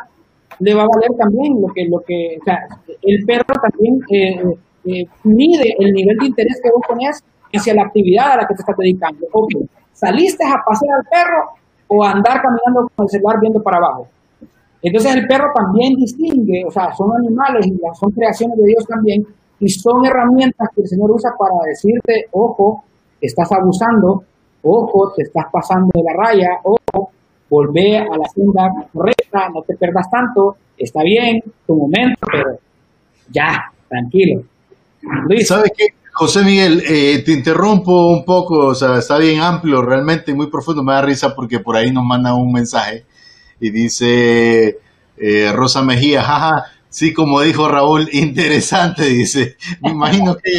le 0.58 0.74
va 0.74 0.82
a 0.82 0.88
valer 0.88 1.10
también 1.18 1.60
lo 1.60 1.68
que, 1.72 1.84
lo 1.88 2.00
que, 2.00 2.38
o 2.40 2.44
sea, 2.44 2.58
el 3.02 3.24
perro 3.24 3.54
también 3.60 4.00
eh, 4.12 4.42
eh, 4.84 5.06
mide 5.24 5.74
el 5.78 5.92
nivel 5.92 6.16
de 6.18 6.26
interés 6.26 6.60
que 6.62 6.70
vos 6.70 6.82
pones 6.86 7.22
hacia 7.52 7.74
la 7.74 7.82
actividad 7.82 8.32
a 8.32 8.36
la 8.36 8.46
que 8.46 8.54
te 8.54 8.62
estás 8.62 8.76
dedicando. 8.76 9.26
Ok, 9.32 9.52
saliste 9.92 10.44
a 10.44 10.62
pasear 10.64 10.98
al 10.98 11.04
perro 11.10 11.50
o 11.88 12.04
a 12.04 12.12
andar 12.12 12.40
caminando 12.40 12.90
con 12.94 13.04
el 13.04 13.10
celular 13.10 13.40
viendo 13.40 13.62
para 13.62 13.78
abajo 13.78 14.06
entonces 14.82 15.14
el 15.14 15.26
perro 15.26 15.52
también 15.54 15.94
distingue, 15.94 16.64
o 16.66 16.70
sea, 16.70 16.92
son 16.94 17.10
animales 17.16 17.66
y 17.66 17.78
son 17.98 18.10
creaciones 18.12 18.56
de 18.56 18.64
Dios 18.64 18.86
también, 18.86 19.26
y 19.58 19.68
son 19.68 20.04
herramientas 20.06 20.68
que 20.74 20.82
el 20.82 20.88
Señor 20.88 21.10
usa 21.10 21.30
para 21.38 21.54
decirte, 21.66 22.28
ojo, 22.32 22.84
estás 23.20 23.50
abusando, 23.52 24.24
ojo, 24.62 25.12
te 25.14 25.24
estás 25.24 25.44
pasando 25.52 25.90
de 25.92 26.02
la 26.02 26.14
raya, 26.14 26.48
ojo, 26.64 27.10
volvé 27.50 27.98
a 27.98 28.16
la 28.16 28.28
senda 28.32 28.70
correcta, 28.92 29.48
no 29.52 29.62
te 29.62 29.76
perdas 29.76 30.08
tanto, 30.08 30.56
está 30.78 31.02
bien, 31.02 31.42
tu 31.66 31.76
momento, 31.76 32.20
pero 32.30 32.58
ya, 33.28 33.72
tranquilo. 33.88 34.42
Luis. 35.28 35.48
¿Sabes 35.48 35.72
qué? 35.76 35.86
José 36.12 36.42
Miguel, 36.42 36.82
eh, 36.86 37.22
te 37.24 37.32
interrumpo 37.32 38.08
un 38.08 38.24
poco, 38.24 38.66
o 38.66 38.74
sea, 38.74 38.98
está 38.98 39.18
bien 39.18 39.40
amplio, 39.40 39.82
realmente 39.82 40.34
muy 40.34 40.48
profundo, 40.48 40.82
me 40.82 40.92
da 40.92 41.02
risa 41.02 41.34
porque 41.34 41.60
por 41.60 41.76
ahí 41.76 41.90
nos 41.90 42.04
manda 42.04 42.34
un 42.34 42.52
mensaje 42.52 43.04
y 43.58 43.70
dice 43.70 44.78
eh, 45.16 45.52
Rosa 45.52 45.82
Mejía, 45.82 46.22
jaja, 46.22 46.66
sí, 46.88 47.14
como 47.14 47.40
dijo 47.40 47.68
Raúl, 47.68 48.08
interesante, 48.12 49.06
dice. 49.06 49.56
Me 49.80 49.90
imagino 49.90 50.36
que 50.36 50.50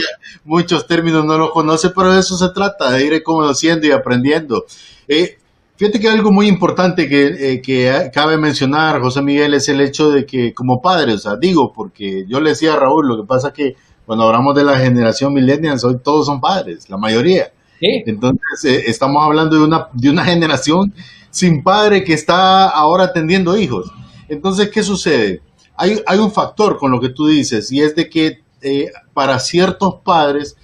muchos 0.45 0.87
términos 0.87 1.25
no 1.25 1.37
los 1.37 1.51
conoce, 1.51 1.89
pero 1.89 2.13
de 2.13 2.21
eso 2.21 2.37
se 2.37 2.49
trata, 2.53 2.91
de 2.91 3.05
ir 3.05 3.23
conociendo 3.23 3.85
y 3.85 3.91
aprendiendo. 3.91 4.65
Eh, 5.07 5.37
fíjate 5.81 5.99
que 5.99 6.09
algo 6.09 6.31
muy 6.31 6.47
importante 6.47 7.09
que, 7.09 7.53
eh, 7.53 7.59
que, 7.59 8.11
cabe 8.13 8.37
mencionar, 8.37 9.01
José 9.01 9.23
Miguel, 9.23 9.55
es 9.55 9.67
el 9.67 9.81
hecho 9.81 10.11
de 10.11 10.27
que 10.27 10.53
como 10.53 10.79
padres, 10.79 11.15
o 11.15 11.17
sea, 11.17 11.37
digo, 11.41 11.73
porque 11.73 12.23
yo 12.27 12.39
le 12.39 12.51
decía 12.51 12.73
a 12.73 12.75
Raúl, 12.75 13.07
lo 13.07 13.17
que 13.19 13.27
pasa 13.27 13.47
es 13.47 13.53
que 13.55 13.75
cuando 14.05 14.25
hablamos 14.25 14.53
de 14.53 14.63
la 14.63 14.77
generación 14.77 15.33
millennials, 15.33 15.83
hoy 15.83 15.95
todos 16.03 16.27
son 16.27 16.39
padres, 16.39 16.87
la 16.87 16.97
mayoría. 16.97 17.51
Entonces, 17.81 18.83
estamos 18.85 19.23
hablando 19.25 19.55
de 19.55 19.63
una, 19.63 19.87
de 19.93 20.11
una 20.11 20.23
generación 20.23 20.93
sin 21.31 21.63
padre 21.63 22.03
que 22.03 22.13
está 22.13 22.69
ahora 22.69 23.05
atendiendo 23.05 23.57
hijos. 23.57 23.91
Entonces, 24.29 24.69
¿qué 24.69 24.83
sucede? 24.83 25.41
Hay, 25.75 25.99
hay 26.05 26.19
un 26.19 26.31
factor 26.31 26.77
con 26.77 26.91
lo 26.91 26.99
que 26.99 27.09
tú 27.09 27.25
dices 27.25 27.71
y 27.71 27.81
es 27.81 27.95
de 27.95 28.07
que 28.07 28.43
eh, 28.61 28.91
para 29.15 29.39
ciertos 29.39 29.95
padres 30.03 30.55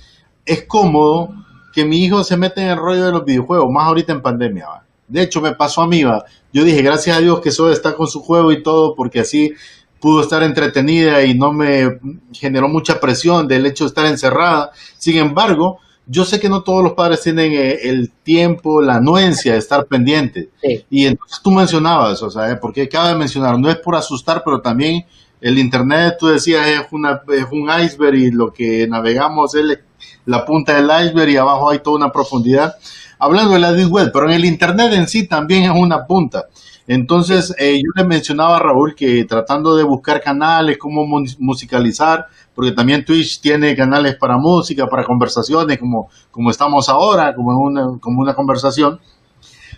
es 0.46 0.64
cómodo 0.68 1.30
que 1.74 1.86
mi 1.86 2.06
hijo 2.06 2.24
se 2.24 2.38
meta 2.38 2.62
en 2.62 2.68
el 2.70 2.78
rollo 2.78 3.04
de 3.06 3.12
los 3.14 3.26
videojuegos, 3.26 3.66
más 3.72 3.88
ahorita 3.88 4.14
en 4.14 4.22
pandemia. 4.22 4.66
De 5.08 5.22
hecho, 5.22 5.42
me 5.42 5.54
pasó 5.54 5.82
a 5.82 5.88
mí, 5.88 6.04
¿va? 6.04 6.26
yo 6.54 6.64
dije, 6.64 6.82
gracias 6.82 7.18
a 7.18 7.22
Dios 7.22 7.40
que 7.42 7.52
Zoe 7.52 7.72
está 7.72 7.96
con 7.96 8.08
su 8.08 8.22
juego 8.22 8.52
y 8.52 8.64
todo, 8.64 8.96
porque 8.96 9.20
así 9.20 9.54
pudo 10.00 10.22
estar 10.22 10.44
entretenida 10.44 11.24
y 11.24 11.34
no 11.34 11.52
me 11.52 12.00
generó 12.34 12.68
mucha 12.68 13.00
presión 13.00 13.48
del 13.48 13.66
hecho 13.66 13.84
de 13.84 13.90
estar 13.90 14.06
encerrada. 14.06 14.72
Sin 14.98 15.18
embargo, 15.18 15.80
yo 16.06 16.24
sé 16.24 16.40
que 16.40 16.50
no 16.50 16.64
todos 16.64 16.84
los 16.84 16.94
padres 16.94 17.22
tienen 17.22 17.52
eh, 17.54 17.80
el 17.84 18.12
tiempo, 18.24 18.82
la 18.82 18.96
anuencia 18.96 19.54
de 19.54 19.60
estar 19.60 19.86
pendientes. 19.88 20.48
Y 20.90 21.06
entonces 21.06 21.42
tú 21.44 21.52
mencionabas, 21.52 22.24
o 22.24 22.32
sea, 22.32 22.60
porque 22.60 22.84
acaba 22.84 23.10
de 23.10 23.16
mencionar, 23.16 23.60
no 23.60 23.70
es 23.70 23.78
por 23.78 23.96
asustar, 23.96 24.42
pero 24.44 24.62
también 24.62 25.06
el 25.42 25.60
Internet, 25.60 26.16
tú 26.20 26.28
decías, 26.28 26.66
es, 26.68 26.82
una, 26.92 27.22
es 27.28 27.46
un 27.52 27.70
iceberg 27.70 28.16
y 28.16 28.32
lo 28.32 28.52
que 28.52 28.88
navegamos 28.88 29.54
es 29.56 29.80
la 30.26 30.46
punta 30.46 30.76
del 30.76 30.90
iceberg 31.06 31.30
y 31.30 31.38
abajo 31.38 31.70
hay 31.70 31.80
toda 31.80 31.98
una 31.98 32.12
profundidad. 32.12 32.76
Hablando 33.20 33.54
de 33.54 33.60
la 33.60 33.74
Deep 33.74 33.92
Web, 33.92 34.12
pero 34.14 34.28
en 34.28 34.36
el 34.36 34.46
Internet 34.46 34.94
en 34.94 35.08
sí 35.08 35.28
también 35.28 35.64
es 35.64 35.72
una 35.72 36.06
punta. 36.06 36.46
Entonces, 36.88 37.54
eh, 37.60 37.78
yo 37.78 37.92
le 37.96 38.08
mencionaba 38.08 38.56
a 38.56 38.60
Raúl 38.60 38.96
que 38.96 39.26
tratando 39.26 39.76
de 39.76 39.84
buscar 39.84 40.22
canales, 40.22 40.78
cómo 40.78 41.06
musicalizar, 41.38 42.28
porque 42.56 42.72
también 42.72 43.04
Twitch 43.04 43.42
tiene 43.42 43.76
canales 43.76 44.16
para 44.16 44.38
música, 44.38 44.88
para 44.88 45.04
conversaciones, 45.04 45.78
como, 45.78 46.10
como 46.32 46.50
estamos 46.50 46.88
ahora, 46.88 47.36
como 47.36 47.58
una, 47.60 48.00
como 48.00 48.22
una 48.22 48.34
conversación. 48.34 49.00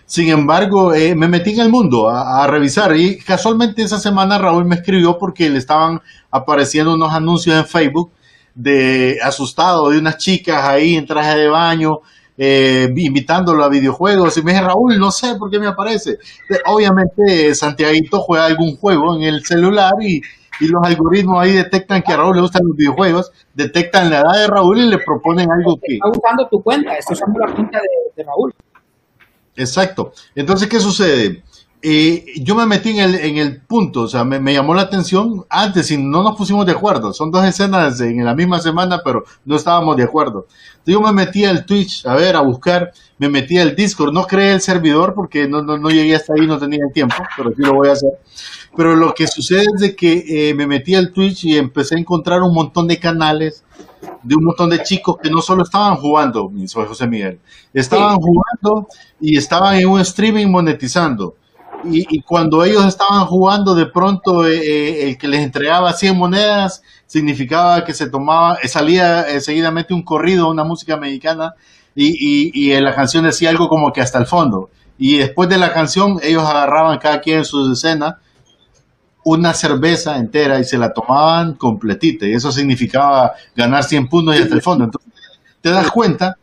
Sin 0.06 0.28
embargo, 0.28 0.94
eh, 0.94 1.14
me 1.16 1.26
metí 1.26 1.50
en 1.50 1.60
el 1.60 1.68
mundo 1.68 2.08
a, 2.08 2.44
a, 2.44 2.46
revisar 2.46 2.96
y 2.96 3.18
casualmente 3.18 3.82
esa 3.82 3.98
semana 3.98 4.38
Raúl 4.38 4.64
me 4.64 4.76
escribió 4.76 5.18
porque 5.18 5.48
le 5.50 5.58
estaban 5.58 6.00
apareciendo 6.30 6.94
unos 6.94 7.12
anuncios 7.12 7.56
en 7.56 7.66
Facebook 7.66 8.12
de 8.54 9.18
asustado 9.22 9.90
de 9.90 9.98
unas 9.98 10.16
chicas 10.18 10.64
ahí 10.64 10.96
en 10.96 11.06
traje 11.06 11.38
de 11.38 11.48
baño 11.48 12.00
eh, 12.42 12.90
invitándolo 12.96 13.62
a 13.62 13.68
videojuegos. 13.68 14.38
Y 14.38 14.42
me 14.42 14.52
dije, 14.52 14.64
Raúl, 14.64 14.98
no 14.98 15.10
sé 15.10 15.34
por 15.34 15.50
qué 15.50 15.58
me 15.58 15.66
aparece. 15.66 16.18
Obviamente, 16.64 17.54
Santiaguito 17.54 18.20
juega 18.20 18.46
algún 18.46 18.78
juego 18.78 19.14
en 19.14 19.24
el 19.24 19.44
celular 19.44 19.92
y, 20.00 20.22
los 20.60 20.84
algoritmos 20.84 21.42
ahí 21.42 21.52
detectan 21.52 22.02
que 22.02 22.12
a 22.12 22.18
Raúl 22.18 22.36
le 22.36 22.42
gustan 22.42 22.62
los 22.66 22.76
videojuegos, 22.76 23.32
detectan 23.54 24.10
la 24.10 24.20
edad 24.20 24.40
de 24.40 24.46
Raúl 24.46 24.78
y 24.78 24.88
le 24.90 24.98
proponen 24.98 25.50
algo 25.50 25.78
que... 25.82 25.94
Está 25.94 26.08
usando 26.10 26.48
tu 26.48 26.62
cuenta, 26.62 26.96
está 26.96 27.14
usando 27.14 27.38
la 27.40 27.54
cuenta 27.54 27.80
de 28.14 28.22
Raúl. 28.22 28.54
Exacto. 29.56 30.12
Entonces, 30.34 30.68
¿qué 30.68 30.78
sucede? 30.80 31.42
Y 31.82 32.44
yo 32.44 32.54
me 32.54 32.66
metí 32.66 32.90
en 32.90 32.98
el, 32.98 33.14
en 33.14 33.38
el 33.38 33.62
punto, 33.62 34.02
o 34.02 34.08
sea, 34.08 34.22
me, 34.22 34.52
llamó 34.52 34.74
la 34.74 34.82
atención 34.82 35.46
antes 35.48 35.90
y 35.90 35.96
no 35.96 36.22
nos 36.22 36.36
pusimos 36.36 36.66
de 36.66 36.72
acuerdo. 36.72 37.14
Son 37.14 37.30
dos 37.30 37.42
escenas 37.46 37.98
en 38.02 38.22
la 38.22 38.34
misma 38.34 38.60
semana, 38.60 39.00
pero 39.02 39.24
no 39.46 39.56
estábamos 39.56 39.96
de 39.96 40.02
acuerdo. 40.02 40.46
Entonces 40.72 40.94
yo 40.94 41.00
me 41.00 41.12
metí 41.12 41.46
al 41.46 41.64
Twitch, 41.64 42.04
a 42.04 42.14
ver, 42.14 42.36
a 42.36 42.40
buscar, 42.40 42.92
me 43.16 43.30
metí 43.30 43.56
al 43.58 43.74
Discord, 43.74 44.12
no 44.12 44.26
creé 44.26 44.52
el 44.52 44.60
servidor 44.60 45.14
porque 45.14 45.48
no, 45.48 45.62
no, 45.62 45.78
no 45.78 45.88
llegué 45.88 46.14
hasta 46.14 46.34
ahí, 46.34 46.46
no 46.46 46.58
tenía 46.58 46.84
tiempo, 46.92 47.16
pero 47.34 47.50
sí 47.50 47.62
lo 47.62 47.72
voy 47.72 47.88
a 47.88 47.92
hacer. 47.92 48.10
Pero 48.76 48.94
lo 48.94 49.14
que 49.14 49.26
sucede 49.26 49.64
es 49.74 49.80
de 49.80 49.96
que 49.96 50.50
eh, 50.50 50.54
me 50.54 50.66
metí 50.66 50.94
al 50.94 51.12
Twitch 51.12 51.44
y 51.44 51.56
empecé 51.56 51.94
a 51.94 51.98
encontrar 51.98 52.42
un 52.42 52.52
montón 52.52 52.88
de 52.88 52.98
canales 52.98 53.64
de 54.22 54.34
un 54.34 54.44
montón 54.44 54.68
de 54.68 54.82
chicos 54.82 55.16
que 55.22 55.30
no 55.30 55.40
solo 55.40 55.62
estaban 55.62 55.96
jugando, 55.96 56.52
soy 56.66 56.86
José 56.86 57.06
Miguel, 57.06 57.38
estaban 57.72 58.18
jugando 58.18 58.86
y 59.18 59.38
estaban 59.38 59.76
en 59.76 59.88
un 59.88 60.00
streaming 60.00 60.46
monetizando 60.46 61.36
y, 61.84 62.22
cuando 62.22 62.64
ellos 62.64 62.84
estaban 62.86 63.26
jugando, 63.26 63.74
de 63.74 63.86
pronto 63.86 64.46
eh, 64.46 64.58
eh, 64.58 65.08
el 65.08 65.18
que 65.18 65.28
les 65.28 65.40
entregaba 65.40 65.92
100 65.92 66.16
monedas 66.16 66.82
significaba 67.06 67.84
que 67.84 67.94
se 67.94 68.08
tomaba, 68.08 68.56
eh, 68.62 68.68
salía 68.68 69.40
seguidamente 69.40 69.94
un 69.94 70.02
corrido, 70.02 70.50
una 70.50 70.64
música 70.64 70.96
mexicana, 70.96 71.54
y, 71.94 72.50
y, 72.54 72.80
la 72.80 72.94
canción 72.94 73.24
decía 73.24 73.50
algo 73.50 73.68
como 73.68 73.92
que 73.92 74.00
hasta 74.00 74.18
el 74.18 74.26
fondo. 74.26 74.70
Y 74.96 75.18
después 75.18 75.48
de 75.48 75.58
la 75.58 75.72
canción, 75.72 76.18
ellos 76.22 76.44
agarraban 76.44 76.98
cada 76.98 77.20
quien 77.20 77.38
en 77.38 77.44
su 77.44 77.72
escena 77.72 78.18
una 79.24 79.52
cerveza 79.52 80.16
entera 80.16 80.58
y 80.58 80.64
se 80.64 80.78
la 80.78 80.92
tomaban 80.92 81.54
completita. 81.54 82.26
Y 82.26 82.32
eso 82.32 82.52
significaba 82.52 83.32
ganar 83.56 83.84
100 83.84 84.08
puntos 84.08 84.36
y 84.36 84.42
hasta 84.42 84.54
el 84.54 84.62
fondo. 84.62 84.84
Entonces, 84.84 85.12
te 85.60 85.70
das 85.70 85.90
cuenta 85.90 86.36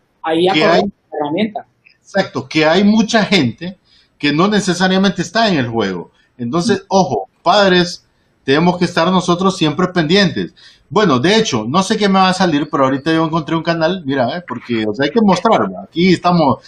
que 0.53 0.64
hay, 0.64 0.84
herramienta. 1.12 1.66
Exacto, 1.99 2.47
que 2.47 2.66
hay 2.66 2.84
mucha 2.84 3.24
gente 3.24 3.78
que 4.18 4.34
no 4.34 4.47
necesariamente 4.47 5.22
está 5.22 5.47
en 5.47 5.57
el 5.57 5.68
juego. 5.68 6.11
Entonces, 6.38 6.86
ojo, 6.88 7.30
padres, 7.43 8.05
tenemos 8.43 8.78
que 8.78 8.86
estar 8.86 9.11
nosotros 9.11 9.57
siempre 9.57 9.88
pendientes. 9.88 10.53
Bueno, 10.89 11.20
de 11.20 11.36
hecho, 11.36 11.65
no 11.68 11.84
sé 11.84 11.97
qué 11.97 12.07
me 12.07 12.20
va 12.20 12.30
a 12.30 12.34
salir, 12.34 12.70
pero 12.70 12.86
ahorita 12.86 13.11
yo 13.11 13.26
encontré 13.26 13.55
un 13.55 13.63
canal, 13.63 14.03
mira, 14.05 14.38
eh, 14.38 14.43
porque 14.47 14.86
o 14.88 14.93
sea, 14.93 15.05
hay 15.05 15.11
que 15.11 15.22
mostrarlo. 15.22 15.80
Aquí 15.84 16.13
estamos, 16.13 16.63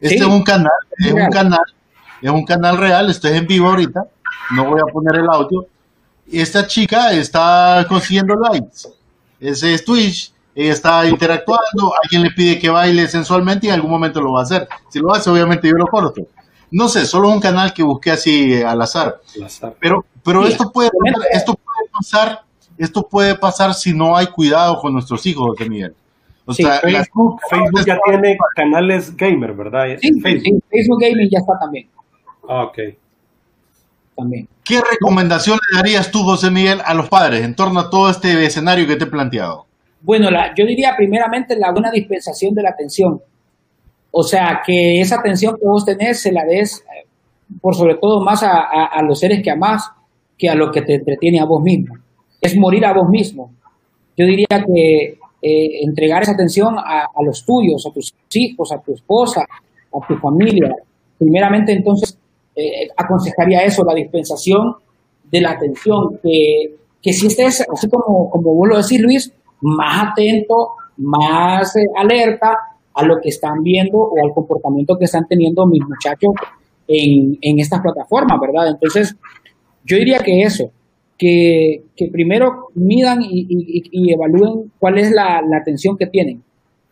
este 0.00 0.18
es 0.18 0.26
un 0.26 0.42
canal, 0.42 0.70
es 0.98 1.12
un 1.12 1.28
canal, 1.28 1.64
es 2.22 2.30
un 2.30 2.44
canal 2.44 2.78
real, 2.78 3.10
estoy 3.10 3.36
en 3.36 3.46
vivo 3.46 3.68
ahorita, 3.68 4.04
no 4.54 4.70
voy 4.70 4.80
a 4.80 4.92
poner 4.92 5.16
el 5.16 5.28
audio. 5.28 5.66
Esta 6.30 6.66
chica 6.66 7.12
está 7.12 7.84
consiguiendo 7.88 8.34
likes. 8.36 8.88
Ese 9.40 9.74
es 9.74 9.84
Twitch 9.84 10.34
ella 10.54 10.72
está 10.72 11.06
interactuando, 11.06 11.92
alguien 12.00 12.22
le 12.22 12.30
pide 12.30 12.58
que 12.58 12.70
baile 12.70 13.08
sensualmente 13.08 13.66
y 13.66 13.70
en 13.70 13.74
algún 13.74 13.90
momento 13.90 14.20
lo 14.20 14.32
va 14.32 14.40
a 14.40 14.42
hacer. 14.44 14.68
Si 14.88 15.00
lo 15.00 15.12
hace, 15.12 15.28
obviamente 15.28 15.68
yo 15.68 15.74
lo 15.74 15.86
corto. 15.86 16.28
No 16.70 16.88
sé, 16.88 17.06
solo 17.06 17.30
un 17.30 17.40
canal 17.40 17.72
que 17.72 17.82
busqué 17.82 18.10
así 18.10 18.62
al 18.62 18.80
azar. 18.82 19.20
Pero, 19.80 20.04
pero 20.24 20.46
esto 20.46 20.70
puede, 20.72 20.90
esto 21.32 21.54
puede 21.54 21.90
pasar, 21.92 22.42
esto 22.78 23.08
puede 23.08 23.34
pasar 23.36 23.74
si 23.74 23.94
no 23.94 24.16
hay 24.16 24.26
cuidado 24.28 24.80
con 24.80 24.92
nuestros 24.92 25.24
hijos, 25.26 25.56
de 25.56 25.68
Miguel. 25.68 25.94
O 26.46 26.52
sea, 26.52 26.80
Facebook, 26.80 27.40
Facebook 27.48 27.84
ya 27.86 27.98
tiene 28.04 28.36
canales 28.54 29.16
gamer, 29.16 29.54
¿verdad? 29.54 29.96
Sí, 30.00 30.20
Facebook. 30.20 30.62
Facebook 30.70 31.00
Gaming 31.00 31.28
ya 31.30 31.38
está 31.38 31.58
también. 31.58 31.88
Ah, 32.48 32.64
ok. 32.64 32.78
También. 34.16 34.48
¿Qué 34.62 34.80
recomendación 34.80 35.58
le 35.70 35.78
darías 35.78 36.10
tú, 36.10 36.22
José 36.22 36.50
Miguel, 36.50 36.80
a 36.84 36.94
los 36.94 37.08
padres 37.08 37.44
en 37.44 37.54
torno 37.54 37.80
a 37.80 37.90
todo 37.90 38.10
este 38.10 38.44
escenario 38.44 38.86
que 38.86 38.96
te 38.96 39.04
he 39.04 39.06
planteado? 39.06 39.66
Bueno, 40.02 40.30
la, 40.30 40.54
yo 40.54 40.66
diría 40.66 40.94
primeramente 40.96 41.56
la 41.56 41.72
buena 41.72 41.90
dispensación 41.90 42.54
de 42.54 42.62
la 42.62 42.70
atención. 42.70 43.20
O 44.16 44.22
sea, 44.22 44.60
que 44.64 45.00
esa 45.00 45.16
atención 45.16 45.56
que 45.56 45.66
vos 45.66 45.84
tenés 45.84 46.20
se 46.20 46.30
la 46.30 46.44
des 46.44 46.78
eh, 46.82 47.04
por 47.60 47.74
sobre 47.74 47.96
todo 47.96 48.22
más 48.22 48.44
a, 48.44 49.02
los 49.02 49.18
seres 49.18 49.42
que 49.42 49.50
amás 49.50 49.90
que 50.38 50.48
a 50.48 50.54
lo 50.54 50.70
que 50.70 50.82
te 50.82 50.94
entretiene 50.94 51.40
a 51.40 51.44
vos 51.44 51.60
mismo. 51.60 51.96
Es 52.40 52.56
morir 52.56 52.86
a 52.86 52.94
vos 52.94 53.08
mismo. 53.08 53.50
Yo 54.16 54.24
diría 54.24 54.46
que 54.48 55.18
eh, 55.42 55.80
entregar 55.82 56.22
esa 56.22 56.30
atención 56.30 56.76
a, 56.78 57.08
los 57.26 57.44
tuyos, 57.44 57.84
a 57.88 57.92
tus 57.92 58.14
hijos, 58.34 58.70
a 58.70 58.80
tu 58.80 58.94
esposa, 58.94 59.42
a 59.42 60.06
tu 60.06 60.14
familia. 60.18 60.72
Primeramente, 61.18 61.72
entonces, 61.72 62.16
eh, 62.54 62.86
aconsejaría 62.96 63.64
eso, 63.64 63.82
la 63.82 63.94
dispensación 63.94 64.76
de 65.24 65.40
la 65.40 65.50
atención, 65.50 66.20
que, 66.22 66.76
que 67.02 67.12
si 67.12 67.26
estés, 67.26 67.66
así 67.68 67.88
como, 67.88 68.30
como 68.30 68.54
vos 68.54 68.68
lo 68.68 68.76
decís, 68.76 69.00
Luis, 69.00 69.32
más 69.60 70.12
atento, 70.12 70.74
más 70.98 71.74
alerta 71.96 72.56
a 72.94 73.04
lo 73.04 73.16
que 73.20 73.28
están 73.28 73.62
viendo 73.62 73.98
o 73.98 74.14
al 74.24 74.32
comportamiento 74.32 74.96
que 74.96 75.04
están 75.04 75.26
teniendo 75.28 75.66
mis 75.66 75.82
muchachos 75.82 76.32
en, 76.86 77.36
en 77.40 77.58
estas 77.58 77.80
plataformas, 77.80 78.38
¿verdad? 78.40 78.68
Entonces, 78.70 79.16
yo 79.84 79.96
diría 79.96 80.18
que 80.20 80.42
eso, 80.42 80.70
que, 81.18 82.10
primero 82.12 82.68
midan 82.74 83.20
y, 83.22 84.12
evalúen 84.12 84.72
cuál 84.78 84.98
es 84.98 85.10
la, 85.10 85.40
atención 85.60 85.96
que 85.96 86.06
tienen. 86.06 86.42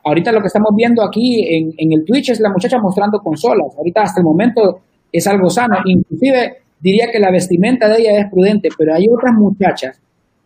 Ahorita 0.04 0.32
lo 0.32 0.40
que 0.40 0.48
estamos 0.48 0.70
viendo 0.76 1.02
aquí 1.02 1.44
en, 1.48 1.92
el 1.92 2.04
Twitch 2.04 2.30
es 2.30 2.40
la 2.40 2.50
muchacha 2.50 2.78
mostrando 2.78 3.18
consolas. 3.18 3.74
Ahorita 3.76 4.02
hasta 4.02 4.20
el 4.20 4.24
momento 4.24 4.80
es 5.12 5.26
algo 5.26 5.48
sano. 5.48 5.76
Inclusive 5.84 6.56
diría 6.80 7.10
que 7.10 7.20
la 7.20 7.30
vestimenta 7.30 7.88
de 7.88 8.00
ella 8.00 8.20
es 8.20 8.30
prudente, 8.30 8.68
pero 8.76 8.94
hay 8.94 9.04
otras 9.10 9.34
muchachas 9.34 10.00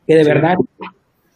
que 0.07 0.15
de 0.15 0.25
verdad 0.25 0.55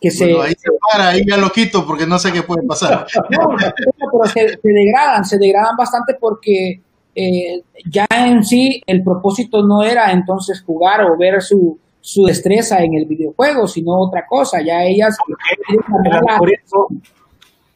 que 0.00 0.10
se... 0.10 0.24
ahí 0.24 0.54
se 0.56 0.70
para, 0.90 1.10
ahí 1.10 1.22
ya 1.28 1.36
lo 1.36 1.50
quito 1.50 1.86
porque 1.86 2.06
no 2.06 2.18
sé 2.18 2.32
qué 2.32 2.42
puede 2.42 2.66
pasar. 2.66 3.06
no, 3.30 3.48
pero 3.58 4.32
se, 4.32 4.58
degradan, 4.62 5.24
se 5.24 5.38
degradan 5.38 5.76
bastante 5.76 6.14
porque 6.18 6.80
eh, 7.14 7.62
ya 7.84 8.06
en 8.10 8.42
sí 8.42 8.82
el 8.86 9.02
propósito 9.02 9.62
no 9.62 9.82
era 9.82 10.10
entonces 10.12 10.62
jugar 10.62 11.02
o 11.04 11.18
ver 11.18 11.42
su, 11.42 11.78
su 12.00 12.24
destreza 12.24 12.78
en 12.82 12.94
el 12.94 13.06
videojuego, 13.06 13.66
sino 13.66 13.92
otra 13.98 14.24
cosa. 14.26 14.62
Ya 14.62 14.84
ellas... 14.84 15.16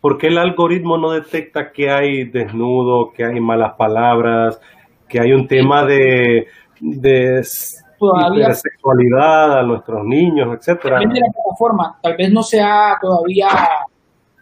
¿Por 0.01 0.19
qué 0.19 0.27
el 0.27 0.39
algoritmo 0.39 0.99
no 0.99 1.13
detecta 1.13 1.73
que 1.73 1.91
hay 1.91 2.25
desnudo, 2.25 3.13
que 3.13 3.25
hay 3.25 3.41
malas 3.41 3.75
palabras, 3.77 4.61
que 5.09 5.19
hay 5.19 5.33
un 5.33 5.49
tema 5.49 5.85
de, 5.85 6.47
de 6.81 7.43
sexualidad 8.55 9.59
a 9.59 9.63
nuestros 9.63 10.05
niños, 10.05 10.57
etcétera? 10.57 11.01
la 11.01 11.09
plataforma, 11.09 11.99
tal 12.03 12.17
vez 12.17 12.33
no 12.33 12.43
se 12.43 12.61
ha 12.61 12.97
todavía 13.01 13.49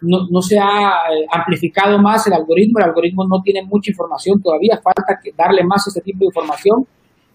no, 0.02 0.26
no, 0.30 0.42
se 0.42 0.58
ha 0.58 1.12
eh, 1.12 1.26
amplificado 1.30 1.98
más 1.98 2.26
el 2.26 2.32
algoritmo, 2.32 2.78
el 2.80 2.86
algoritmo 2.86 3.24
no 3.26 3.40
tiene 3.42 3.62
mucha 3.62 3.90
información 3.90 4.42
todavía, 4.42 4.80
falta 4.82 5.18
que 5.22 5.30
darle 5.36 5.62
más 5.64 5.86
ese 5.86 6.00
tipo 6.00 6.20
de 6.20 6.26
información. 6.26 6.86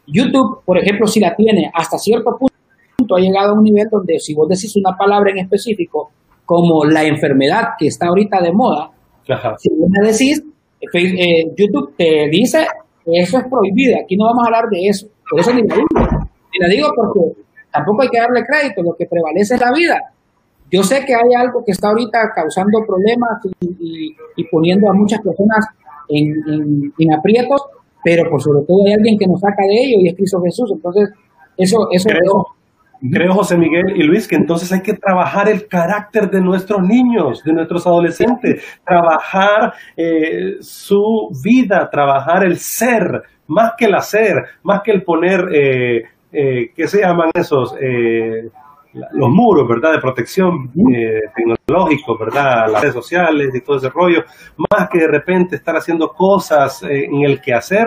YouTube, 0.06 0.62
por 0.66 0.78
ejemplo, 0.78 1.08
si 1.08 1.20
la 1.20 1.34
tiene. 1.36 1.72
Hasta 1.74 1.98
cierto 1.98 2.38
punto, 2.38 3.16
ha 3.16 3.20
llegado 3.20 3.52
a 3.52 3.54
un 3.54 3.64
nivel 3.64 3.88
donde 3.90 4.20
si 4.20 4.34
vos 4.34 4.50
decís 4.50 4.76
una 4.76 4.98
palabra 4.98 5.32
en 5.32 5.40
específico, 5.40 6.12
como 6.46 6.84
la 6.84 7.06
enfermedad 7.06 7.70
que 7.80 7.88
está 7.88 8.08
ahorita 8.08 8.42
de 8.42 8.52
moda, 8.52 8.92
si 9.58 9.70
vos 9.70 9.90
la 9.92 10.08
decís, 10.08 10.44
eh, 10.94 11.46
YouTube 11.56 11.94
te 11.98 12.28
dice 12.30 12.68
eso 13.14 13.38
es 13.38 13.46
prohibido, 13.46 13.96
aquí 14.04 14.18
no 14.18 14.26
vamos 14.26 14.44
a 14.44 14.48
hablar 14.48 14.70
de 14.70 14.88
eso. 14.88 15.08
Por 15.30 15.40
eso 15.40 15.54
ni 15.54 15.62
la 15.64 15.76
Ni 16.58 16.66
la 16.66 16.74
digo 16.74 16.90
porque 16.96 17.42
tampoco 17.72 18.04
hay 18.04 18.10
que 18.10 18.20
darle 18.20 18.46
crédito, 18.46 18.82
lo 18.82 18.96
que 18.96 19.06
prevalece 19.06 19.56
es 19.56 19.62
la 19.62 19.72
vida. 19.72 20.00
Yo 20.72 20.84
sé 20.84 21.06
que 21.06 21.14
hay 21.14 21.34
algo 21.38 21.64
que 21.66 21.72
está 21.72 21.90
ahorita 21.90 22.32
causando 22.36 22.80
problemas 22.86 23.40
y, 23.62 24.44
poniendo 24.52 24.90
a 24.90 24.94
muchas 24.94 25.22
personas 25.22 25.66
en, 26.10 26.94
en 26.98 27.14
aprietos, 27.14 27.62
pero 28.04 28.30
por 28.30 28.42
sobre 28.42 28.66
todo 28.66 28.86
hay 28.86 28.94
alguien 28.94 29.18
que 29.18 29.28
nos 29.28 29.40
saca 29.40 29.64
de 29.64 29.74
ello 29.74 29.98
y 30.02 30.10
es 30.10 30.16
Cristo 30.16 30.42
Jesús. 30.42 30.72
Entonces, 30.74 31.10
eso, 31.58 31.88
eso 31.92 32.10
creo, 32.10 32.48
creo, 33.12 33.34
José 33.34 33.58
Miguel 33.58 33.96
y 33.96 34.04
Luis, 34.04 34.28
que 34.28 34.36
entonces 34.36 34.72
hay 34.72 34.82
que 34.82 34.94
trabajar 34.94 35.50
el 35.50 35.68
carácter 35.68 36.30
de 36.30 36.42
nuestros 36.42 36.82
niños, 36.82 37.44
de 37.44 37.54
nuestros 37.54 37.88
adolescentes, 37.88 38.64
trabajar 38.86 39.74
eh, 39.96 40.58
su 40.60 41.30
vida, 41.44 41.90
trabajar 41.92 42.46
el 42.46 42.58
ser, 42.58 43.24
más 43.48 43.74
que 43.78 43.86
el 43.86 43.96
hacer, 43.96 44.36
más 44.64 44.82
que 44.84 44.92
el 44.92 45.04
poner, 45.04 45.46
eh, 45.54 46.04
eh, 46.38 46.72
¿qué 46.76 46.88
se 46.88 47.02
llaman 47.02 47.32
esos? 47.34 47.76
Eh, 47.82 48.50
los 48.94 49.30
muros, 49.30 49.68
¿verdad? 49.68 49.94
De 49.94 50.00
protección 50.00 50.72
eh, 50.94 51.22
tecnológico, 51.36 52.18
¿verdad? 52.18 52.68
Las 52.72 52.82
redes 52.82 52.96
sociales 52.96 53.54
y 53.54 53.62
todo 53.62 53.78
ese 53.78 53.90
rollo, 53.90 54.24
más 54.72 54.90
que 54.90 55.00
de 55.00 55.08
repente 55.08 55.56
estar 55.56 55.76
haciendo 55.76 56.10
cosas 56.10 56.84
eh, 56.84 57.06
en 57.06 57.24
el 57.24 57.42
que 57.42 57.54
hacer, 57.54 57.86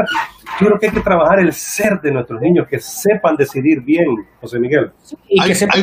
yo 0.61 0.67
creo 0.67 0.79
que 0.79 0.87
hay 0.87 0.93
que 0.93 1.01
trabajar 1.01 1.41
el 1.41 1.53
ser 1.53 2.01
de 2.03 2.13
nuestros 2.13 2.41
niños, 2.41 2.67
que 2.69 2.79
sepan 2.79 3.37
decidir 3.37 3.83
bien, 3.83 4.07
José 4.41 4.59
Miguel. 4.59 4.91
Y 5.29 5.43
que 5.45 5.55
sepan... 5.55 5.83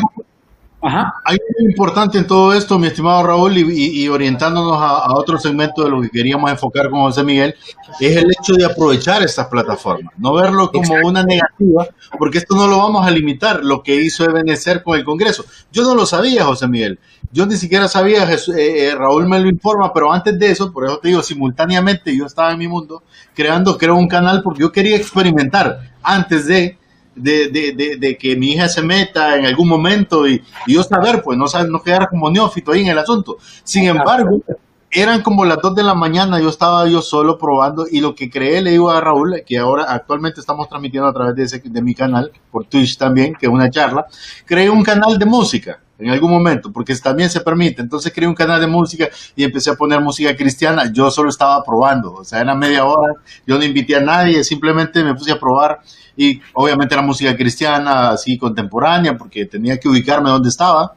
Ajá. 0.79 1.15
Hay 1.25 1.37
algo 1.37 1.69
importante 1.69 2.19
en 2.19 2.27
todo 2.27 2.53
esto, 2.53 2.77
mi 2.77 2.87
estimado 2.87 3.25
Raúl, 3.25 3.57
y, 3.57 4.07
orientándonos 4.07 4.77
a, 4.79 5.11
otro 5.15 5.39
segmento 5.39 5.83
de 5.83 5.89
lo 5.89 6.01
que 6.01 6.09
queríamos 6.09 6.51
enfocar 6.51 6.89
con 6.91 7.01
José 7.01 7.23
Miguel, 7.23 7.55
es 7.99 8.15
el 8.15 8.27
hecho 8.31 8.53
de 8.53 8.65
aprovechar 8.65 9.23
estas 9.23 9.47
plataformas, 9.47 10.13
no 10.17 10.33
verlo 10.33 10.71
como 10.71 10.93
una 11.03 11.23
negativa, 11.23 11.87
porque 12.19 12.37
esto 12.37 12.55
no 12.55 12.67
lo 12.67 12.77
vamos 12.77 13.07
a 13.07 13.11
limitar, 13.11 13.63
lo 13.63 13.81
que 13.81 13.95
hizo 13.95 14.23
Ebenezer 14.23 14.83
con 14.83 14.97
el 14.97 15.03
Congreso. 15.03 15.45
Yo 15.71 15.83
no 15.83 15.95
lo 15.95 16.05
sabía, 16.05 16.45
José 16.45 16.67
Miguel, 16.67 16.99
yo 17.31 17.45
ni 17.45 17.55
siquiera 17.55 17.87
sabía, 17.87 18.31
eh, 18.31 18.37
eh, 18.57 18.95
Raúl 18.95 19.27
me 19.27 19.39
lo 19.39 19.49
informa, 19.49 19.91
pero 19.93 20.13
antes 20.13 20.37
de 20.37 20.51
eso, 20.51 20.71
por 20.71 20.85
eso 20.85 20.99
te 20.99 21.09
digo, 21.09 21.23
simultáneamente 21.23 22.15
yo 22.15 22.25
estaba 22.25 22.51
en 22.51 22.59
mi 22.59 22.67
mundo 22.67 23.03
creando, 23.33 23.77
creo, 23.77 23.95
un 23.95 24.07
canal 24.07 24.41
porque 24.43 24.61
yo 24.61 24.71
quería 24.71 24.95
experimentar 24.95 25.91
antes 26.03 26.45
de 26.45 26.77
de, 27.17 27.49
de, 27.49 27.97
de, 27.97 28.17
que 28.17 28.35
mi 28.35 28.51
hija 28.51 28.69
se 28.69 28.81
meta 28.81 29.35
en 29.35 29.45
algún 29.45 29.67
momento 29.67 30.27
y, 30.27 30.41
yo 30.67 30.83
saber, 30.83 31.21
pues 31.23 31.37
no, 31.37 31.45
no 31.67 31.81
quedar 31.81 32.09
como 32.09 32.29
neófito 32.29 32.71
ahí 32.71 32.81
en 32.81 32.87
el 32.87 32.99
asunto. 32.99 33.37
Sin 33.63 33.85
embargo, 33.85 34.41
eran 34.89 35.21
como 35.21 35.45
las 35.45 35.59
2 35.61 35.75
de 35.75 35.83
la 35.83 35.93
mañana, 35.93 36.39
yo 36.39 36.49
estaba 36.49 36.87
yo 36.87 37.01
solo 37.01 37.37
probando 37.37 37.85
y 37.89 37.99
lo 37.99 38.15
que 38.15 38.29
creé 38.29 38.61
le 38.61 38.71
digo 38.71 38.89
a 38.89 39.01
Raúl, 39.01 39.43
que 39.45 39.57
ahora 39.57 39.85
actualmente 39.89 40.39
estamos 40.39 40.69
transmitiendo 40.69 41.09
a 41.09 41.13
través 41.13 41.35
de, 41.35 41.43
ese, 41.43 41.59
de 41.59 41.81
mi 41.81 41.93
canal, 41.93 42.31
por 42.51 42.65
Twitch 42.65 42.97
también, 42.97 43.33
que 43.33 43.47
es 43.47 43.51
una 43.51 43.69
charla, 43.69 44.05
creé 44.45 44.69
un 44.69 44.83
canal 44.83 45.17
de 45.17 45.25
música 45.25 45.79
en 45.99 46.09
algún 46.09 46.31
momento, 46.31 46.71
porque 46.71 46.95
también 46.95 47.29
se 47.29 47.41
permite. 47.41 47.81
Entonces 47.81 48.11
creé 48.13 48.27
un 48.27 48.35
canal 48.35 48.59
de 48.59 48.67
música 48.67 49.09
y 49.35 49.43
empecé 49.43 49.71
a 49.71 49.75
poner 49.75 50.01
música 50.01 50.35
cristiana. 50.35 50.91
Yo 50.91 51.09
solo 51.11 51.29
estaba 51.29 51.63
probando, 51.63 52.13
o 52.13 52.23
sea, 52.23 52.41
era 52.41 52.55
media 52.55 52.85
hora, 52.85 53.13
yo 53.45 53.57
no 53.57 53.63
invité 53.63 53.95
a 53.95 54.01
nadie, 54.01 54.43
simplemente 54.43 55.03
me 55.03 55.15
puse 55.15 55.31
a 55.31 55.39
probar 55.39 55.79
y 56.15 56.41
obviamente 56.53 56.95
era 56.95 57.01
música 57.01 57.35
cristiana, 57.35 58.09
así 58.09 58.37
contemporánea, 58.37 59.17
porque 59.17 59.45
tenía 59.45 59.79
que 59.79 59.87
ubicarme 59.89 60.29
donde 60.29 60.49
estaba. 60.49 60.93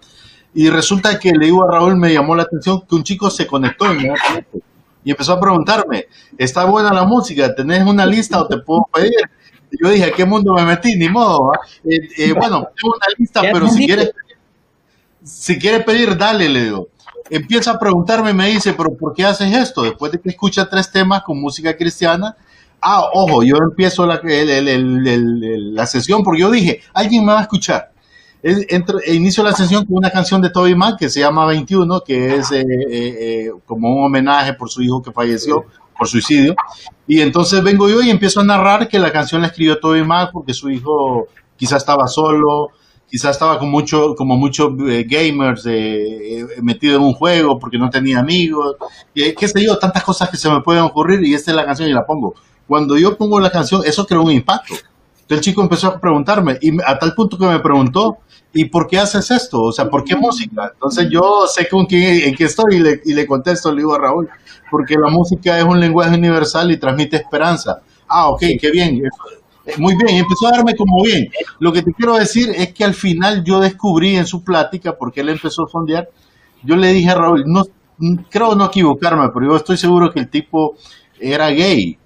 Y 0.53 0.69
resulta 0.69 1.19
que 1.19 1.31
le 1.33 1.47
digo 1.47 1.65
a 1.65 1.73
Raúl, 1.73 1.97
me 1.97 2.13
llamó 2.13 2.35
la 2.35 2.43
atención 2.43 2.83
que 2.89 2.95
un 2.95 3.05
chico 3.05 3.31
se 3.31 3.47
conectó 3.47 3.87
y 5.03 5.11
empezó 5.11 5.35
a 5.35 5.41
preguntarme, 5.41 6.07
¿está 6.37 6.65
buena 6.65 6.93
la 6.93 7.05
música? 7.05 7.55
¿Tenés 7.55 7.87
una 7.87 8.05
lista 8.05 8.41
o 8.41 8.47
te 8.47 8.59
puedo 8.59 8.87
pedir? 8.93 9.13
yo 9.81 9.91
dije, 9.91 10.05
¿a 10.05 10.13
qué 10.13 10.25
mundo 10.25 10.53
me 10.55 10.65
metí? 10.65 10.97
Ni 10.97 11.09
modo. 11.09 11.53
Eh, 11.85 11.99
eh, 12.19 12.33
bueno, 12.33 12.69
tengo 12.75 12.95
una 12.95 13.07
lista, 13.17 13.43
pero 13.53 13.69
si 13.69 13.87
quieres 13.87 14.11
si 15.23 15.59
quiere 15.59 15.81
pedir, 15.81 16.17
dale, 16.17 16.49
le 16.49 16.65
digo. 16.65 16.89
Empieza 17.29 17.73
a 17.73 17.79
preguntarme, 17.79 18.33
me 18.33 18.49
dice, 18.49 18.73
pero 18.73 18.97
¿por 18.97 19.15
qué 19.15 19.25
haces 19.25 19.55
esto? 19.55 19.83
Después 19.83 20.11
de 20.13 20.21
que 20.21 20.31
escucha 20.31 20.69
tres 20.69 20.91
temas 20.91 21.23
con 21.23 21.41
música 21.41 21.77
cristiana, 21.77 22.37
ah, 22.81 23.05
ojo, 23.13 23.43
yo 23.43 23.57
empiezo 23.57 24.07
la, 24.07 24.21
la 24.23 25.87
sesión 25.87 26.23
porque 26.23 26.41
yo 26.41 26.51
dije, 26.51 26.81
alguien 26.93 27.25
me 27.25 27.33
va 27.33 27.41
a 27.41 27.43
escuchar. 27.43 27.93
Entro, 28.43 28.99
inicio 29.07 29.45
la 29.45 29.53
sesión 29.53 29.85
con 29.85 29.99
una 29.99 30.11
canción 30.11 30.41
de 30.41 30.49
Toby 30.49 30.75
Mac 30.75 30.99
que 30.99 31.11
se 31.11 31.21
llama 31.21 31.45
21, 31.45 32.01
que 32.01 32.37
es 32.37 32.51
eh, 32.53 32.61
eh, 32.61 32.87
eh, 32.91 33.51
como 33.67 33.95
un 33.95 34.05
homenaje 34.07 34.55
por 34.55 34.71
su 34.71 34.81
hijo 34.83 35.03
que 35.03 35.13
falleció 35.13 35.67
por 35.97 36.09
suicidio. 36.09 36.55
Y 37.07 37.21
entonces 37.21 37.63
vengo 37.63 37.89
yo 37.89 38.01
y 38.01 38.09
empiezo 38.09 38.41
a 38.41 38.45
narrar 38.45 38.89
que 38.89 38.99
la 38.99 39.13
canción 39.13 39.43
la 39.43 39.49
escribió 39.49 39.79
Toby 39.79 40.05
Mac 40.05 40.31
porque 40.33 40.55
su 40.55 40.71
hijo 40.71 41.29
quizás 41.57 41.83
estaba 41.83 42.09
solo, 42.09 42.71
quizás 43.11 43.33
estaba 43.33 43.59
con 43.59 43.71
mucho, 43.71 44.15
como 44.15 44.37
muchos 44.37 44.71
eh, 44.89 45.05
gamers 45.09 45.67
eh, 45.67 46.47
metido 46.63 46.97
en 46.97 47.03
un 47.03 47.13
juego 47.13 47.59
porque 47.59 47.79
no 47.79 47.91
tenía 47.91 48.21
amigos, 48.21 48.77
y, 49.15 49.35
qué 49.35 49.49
sé 49.49 49.65
yo, 49.65 49.77
tantas 49.79 50.05
cosas 50.05 50.31
que 50.31 50.37
se 50.37 50.49
me 50.49 50.61
pueden 50.61 50.83
ocurrir 50.83 51.23
y 51.25 51.35
esta 51.35 51.51
es 51.51 51.57
la 51.57 51.65
canción 51.65 51.89
y 51.89 51.93
la 51.93 52.05
pongo. 52.07 52.35
Cuando 52.67 52.97
yo 52.97 53.17
pongo 53.17 53.41
la 53.41 53.51
canción, 53.51 53.83
eso 53.85 54.07
creó 54.07 54.23
un 54.23 54.31
impacto. 54.31 54.75
Entonces 54.75 55.39
el 55.39 55.41
chico 55.41 55.63
empezó 55.63 55.89
a 55.89 56.01
preguntarme 56.01 56.59
y 56.61 56.71
a 56.85 56.99
tal 56.99 57.15
punto 57.15 57.37
que 57.37 57.47
me 57.47 57.61
preguntó, 57.61 58.19
¿y 58.53 58.67
por 58.67 58.87
qué 58.87 58.99
haces 58.99 59.31
esto? 59.31 59.63
O 59.63 59.73
sea, 59.73 59.87
¿por 59.89 60.05
qué 60.05 60.17
música? 60.17 60.71
Entonces 60.73 61.09
yo 61.11 61.47
sé 61.53 61.69
con 61.69 61.87
quién, 61.87 62.29
en 62.29 62.35
qué 62.35 62.45
estoy 62.45 62.77
y 62.77 62.79
le, 62.79 63.01
y 63.05 63.13
le 63.13 63.27
contesto, 63.27 63.71
le 63.73 63.79
digo 63.79 63.95
a 63.95 63.99
Raúl, 63.99 64.29
porque 64.71 64.95
la 64.95 65.11
música 65.11 65.59
es 65.59 65.65
un 65.65 65.81
lenguaje 65.81 66.17
universal 66.17 66.71
y 66.71 66.79
transmite 66.79 67.17
esperanza. 67.17 67.81
Ah, 68.09 68.29
ok, 68.31 68.41
qué 68.61 68.71
bien. 68.73 69.03
Muy 69.79 69.95
bien, 69.97 70.17
empezó 70.17 70.49
a 70.49 70.53
darme 70.53 70.75
como 70.75 71.03
bien. 71.05 71.29
Lo 71.59 71.73
que 71.73 71.83
te 71.83 71.93
quiero 71.93 72.17
decir 72.17 72.51
es 72.57 72.73
que 72.73 72.85
al 72.85 72.95
final 72.95 73.45
yo 73.45 73.61
descubrí 73.61 74.17
en 74.17 74.27
su 74.27 74.43
plática, 74.43 74.97
porque 74.97 75.21
él 75.21 75.29
empezó 75.31 75.65
a 75.65 75.69
sondear, 75.69 76.09
yo 76.63 76.77
le 76.77 76.93
dije 76.93 77.11
a 77.11 77.15
Raúl, 77.15 77.45
no, 77.47 77.65
creo 78.29 78.55
no 78.55 78.67
equivocarme, 78.67 79.29
pero 79.33 79.51
yo 79.51 79.57
estoy 79.57 79.77
seguro 79.77 80.11
que 80.11 80.21
el 80.21 80.29
tipo 80.29 80.77
era 81.19 81.49
gay, 81.51 81.99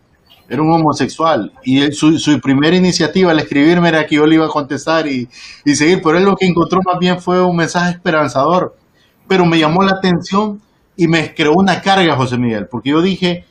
era 0.48 0.62
un 0.62 0.72
homosexual. 0.72 1.52
Y 1.64 1.92
su, 1.92 2.18
su, 2.18 2.40
primera 2.40 2.76
iniciativa 2.76 3.30
al 3.30 3.40
escribirme 3.40 3.88
era 3.88 4.06
que 4.06 4.16
yo 4.16 4.26
le 4.26 4.36
iba 4.36 4.46
a 4.46 4.50
contestar 4.50 5.06
y, 5.06 5.28
y 5.64 5.74
seguir, 5.74 6.00
pero 6.02 6.18
él 6.18 6.24
lo 6.24 6.36
que 6.36 6.46
encontró 6.46 6.80
más 6.84 6.98
bien 6.98 7.20
fue 7.20 7.42
un 7.42 7.56
mensaje 7.56 7.92
esperanzador. 7.92 8.76
Pero 9.26 9.46
me 9.46 9.58
llamó 9.58 9.82
la 9.82 9.92
atención 9.92 10.60
y 10.96 11.08
me 11.08 11.34
creó 11.34 11.54
una 11.54 11.80
carga, 11.80 12.16
José 12.16 12.38
Miguel, 12.38 12.68
porque 12.68 12.90
yo 12.90 13.00
dije, 13.00 13.44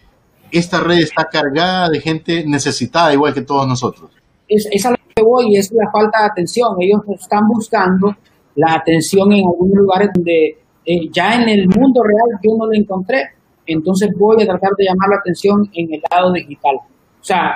esta 0.54 0.80
red 0.80 1.00
está 1.00 1.26
cargada 1.26 1.90
de 1.90 2.00
gente 2.00 2.46
necesitada, 2.46 3.14
igual 3.14 3.34
que 3.34 3.42
todos 3.42 3.68
nosotros. 3.68 4.12
Es, 4.48 4.68
es 4.72 4.86
a 4.86 4.92
lo 4.92 4.98
que 5.16 5.24
voy, 5.24 5.56
es 5.56 5.72
la 5.72 5.90
falta 5.92 6.20
de 6.20 6.26
atención. 6.26 6.76
Ellos 6.80 7.02
están 7.20 7.48
buscando 7.48 8.16
la 8.56 8.76
atención 8.76 9.32
en 9.32 9.46
algunos 9.46 9.76
lugares 9.76 10.10
donde 10.14 10.58
eh, 10.86 11.10
ya 11.12 11.42
en 11.42 11.50
el 11.50 11.68
mundo 11.68 12.02
real 12.04 12.40
yo 12.44 12.52
no 12.58 12.68
la 12.68 12.78
encontré. 12.78 13.30
Entonces 13.66 14.10
voy 14.18 14.44
a 14.44 14.46
tratar 14.46 14.72
de 14.78 14.86
llamar 14.86 15.10
la 15.10 15.16
atención 15.18 15.70
en 15.74 15.94
el 15.94 16.02
lado 16.12 16.34
digital. 16.34 16.76
O 16.76 17.24
sea, 17.24 17.56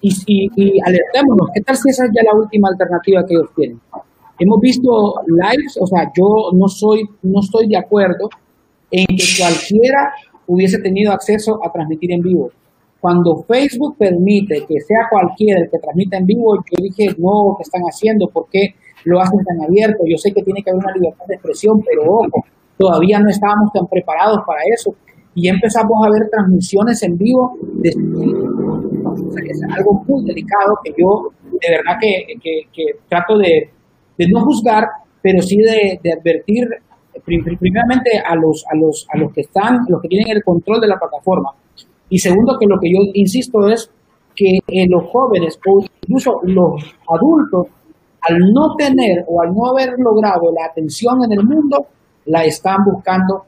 y, 0.00 0.10
y, 0.26 0.50
y 0.56 0.80
alertémonos, 0.80 1.48
¿qué 1.54 1.60
tal 1.62 1.76
si 1.76 1.90
esa 1.90 2.04
es 2.04 2.10
ya 2.14 2.22
la 2.22 2.38
última 2.38 2.68
alternativa 2.68 3.24
que 3.26 3.34
ellos 3.34 3.50
tienen? 3.56 3.80
Hemos 4.38 4.60
visto 4.60 5.14
lives, 5.26 5.78
o 5.80 5.86
sea, 5.86 6.10
yo 6.16 6.50
no 6.52 6.68
soy, 6.68 7.02
no 7.22 7.40
estoy 7.40 7.68
de 7.68 7.78
acuerdo 7.78 8.28
en 8.90 9.06
que 9.06 9.24
cualquiera 9.38 10.12
hubiese 10.46 10.78
tenido 10.78 11.12
acceso 11.12 11.60
a 11.64 11.72
transmitir 11.72 12.12
en 12.12 12.20
vivo. 12.20 12.50
Cuando 13.00 13.42
Facebook 13.48 13.96
permite 13.98 14.64
que 14.66 14.80
sea 14.80 15.08
cualquiera 15.10 15.60
el 15.60 15.70
que 15.70 15.78
transmita 15.78 16.16
en 16.18 16.26
vivo, 16.26 16.54
yo 16.56 16.82
dije, 16.82 17.14
no, 17.18 17.56
¿qué 17.58 17.62
están 17.62 17.82
haciendo? 17.82 18.28
¿Por 18.28 18.46
qué 18.48 18.74
lo 19.04 19.20
hacen 19.20 19.40
tan 19.44 19.60
abierto? 19.60 20.04
Yo 20.08 20.16
sé 20.16 20.30
que 20.32 20.42
tiene 20.42 20.62
que 20.62 20.70
haber 20.70 20.84
una 20.84 20.94
libertad 20.94 21.24
de 21.26 21.34
expresión, 21.34 21.82
pero 21.82 22.02
ojo, 22.04 22.44
todavía 22.78 23.18
no 23.18 23.28
estábamos 23.28 23.72
tan 23.72 23.86
preparados 23.88 24.38
para 24.46 24.60
eso. 24.72 24.94
Y 25.34 25.48
empezamos 25.48 26.06
a 26.06 26.10
ver 26.10 26.28
transmisiones 26.30 27.02
en 27.02 27.16
vivo 27.16 27.56
de 27.74 27.90
es 29.50 29.60
algo 29.76 30.04
muy 30.06 30.24
delicado 30.24 30.78
que 30.84 30.92
yo 30.96 31.30
de 31.42 31.70
verdad 31.70 31.98
que, 32.00 32.34
que, 32.40 32.82
trato 33.08 33.38
de, 33.38 33.70
de, 34.18 34.26
no 34.28 34.40
juzgar, 34.40 34.84
pero 35.22 35.40
sí 35.42 35.56
de, 35.58 36.00
de 36.02 36.12
advertir 36.12 36.66
primeramente 37.24 38.18
a 38.18 38.34
los, 38.34 38.64
a 38.70 38.76
los, 38.76 39.06
a 39.12 39.18
los 39.18 39.32
que 39.32 39.42
están, 39.42 39.78
los 39.88 40.00
que 40.00 40.08
tienen 40.08 40.36
el 40.36 40.42
control 40.42 40.80
de 40.80 40.88
la 40.88 40.98
plataforma. 40.98 41.50
Y 42.08 42.18
segundo, 42.18 42.56
que 42.58 42.66
lo 42.66 42.78
que 42.78 42.90
yo 42.90 42.98
insisto 43.14 43.68
es 43.68 43.90
que 44.34 44.58
eh, 44.66 44.86
los 44.88 45.10
jóvenes 45.10 45.58
o 45.66 45.84
incluso 46.02 46.40
los 46.44 46.82
adultos, 47.08 47.66
al 48.20 48.38
no 48.38 48.74
tener 48.76 49.24
o 49.28 49.42
al 49.42 49.54
no 49.54 49.66
haber 49.66 49.94
logrado 49.98 50.52
la 50.52 50.66
atención 50.66 51.24
en 51.24 51.32
el 51.38 51.44
mundo, 51.44 51.86
la 52.26 52.44
están 52.44 52.78
buscando 52.84 53.44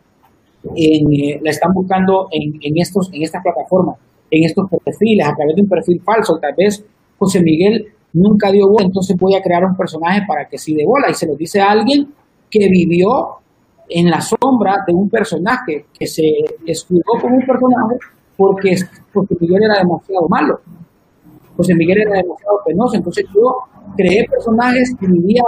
en, 0.75 1.12
eh, 1.12 1.41
la 1.43 1.51
están 1.51 1.73
buscando 1.73 2.29
en, 2.31 2.55
en, 2.61 2.79
estos, 2.79 3.11
en 3.12 3.23
estas 3.23 3.43
plataformas, 3.43 3.97
en 4.31 4.45
estos 4.45 4.69
perfiles, 4.85 5.27
a 5.27 5.35
través 5.35 5.57
de 5.57 5.62
un 5.62 5.69
perfil 5.69 6.01
falso. 6.03 6.39
Tal 6.39 6.55
vez 6.57 6.85
José 7.19 7.43
Miguel 7.43 7.87
nunca 8.15 8.51
dio 8.51 8.67
bola, 8.69 8.87
entonces 8.87 9.17
voy 9.19 9.35
crear 9.43 9.65
un 9.65 9.77
personaje 9.77 10.23
para 10.27 10.49
que 10.49 10.59
sí 10.59 10.75
dé 10.75 10.85
bola. 10.85 11.11
Y 11.11 11.15
se 11.15 11.27
lo 11.27 11.37
dice 11.37 11.61
a 11.61 11.71
alguien 11.71 12.12
que 12.51 12.69
vivió 12.69 13.44
en 13.89 14.11
la 14.11 14.20
sombra 14.20 14.85
de 14.87 14.93
un 14.93 15.09
personaje 15.09 15.87
que 15.99 16.07
se 16.07 16.22
escudó 16.66 17.03
como 17.20 17.37
un 17.37 17.47
personaje 17.47 17.99
porque 18.37 18.76
José 19.12 19.37
Miguel 19.41 19.62
era 19.64 19.78
demasiado 19.78 20.28
malo. 20.28 20.61
José 21.57 21.74
Miguel 21.74 22.03
era 22.03 22.22
demasiado 22.22 22.61
penoso. 22.64 22.97
Entonces 22.97 23.26
yo 23.35 23.57
creé 23.97 24.26
personajes 24.28 24.95
y 25.01 25.07
vivía 25.07 25.43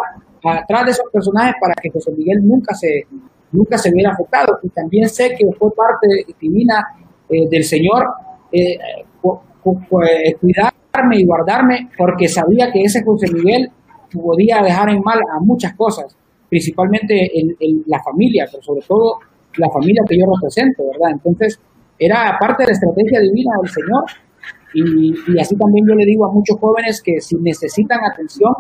atrás 0.45 0.85
de 0.85 0.91
esos 0.93 1.07
personajes 1.13 1.55
para 1.61 1.75
que 1.75 1.91
José 1.91 2.13
Miguel 2.13 2.47
nunca 2.47 2.75
se, 2.75 3.07
nunca 3.53 3.79
se 3.79 3.91
viera 3.91 4.13
afectado. 4.13 4.59
Y 4.63 4.69
también 4.69 5.09
sé 5.09 5.35
que 5.37 5.47
fue 5.59 5.75
parte 5.75 6.07
divina 6.41 6.87
eh, 7.29 7.49
del 7.51 7.65
Señor 7.65 8.07
eh, 8.53 8.79
cuidarme 10.41 11.19
y 11.19 11.27
guardarme 11.27 11.91
porque 11.99 12.29
sabía 12.29 12.71
que 12.71 12.83
ese 12.83 13.03
José 13.03 13.27
Miguel 13.33 13.71
podía 14.13 14.63
dejar 14.63 14.91
en 14.91 15.01
mal 15.03 15.19
a 15.19 15.41
muchas 15.41 15.75
cosas 15.75 16.17
principalmente 16.49 17.31
en, 17.35 17.83
la 17.87 18.03
familia, 18.03 18.47
pero 18.51 18.63
sobre 18.63 18.81
todo 18.87 19.19
la 19.57 19.69
familia 19.71 20.03
que 20.09 20.17
yo 20.19 20.25
represento, 20.35 20.85
¿verdad? 20.93 21.13
Entonces, 21.13 21.59
era 21.99 22.37
parte 22.39 22.63
de 22.63 22.69
la 22.69 22.73
estrategia 22.73 23.21
divina 23.21 23.53
del 23.63 23.71
Señor. 23.71 24.05
Y, 24.75 25.39
así 25.39 25.57
también 25.57 25.87
yo 25.89 25.95
le 25.95 26.05
digo 26.05 26.27
a 26.27 26.33
muchos 26.33 26.59
jóvenes 26.61 27.03
que 27.03 27.21
si 27.21 27.37
necesitan 27.37 28.01
atención, 28.05 28.53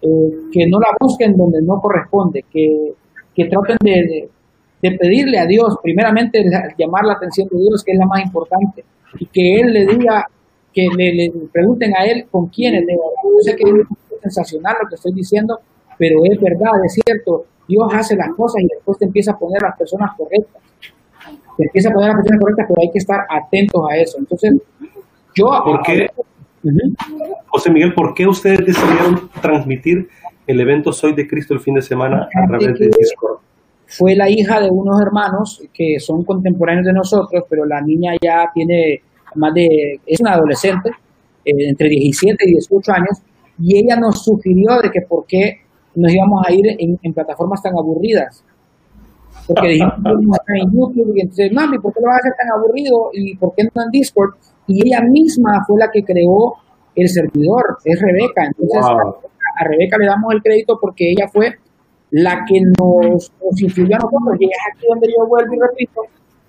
eh, 0.00 0.06
que 0.52 0.66
no 0.68 0.78
la 0.78 0.88
busquen 1.00 1.36
donde 1.36 1.60
no 1.62 1.80
corresponde, 1.80 2.44
que, 2.50 2.94
que 3.34 3.46
traten 3.46 3.76
de, 3.82 4.28
de, 4.80 4.98
pedirle 4.98 5.38
a 5.38 5.46
Dios, 5.46 5.76
primeramente 5.82 6.44
llamar 6.78 7.04
la 7.04 7.14
atención 7.14 7.48
de 7.50 7.58
Dios, 7.58 7.82
que 7.84 7.92
es 7.92 7.98
la 7.98 8.06
más 8.06 8.24
importante, 8.24 8.84
y 9.18 9.26
que 9.26 9.60
Él 9.60 9.72
le 9.72 9.86
diga, 9.86 10.26
que 10.72 10.86
le, 10.96 11.32
pregunten 11.52 11.92
a 11.96 12.04
Él 12.04 12.26
con 12.30 12.46
quiénes. 12.46 12.84
Yo 12.86 13.40
sé 13.40 13.56
que 13.56 13.64
es 13.68 14.20
sensacional 14.22 14.76
lo 14.82 14.88
que 14.88 14.94
estoy 14.94 15.12
diciendo, 15.12 15.58
pero 16.02 16.16
es 16.24 16.40
verdad, 16.40 16.84
es 16.84 16.94
cierto, 16.94 17.46
Dios 17.68 17.86
hace 17.94 18.16
las 18.16 18.30
cosas 18.34 18.60
y 18.60 18.66
después 18.66 18.98
te 18.98 19.04
empieza 19.04 19.30
a 19.30 19.38
poner 19.38 19.62
las 19.62 19.78
personas 19.78 20.10
correctas. 20.16 20.60
Te 21.56 21.62
empieza 21.62 21.90
a 21.90 21.92
poner 21.92 22.08
las 22.08 22.16
personas 22.16 22.40
correctas, 22.40 22.66
pero 22.68 22.82
hay 22.82 22.90
que 22.90 22.98
estar 22.98 23.20
atentos 23.30 23.82
a 23.88 23.96
eso. 23.98 24.18
Entonces, 24.18 24.52
yo... 25.36 25.44
¿Por 25.64 25.82
qué, 25.82 26.08
José 27.46 27.70
Miguel, 27.70 27.94
por 27.94 28.14
qué 28.14 28.26
ustedes 28.26 28.66
decidieron 28.66 29.30
transmitir 29.40 30.08
el 30.44 30.60
evento 30.60 30.92
Soy 30.92 31.12
de 31.12 31.28
Cristo 31.28 31.54
el 31.54 31.60
fin 31.60 31.74
de 31.74 31.82
semana 31.82 32.26
a 32.34 32.48
través 32.48 32.80
de 32.80 32.90
Discord? 32.98 33.38
Fue 33.86 34.16
la 34.16 34.28
hija 34.28 34.58
de 34.58 34.70
unos 34.70 35.00
hermanos 35.00 35.62
que 35.72 36.00
son 36.00 36.24
contemporáneos 36.24 36.86
de 36.86 36.94
nosotros, 36.94 37.44
pero 37.48 37.64
la 37.64 37.80
niña 37.80 38.14
ya 38.20 38.50
tiene 38.52 39.02
más 39.36 39.54
de... 39.54 40.00
es 40.04 40.20
una 40.20 40.32
adolescente, 40.32 40.90
eh, 41.44 41.52
entre 41.68 41.88
17 41.88 42.44
y 42.44 42.54
18 42.54 42.92
años, 42.92 43.22
y 43.60 43.78
ella 43.78 43.94
nos 43.94 44.24
sugirió 44.24 44.80
de 44.82 44.90
que 44.90 45.02
por 45.02 45.26
qué 45.26 45.62
nos 45.94 46.12
íbamos 46.12 46.46
a 46.46 46.52
ir 46.52 46.76
en, 46.78 47.12
plataformas 47.12 47.62
tan 47.62 47.72
aburridas. 47.76 48.44
Porque 49.46 49.68
dijimos, 49.68 50.38
en 50.48 50.70
YouTube 50.72 51.12
y 51.16 51.20
entonces, 51.20 51.52
mami, 51.52 51.78
¿por 51.78 51.92
qué 51.92 52.00
lo 52.00 52.08
vas 52.08 52.16
a 52.16 52.18
hacer 52.18 52.32
tan 52.38 52.50
aburrido? 52.58 53.10
¿Y 53.12 53.36
por 53.36 53.54
qué 53.54 53.64
no 53.64 53.82
en 53.82 53.90
Discord? 53.90 54.34
Y 54.66 54.86
ella 54.86 55.02
misma 55.02 55.64
fue 55.66 55.78
la 55.78 55.90
que 55.90 56.02
creó 56.02 56.54
el 56.94 57.08
servidor, 57.08 57.78
es 57.84 58.00
Rebeca. 58.00 58.44
Entonces, 58.44 58.82
a, 58.82 59.64
Rebeca 59.64 59.98
le 59.98 60.06
damos 60.06 60.32
el 60.34 60.42
crédito 60.42 60.78
porque 60.80 61.10
ella 61.10 61.28
fue 61.28 61.54
la 62.10 62.44
que 62.46 62.60
nos, 62.60 63.32
nos 63.42 63.62
influyó 63.62 63.96
a 63.96 63.98
nosotros. 63.98 64.36
Y 64.38 64.44
es 64.44 64.58
aquí 64.72 64.86
donde 64.88 65.08
yo 65.08 65.26
vuelvo 65.26 65.54
y 65.54 65.58
repito, 65.58 66.00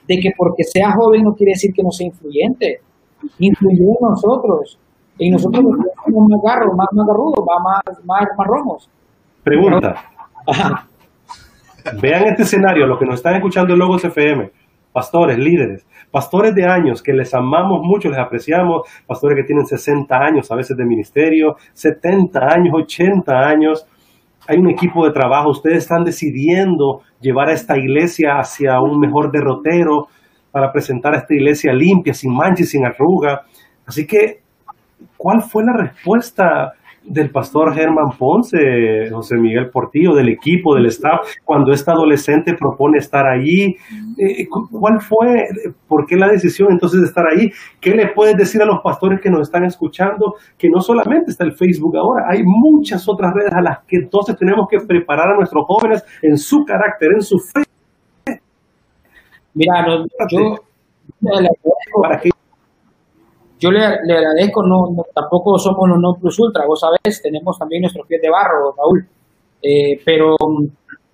de 0.07 0.19
que 0.19 0.31
porque 0.37 0.63
sea 0.63 0.91
joven 0.91 1.23
no 1.23 1.35
quiere 1.35 1.51
decir 1.51 1.73
que 1.73 1.83
no 1.83 1.91
sea 1.91 2.07
influyente. 2.07 2.81
Influyó 3.39 3.89
en 3.89 4.09
nosotros. 4.09 4.79
Y 5.17 5.29
nosotros 5.29 5.63
somos 6.05 6.29
más 6.29 6.41
garros, 6.41 6.75
más, 6.75 6.87
más 6.91 7.07
garrudos, 7.07 7.45
más, 7.45 8.05
más, 8.05 8.27
más 8.37 8.47
romos. 8.47 8.89
Pregunta. 9.43 9.93
Vean 12.01 12.25
este 12.27 12.43
escenario, 12.43 12.87
los 12.87 12.97
que 12.97 13.05
nos 13.05 13.15
están 13.15 13.35
escuchando 13.35 13.73
en 13.73 13.79
Logos 13.79 14.05
FM, 14.05 14.49
pastores, 14.93 15.37
líderes, 15.37 15.85
pastores 16.11 16.55
de 16.55 16.65
años 16.65 17.03
que 17.03 17.11
les 17.11 17.33
amamos 17.33 17.81
mucho, 17.83 18.09
les 18.09 18.19
apreciamos, 18.19 18.83
pastores 19.05 19.37
que 19.37 19.45
tienen 19.45 19.65
60 19.65 20.15
años 20.15 20.49
a 20.49 20.55
veces 20.55 20.77
de 20.77 20.85
ministerio, 20.85 21.55
70 21.73 22.39
años, 22.39 22.73
80 22.73 23.33
años. 23.37 23.85
Hay 24.47 24.57
un 24.57 24.69
equipo 24.69 25.05
de 25.05 25.11
trabajo, 25.11 25.49
ustedes 25.49 25.79
están 25.79 26.05
decidiendo 26.05 27.01
llevar 27.19 27.49
a 27.49 27.53
esta 27.53 27.77
iglesia 27.77 28.37
hacia 28.37 28.79
un 28.79 28.99
mejor 28.99 29.29
derrotero 29.31 30.07
para 30.51 30.71
presentar 30.71 31.15
a 31.15 31.17
esta 31.17 31.33
iglesia 31.33 31.73
limpia, 31.73 32.13
sin 32.13 32.33
mancha 32.33 32.63
y 32.63 32.65
sin 32.65 32.85
arruga. 32.85 33.41
Así 33.85 34.07
que, 34.07 34.39
¿cuál 35.17 35.41
fue 35.41 35.63
la 35.65 35.73
respuesta 35.73 36.73
del 37.05 37.29
pastor 37.31 37.73
Germán 37.73 38.17
Ponce, 38.17 39.09
José 39.11 39.35
Miguel 39.35 39.69
Portillo, 39.69 40.13
del 40.13 40.29
equipo, 40.29 40.75
del 40.75 40.85
staff, 40.87 41.27
cuando 41.43 41.71
este 41.71 41.91
adolescente 41.91 42.53
propone 42.53 42.97
estar 42.97 43.25
allí? 43.25 43.75
Eh, 44.17 44.47
¿Cuál 44.47 45.01
fue, 45.01 45.47
por 45.87 46.05
qué 46.05 46.15
la 46.15 46.27
decisión 46.27 46.69
entonces 46.71 47.01
de 47.01 47.07
estar 47.07 47.25
ahí? 47.27 47.51
¿Qué 47.79 47.91
le 47.91 48.07
puedes 48.07 48.37
decir 48.37 48.61
a 48.61 48.65
los 48.65 48.81
pastores 48.81 49.19
que 49.21 49.29
nos 49.29 49.41
están 49.41 49.65
escuchando? 49.65 50.35
Que 50.57 50.69
no 50.69 50.81
solamente 50.81 51.31
está 51.31 51.43
el 51.43 51.53
Facebook 51.53 51.97
ahora, 51.97 52.25
hay 52.29 52.43
muchas 52.43 53.07
otras 53.07 53.33
redes 53.33 53.53
a 53.53 53.61
las 53.61 53.79
que 53.85 53.97
entonces 53.97 54.37
tenemos 54.37 54.67
que 54.69 54.79
preparar 54.79 55.31
a 55.31 55.35
nuestros 55.35 55.65
jóvenes 55.65 56.03
en 56.21 56.37
su 56.37 56.63
carácter, 56.65 57.11
en 57.13 57.21
su 57.21 57.37
fe. 57.39 57.63
Mira, 59.53 59.85
yo, 60.31 60.55
para 62.01 62.19
que 62.19 62.29
yo 63.63 63.71
le, 63.71 63.85
agradezco, 63.85 64.61
no, 64.61 65.05
tampoco 65.15 65.57
somos 65.57 65.87
los 65.87 65.97
no 65.97 66.15
plus 66.19 66.37
ultra, 66.37 66.65
vos 66.67 66.81
sabés, 66.81 67.21
tenemos 67.21 67.57
también 67.57 67.83
nuestros 67.83 68.05
pies 68.05 68.21
de 68.21 68.29
barro, 68.29 68.75
Raúl, 68.77 69.07
eh, 69.61 70.01
pero, 70.03 70.35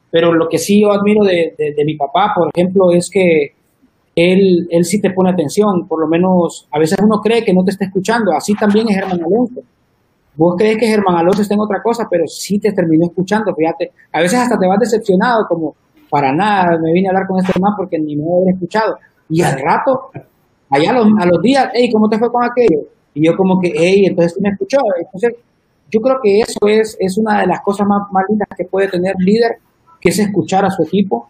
pero 0.10 0.34
lo 0.34 0.48
que 0.50 0.58
sí 0.58 0.82
yo 0.82 0.92
admiro 0.92 1.24
de, 1.24 1.54
mi 1.86 1.96
papá, 1.96 2.34
por 2.36 2.50
ejemplo, 2.52 2.92
es 2.92 3.08
que 3.08 3.54
él, 4.16 4.68
él 4.72 4.84
sí 4.84 5.00
te 5.00 5.12
pone 5.12 5.30
atención, 5.30 5.88
por 5.88 6.02
lo 6.02 6.08
menos 6.08 6.68
a 6.72 6.80
veces 6.80 6.98
uno 7.04 7.20
cree 7.22 7.44
que 7.44 7.54
no 7.54 7.64
te 7.64 7.70
está 7.70 7.86
escuchando, 7.86 8.32
así 8.36 8.56
también 8.56 8.90
es 8.90 8.96
Germán 8.96 9.24
Alonso. 9.24 9.62
Vos 10.36 10.56
crees 10.58 10.78
que 10.78 10.88
Germán 10.88 11.18
Alonso 11.18 11.44
está 11.44 11.54
en 11.54 11.60
otra 11.60 11.84
cosa, 11.84 12.08
pero 12.10 12.26
sí 12.26 12.60
te 12.60 12.72
terminó 12.72 13.06
escuchando, 13.06 13.54
fíjate. 13.54 13.92
A 14.14 14.22
veces 14.22 14.40
hasta 14.40 14.58
te 14.58 14.68
vas 14.68 14.80
decepcionado, 14.80 15.46
como 15.48 15.76
para 16.10 16.34
nada, 16.34 16.78
me 16.82 16.94
vine 16.94 17.10
a 17.10 17.12
hablar 17.12 17.28
con 17.28 17.40
este 17.40 17.52
hermano 17.54 17.76
porque 17.78 18.00
ni 18.00 18.16
me 18.16 18.24
había 18.24 18.54
escuchado. 18.54 18.98
Y 19.30 19.42
al 19.42 19.60
rato 19.60 20.12
allá 20.70 20.92
a 20.92 21.26
los, 21.26 21.42
días, 21.42 21.70
hey, 21.74 21.90
¿cómo 21.92 22.10
te 22.10 22.18
fue 22.18 22.32
con 22.32 22.44
aquello? 22.44 22.82
Y 23.14 23.26
yo 23.26 23.36
como 23.36 23.60
que, 23.60 23.72
hey, 23.76 24.06
entonces 24.06 24.36
tú 24.36 24.42
me 24.42 24.50
escuchó. 24.50 24.78
Entonces, 25.00 25.36
yo 25.92 26.00
creo 26.00 26.18
que 26.22 26.40
eso 26.42 26.68
es, 26.68 26.96
es 27.00 27.18
una 27.18 27.42
de 27.42 27.48
las 27.48 27.62
cosas 27.62 27.88
más, 27.88 28.04
más 28.12 28.24
lindas 28.30 28.48
que 28.56 28.66
puede 28.66 28.88
tener 28.88 29.16
líder, 29.20 29.58
que 30.00 30.10
es 30.10 30.20
escuchar 30.20 30.66
a 30.66 30.70
su 30.70 30.84
equipo, 30.84 31.30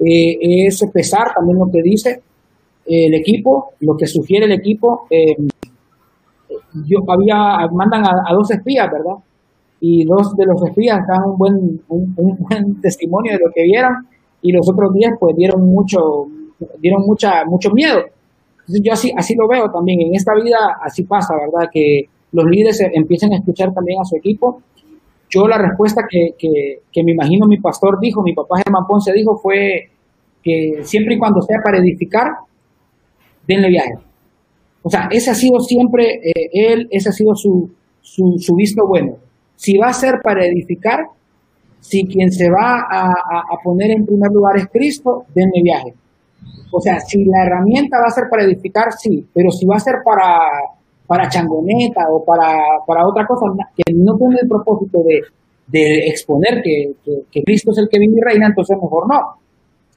eh, 0.00 0.66
es 0.66 0.82
pesar 0.92 1.34
también 1.34 1.58
lo 1.58 1.70
que 1.70 1.82
dice 1.82 2.22
el 2.86 3.14
equipo, 3.14 3.72
lo 3.80 3.96
que 3.96 4.06
sugiere 4.06 4.46
el 4.46 4.52
equipo. 4.52 5.06
Eh, 5.10 5.36
yo 6.86 7.00
había, 7.08 7.68
mandan 7.70 8.04
a, 8.06 8.32
dos 8.32 8.50
espías, 8.50 8.90
¿verdad? 8.90 9.16
Y 9.80 10.04
dos 10.04 10.34
de 10.36 10.46
los 10.46 10.64
espías 10.64 11.06
dan 11.06 11.24
un 11.24 11.36
buen, 11.36 11.82
un, 11.88 12.14
un 12.16 12.36
buen 12.48 12.80
testimonio 12.80 13.32
de 13.32 13.38
lo 13.38 13.52
que 13.54 13.64
vieron 13.64 14.06
y 14.40 14.52
los 14.52 14.68
otros 14.68 14.94
días 14.94 15.12
pues 15.20 15.36
dieron 15.36 15.66
mucho, 15.66 16.26
dieron 16.80 17.02
mucha, 17.02 17.44
mucho 17.44 17.70
miedo 17.70 18.02
yo 18.68 18.92
así, 18.92 19.12
así 19.16 19.34
lo 19.34 19.48
veo 19.48 19.70
también. 19.70 20.00
En 20.02 20.14
esta 20.14 20.34
vida 20.34 20.58
así 20.82 21.04
pasa, 21.04 21.34
¿verdad? 21.34 21.68
Que 21.72 22.04
los 22.32 22.44
líderes 22.44 22.80
empiecen 22.92 23.32
a 23.32 23.36
escuchar 23.36 23.72
también 23.72 24.00
a 24.00 24.04
su 24.04 24.16
equipo. 24.16 24.62
Yo 25.30 25.46
la 25.46 25.58
respuesta 25.58 26.02
que, 26.08 26.34
que, 26.38 27.02
me 27.02 27.12
imagino 27.12 27.46
mi 27.46 27.58
pastor 27.58 27.98
dijo, 28.00 28.22
mi 28.22 28.34
papá 28.34 28.56
Germán 28.64 28.86
Ponce 28.86 29.12
dijo 29.12 29.36
fue 29.36 29.90
que 30.42 30.80
siempre 30.82 31.14
y 31.14 31.18
cuando 31.18 31.42
sea 31.42 31.58
para 31.62 31.78
edificar, 31.78 32.28
denle 33.46 33.68
viaje. 33.68 33.94
O 34.82 34.90
sea, 34.90 35.08
ese 35.10 35.30
ha 35.30 35.34
sido 35.34 35.60
siempre 35.60 36.20
eh, 36.24 36.48
él, 36.52 36.88
ese 36.90 37.10
ha 37.10 37.12
sido 37.12 37.34
su, 37.34 37.70
su, 38.00 38.36
su, 38.38 38.54
visto 38.54 38.86
bueno. 38.86 39.16
Si 39.56 39.76
va 39.76 39.88
a 39.88 39.92
ser 39.92 40.20
para 40.22 40.46
edificar, 40.46 41.00
si 41.80 42.06
quien 42.06 42.32
se 42.32 42.48
va 42.50 42.86
a, 42.90 43.10
a 43.10 43.62
poner 43.62 43.90
en 43.90 44.06
primer 44.06 44.30
lugar 44.30 44.56
es 44.56 44.68
Cristo, 44.68 45.24
denle 45.34 45.62
viaje. 45.62 45.94
O 46.70 46.80
sea, 46.80 47.00
si 47.00 47.24
la 47.24 47.44
herramienta 47.44 47.98
va 47.98 48.08
a 48.08 48.14
ser 48.14 48.24
para 48.30 48.44
edificar, 48.44 48.92
sí, 48.92 49.26
pero 49.32 49.50
si 49.50 49.66
va 49.66 49.76
a 49.76 49.80
ser 49.80 49.96
para, 50.04 50.38
para 51.06 51.28
changoneta 51.28 52.04
o 52.10 52.24
para, 52.24 52.58
para 52.86 53.06
otra 53.06 53.26
cosa 53.26 53.46
que 53.74 53.92
no 53.94 54.16
tiene 54.16 54.36
el 54.42 54.48
propósito 54.48 55.02
de, 55.02 55.20
de 55.66 56.08
exponer 56.08 56.62
que, 56.62 56.92
que, 57.30 57.42
Cristo 57.42 57.70
es 57.72 57.78
el 57.78 57.88
que 57.88 57.98
vive 57.98 58.18
y 58.18 58.20
reina, 58.20 58.46
entonces 58.48 58.76
mejor 58.80 59.08
no. 59.08 59.18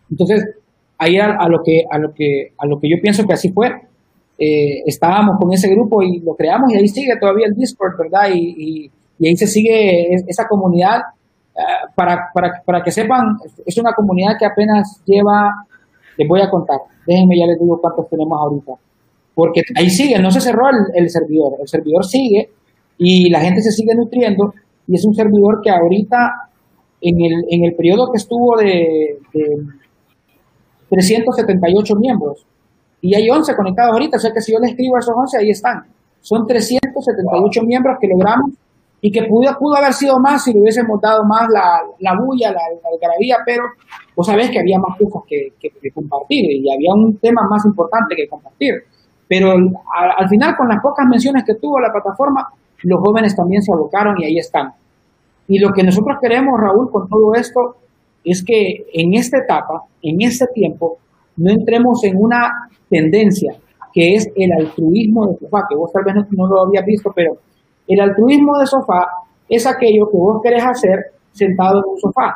Entonces, 0.09 0.55
ahí 0.97 1.17
a, 1.17 1.47
lo 1.47 1.61
que, 1.63 1.83
a, 1.89 1.97
lo 1.97 2.13
que, 2.13 2.53
a 2.57 2.65
lo 2.65 2.79
que 2.79 2.89
yo 2.89 2.97
pienso 3.01 3.25
que 3.25 3.33
así 3.33 3.51
fue, 3.51 3.67
eh, 4.37 4.83
estábamos 4.85 5.37
con 5.39 5.51
ese 5.53 5.69
grupo 5.69 6.01
y 6.01 6.19
lo 6.19 6.35
creamos 6.35 6.71
y 6.71 6.77
ahí 6.77 6.87
sigue 6.87 7.17
todavía 7.19 7.47
el 7.47 7.55
Discord, 7.55 7.97
¿verdad? 7.97 8.29
Y, 8.33 8.89
y, 9.19 9.27
ahí 9.27 9.37
se 9.37 9.47
sigue 9.47 10.13
esa 10.27 10.47
comunidad. 10.47 11.01
Eh, 11.53 11.61
para, 11.95 12.31
para, 12.33 12.61
para 12.65 12.81
que 12.81 12.91
sepan, 12.91 13.37
es 13.65 13.77
una 13.77 13.93
comunidad 13.93 14.37
que 14.39 14.45
apenas 14.45 15.01
lleva 15.05 15.65
les 16.21 16.27
voy 16.27 16.41
a 16.41 16.49
contar. 16.49 16.77
Déjenme, 17.05 17.37
ya 17.37 17.47
les 17.47 17.59
digo 17.59 17.79
cuántos 17.81 18.07
tenemos 18.09 18.37
ahorita. 18.39 18.73
Porque 19.33 19.61
ahí 19.75 19.89
sigue, 19.89 20.19
no 20.19 20.29
se 20.29 20.41
cerró 20.41 20.65
el, 20.93 21.09
servidor. 21.09 21.53
El 21.59 21.67
servidor 21.67 22.05
sigue 22.05 22.49
y 22.97 23.29
la 23.29 23.39
gente 23.41 23.61
se 23.61 23.71
sigue 23.71 23.95
nutriendo. 23.95 24.53
Y 24.87 24.95
es 24.95 25.05
un 25.05 25.13
servidor 25.13 25.61
que 25.63 25.71
ahorita, 25.71 26.17
en 27.01 27.15
el, 27.21 27.45
en 27.49 27.65
el 27.65 27.75
periodo 27.75 28.11
que 28.11 28.17
estuvo 28.17 28.57
de, 28.57 29.17
378 30.89 31.95
miembros, 31.95 32.45
y 32.99 33.15
hay 33.15 33.29
11 33.29 33.55
conectados 33.55 33.93
ahorita, 33.93 34.17
o 34.17 34.19
sea 34.19 34.31
que 34.31 34.41
si 34.41 34.51
yo 34.51 34.59
les 34.59 34.71
escribo 34.71 34.95
a 34.97 34.99
esos 34.99 35.15
11, 35.15 35.37
ahí 35.37 35.49
están. 35.49 35.83
Son 36.19 36.45
378 36.45 37.61
miembros 37.63 37.97
que 37.99 38.07
logramos 38.07 38.51
y 39.03 39.11
que 39.11 39.23
pudo, 39.23 39.57
pudo 39.57 39.75
haber 39.77 39.93
sido 39.93 40.19
más 40.19 40.43
si 40.43 40.53
le 40.53 40.61
hubiésemos 40.61 41.01
dado 41.01 41.23
más 41.25 41.47
la, 41.51 41.81
la 41.99 42.15
bulla, 42.21 42.51
la, 42.51 42.61
la 42.61 43.37
pero 43.43 43.63
vos 44.15 44.27
sabés 44.27 44.51
que 44.51 44.59
había 44.59 44.77
más 44.77 44.95
cosas 44.97 45.23
que, 45.27 45.53
que, 45.59 45.91
compartir 45.91 46.45
y 46.51 46.71
había 46.71 46.93
un 46.93 47.17
tema 47.17 47.41
más 47.49 47.65
importante 47.65 48.15
que 48.15 48.27
compartir. 48.27 48.75
Pero 49.27 49.53
al, 49.53 50.29
final, 50.29 50.55
con 50.55 50.67
las 50.67 50.81
pocas 50.83 51.07
menciones 51.07 51.43
que 51.45 51.55
tuvo 51.55 51.79
la 51.79 51.91
plataforma, 51.91 52.47
los 52.83 52.99
jóvenes 52.99 53.35
también 53.35 53.63
se 53.63 53.71
abocaron 53.71 54.19
y 54.19 54.25
ahí 54.25 54.37
están. 54.37 54.73
Y 55.47 55.57
lo 55.57 55.71
que 55.71 55.83
nosotros 55.83 56.17
queremos, 56.21 56.59
Raúl, 56.59 56.91
con 56.91 57.09
todo 57.09 57.33
esto, 57.33 57.77
es 58.23 58.43
que 58.43 58.85
en 58.93 59.15
esta 59.15 59.39
etapa, 59.39 59.83
en 60.03 60.21
este 60.21 60.45
tiempo, 60.53 60.97
no 61.37 61.49
entremos 61.49 62.03
en 62.03 62.17
una 62.17 62.69
tendencia 62.89 63.55
que 63.93 64.15
es 64.15 64.29
el 64.35 64.51
altruismo 64.51 65.27
de 65.27 65.37
sofá, 65.39 65.65
que 65.67 65.75
vos 65.75 65.91
tal 65.91 66.03
vez 66.03 66.15
no 66.31 66.47
lo 66.47 66.65
habías 66.65 66.85
visto, 66.85 67.11
pero 67.15 67.37
el 67.87 67.99
altruismo 67.99 68.57
de 68.59 68.65
sofá 68.65 69.05
es 69.49 69.65
aquello 69.67 70.05
que 70.09 70.17
vos 70.17 70.41
querés 70.41 70.63
hacer 70.63 70.99
sentado 71.31 71.79
en 71.79 71.91
un 71.91 71.97
sofá, 71.97 72.35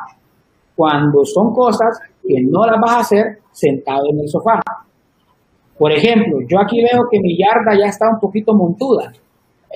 cuando 0.74 1.24
son 1.24 1.52
cosas 1.54 1.98
que 2.22 2.42
no 2.42 2.66
las 2.66 2.80
vas 2.80 2.92
a 2.92 3.00
hacer 3.00 3.38
sentado 3.52 4.02
en 4.10 4.20
el 4.20 4.28
sofá. 4.28 4.60
Por 5.78 5.92
ejemplo, 5.92 6.38
yo 6.48 6.58
aquí 6.60 6.80
veo 6.80 7.04
que 7.10 7.18
mi 7.20 7.36
yarda 7.36 7.78
ya 7.78 7.88
está 7.88 8.08
un 8.10 8.18
poquito 8.18 8.54
montuda. 8.54 9.12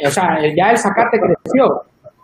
O 0.05 0.11
sea, 0.11 0.39
ya 0.57 0.71
el 0.71 0.79
sacate 0.79 1.19
creció. 1.19 1.67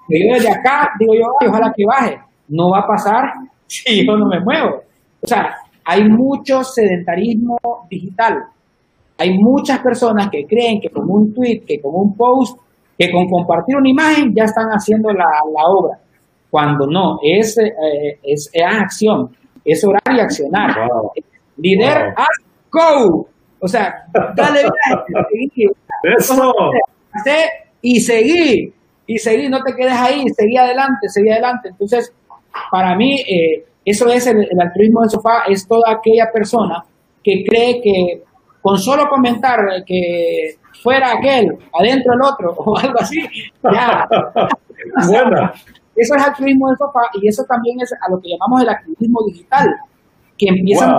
Yo 0.09 0.35
desde 0.35 0.51
acá 0.51 0.91
digo 0.99 1.15
yo, 1.15 1.49
ojalá 1.49 1.73
que 1.77 1.85
baje. 1.85 2.19
No 2.49 2.71
va 2.71 2.81
a 2.81 2.87
pasar 2.87 3.25
si 3.67 4.07
yo 4.07 4.17
no 4.17 4.27
me 4.27 4.41
muevo. 4.41 4.83
O 5.23 5.27
sea, 5.27 5.55
hay 5.85 6.09
mucho 6.09 6.63
sedentarismo 6.63 7.59
digital. 7.91 8.45
Hay 9.19 9.39
muchas 9.39 9.79
personas 9.81 10.29
que 10.31 10.45
creen 10.47 10.81
que 10.81 10.91
con 10.91 11.05
un 11.09 11.33
tweet, 11.33 11.63
que 11.67 11.81
con 11.81 11.93
un 11.95 12.15
post, 12.15 12.59
que 12.99 13.11
con 13.11 13.27
compartir 13.29 13.77
una 13.77 13.89
imagen 13.89 14.33
ya 14.35 14.45
están 14.45 14.67
haciendo 14.69 15.11
la, 15.13 15.27
obra, 15.67 15.99
cuando 16.51 16.87
no, 16.87 17.19
es, 17.23 17.59
eh, 17.59 18.19
es, 18.23 18.51
acción, 18.65 19.29
es 19.65 19.85
orar 19.85 20.17
y 20.17 20.21
accionar. 20.21 20.71
Líder, 21.59 22.15
go. 22.71 23.27
O 23.61 23.69
sea, 23.69 23.95
dale. 24.35 24.63
Eso. 26.19 26.53
Y 27.83 28.01
seguir, 28.01 28.73
y 29.07 29.19
seguir, 29.19 29.51
no 29.51 29.63
te 29.63 29.75
quedes 29.75 29.93
ahí, 29.93 30.25
seguí 30.37 30.57
adelante, 30.57 31.09
seguí 31.09 31.31
adelante. 31.31 31.69
Entonces, 31.69 32.13
para 32.71 32.97
mí, 32.97 33.21
eh, 33.21 33.65
eso 33.85 34.09
es 34.09 34.27
el, 34.27 34.39
el 34.39 34.61
altruismo 34.61 35.03
del 35.03 35.11
sofá, 35.11 35.45
es 35.49 35.67
toda 35.67 35.93
aquella 35.93 36.31
persona 36.33 36.85
que 37.23 37.45
cree 37.45 37.81
que 37.83 38.23
con 38.67 38.79
solo 38.79 39.09
comentar 39.09 39.61
que 39.87 40.57
fuera 40.83 41.13
aquel, 41.13 41.57
adentro 41.73 42.15
el 42.15 42.21
otro, 42.21 42.53
o 42.59 42.77
algo 42.77 42.99
así, 42.99 43.21
ya. 43.63 44.09
Eso 45.95 46.15
es 46.17 46.23
activismo 46.23 46.67
del 46.67 46.77
sofá 46.77 47.03
y 47.15 47.29
eso 47.29 47.43
también 47.45 47.81
es 47.81 47.91
a 47.93 48.11
lo 48.11 48.21
que 48.21 48.29
llamamos 48.29 48.61
el 48.61 48.69
activismo 48.69 49.21
digital, 49.29 49.67
que 50.37 50.49
empiezan, 50.49 50.93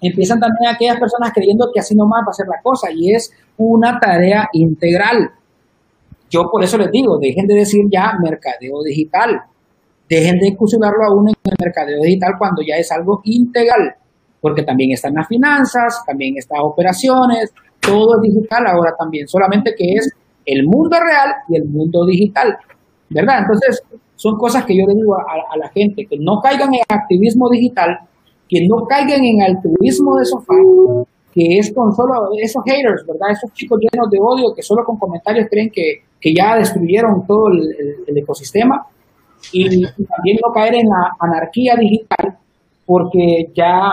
empiezan 0.00 0.40
también 0.40 0.74
aquellas 0.74 0.98
personas 0.98 1.32
creyendo 1.32 1.70
que 1.72 1.78
así 1.78 1.94
nomás 1.94 2.22
va 2.26 2.30
a 2.30 2.32
ser 2.32 2.46
la 2.48 2.60
cosa 2.60 2.88
y 2.90 3.14
es 3.14 3.30
una 3.58 4.00
tarea 4.00 4.48
integral. 4.54 5.30
Yo 6.28 6.50
por 6.50 6.64
eso 6.64 6.76
les 6.78 6.90
digo, 6.90 7.18
dejen 7.18 7.46
de 7.46 7.54
decir 7.54 7.82
ya 7.88 8.14
mercadeo 8.20 8.82
digital, 8.82 9.42
dejen 10.08 10.40
de 10.40 10.48
excusarlo 10.48 11.04
aún 11.06 11.28
en 11.28 11.34
el 11.44 11.56
mercadeo 11.62 12.02
digital 12.02 12.32
cuando 12.38 12.62
ya 12.66 12.76
es 12.76 12.90
algo 12.90 13.20
integral, 13.22 13.94
porque 14.42 14.64
también 14.64 14.90
están 14.90 15.14
las 15.14 15.28
finanzas, 15.28 16.02
también 16.04 16.36
están 16.36 16.58
operaciones, 16.60 17.54
todo 17.80 18.16
es 18.16 18.22
digital 18.22 18.66
ahora 18.66 18.92
también, 18.98 19.26
solamente 19.26 19.72
que 19.78 19.94
es 19.94 20.10
el 20.44 20.66
mundo 20.66 20.96
real 20.98 21.32
y 21.48 21.56
el 21.56 21.64
mundo 21.64 22.04
digital, 22.04 22.58
¿verdad? 23.08 23.38
Entonces, 23.38 23.82
son 24.16 24.36
cosas 24.36 24.64
que 24.64 24.76
yo 24.76 24.84
le 24.86 24.94
digo 24.94 25.16
a, 25.16 25.56
la 25.56 25.68
gente, 25.70 26.06
que 26.06 26.16
no 26.18 26.40
caigan 26.42 26.74
en 26.74 26.80
activismo 26.88 27.48
digital, 27.48 27.98
que 28.48 28.66
no 28.68 28.84
caigan 28.86 29.24
en 29.24 29.42
altruismo 29.42 30.16
de 30.16 30.24
sofá, 30.24 30.54
que 31.32 31.58
es 31.58 31.72
con 31.72 31.92
solo 31.94 32.14
esos 32.40 32.62
haters, 32.64 33.06
¿verdad? 33.06 33.30
Esos 33.30 33.52
chicos 33.52 33.80
llenos 33.80 34.10
de 34.10 34.18
odio 34.20 34.54
que 34.54 34.62
solo 34.62 34.84
con 34.84 34.98
comentarios 34.98 35.46
creen 35.48 35.70
que, 35.70 36.02
que 36.20 36.34
ya 36.34 36.56
destruyeron 36.56 37.26
todo 37.26 37.48
el, 37.48 38.16
ecosistema 38.16 38.86
y, 39.52 39.82
también 39.82 40.38
no 40.44 40.52
caer 40.52 40.74
en 40.74 40.88
la 40.88 41.16
anarquía 41.18 41.74
digital 41.76 42.38
porque 42.84 43.50
ya 43.54 43.92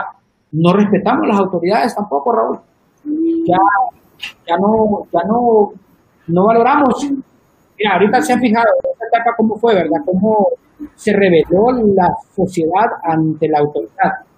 no 0.52 0.74
respetamos 0.74 1.28
las 1.28 1.40
autoridades 1.40 1.96
tampoco, 1.96 2.32
Raúl. 2.32 2.60
Ya, 3.46 3.58
ya 4.48 4.58
no, 4.58 5.08
ya 5.12 5.20
no, 5.28 5.72
no 6.28 6.46
valoramos. 6.46 7.10
Mira, 7.78 7.94
ahorita 7.94 8.22
se 8.22 8.34
han 8.34 8.40
fijado 8.40 8.68
esta 8.92 9.08
etapa 9.08 9.36
cómo 9.38 9.56
fue, 9.56 9.76
¿verdad? 9.76 10.02
Cómo 10.06 10.48
se 10.96 11.14
reveló 11.14 11.72
la 11.96 12.08
sociedad 12.36 12.88
ante 13.04 13.48
la 13.48 13.60
autoridad 13.60 14.30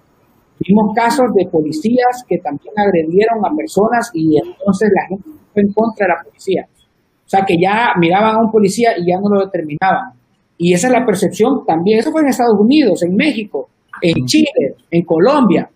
Vimos 0.68 0.94
casos 0.94 1.34
de 1.34 1.48
policías 1.48 2.24
que 2.28 2.38
también 2.38 2.74
agredieron 2.78 3.44
a 3.44 3.56
personas 3.56 4.12
y 4.14 4.38
entonces 4.38 4.92
la 4.94 5.08
gente 5.08 5.30
fue 5.52 5.64
en 5.64 5.74
contra 5.74 6.06
de 6.06 6.14
la 6.14 6.24
policía. 6.24 6.68
O 6.72 7.30
sea, 7.32 7.44
que 7.46 7.56
ya 7.60 7.94
miraban 7.98 8.36
a 8.36 8.42
un 8.42 8.52
policía 8.52 8.92
y 8.98 9.08
ya 9.08 9.20
no 9.20 9.30
lo 9.30 9.46
determinaban. 9.46 10.12
Y 10.58 10.74
esa 10.74 10.88
es 10.88 10.94
la 10.94 11.06
percepción 11.06 11.66
también. 11.66 12.00
Eso 12.00 12.12
fue 12.12 12.22
en 12.22 12.28
Estados 12.28 12.60
Unidos, 12.60 13.02
en 13.02 13.16
México, 13.16 13.70
en 14.02 14.26
Chile, 14.26 14.76
en 14.92 15.04
Colombia. 15.04 15.68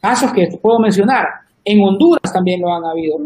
Casos 0.00 0.32
que 0.32 0.48
puedo 0.60 0.78
mencionar. 0.78 1.26
En 1.64 1.82
Honduras 1.82 2.32
también 2.32 2.60
lo 2.60 2.72
han 2.72 2.84
habido. 2.84 3.18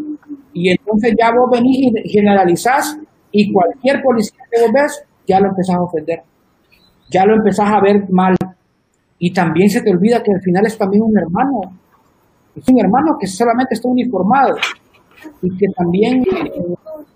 Y 0.53 0.71
entonces 0.71 1.15
ya 1.19 1.31
vos 1.31 1.49
venís 1.51 1.93
y 2.05 2.09
generalizás 2.09 2.99
y 3.31 3.53
cualquier 3.53 4.03
policía 4.03 4.45
que 4.51 4.63
vos 4.63 4.71
ves, 4.73 5.05
ya 5.27 5.41
lo 5.41 5.49
empezás 5.49 5.77
a 5.77 5.83
ofender. 5.83 6.23
Ya 7.11 7.25
lo 7.27 7.35
empezás 7.35 7.71
a 7.71 7.81
ver 7.81 8.09
mal. 8.11 8.37
Y 9.19 9.33
también 9.33 9.69
se 9.71 9.83
te 9.83 9.91
olvida 9.91 10.23
que 10.23 10.33
al 10.33 10.41
final 10.41 10.67
es 10.67 10.77
también 10.77 11.03
un 11.03 11.17
hermano. 11.17 11.61
Es 12.55 12.69
un 12.69 12.79
hermano 12.79 13.17
que 13.19 13.27
solamente 13.27 13.75
está 13.75 13.89
uniformado. 13.89 14.57
Y 15.43 15.57
que 15.57 15.67
también 15.77 16.23
eh, 16.23 16.53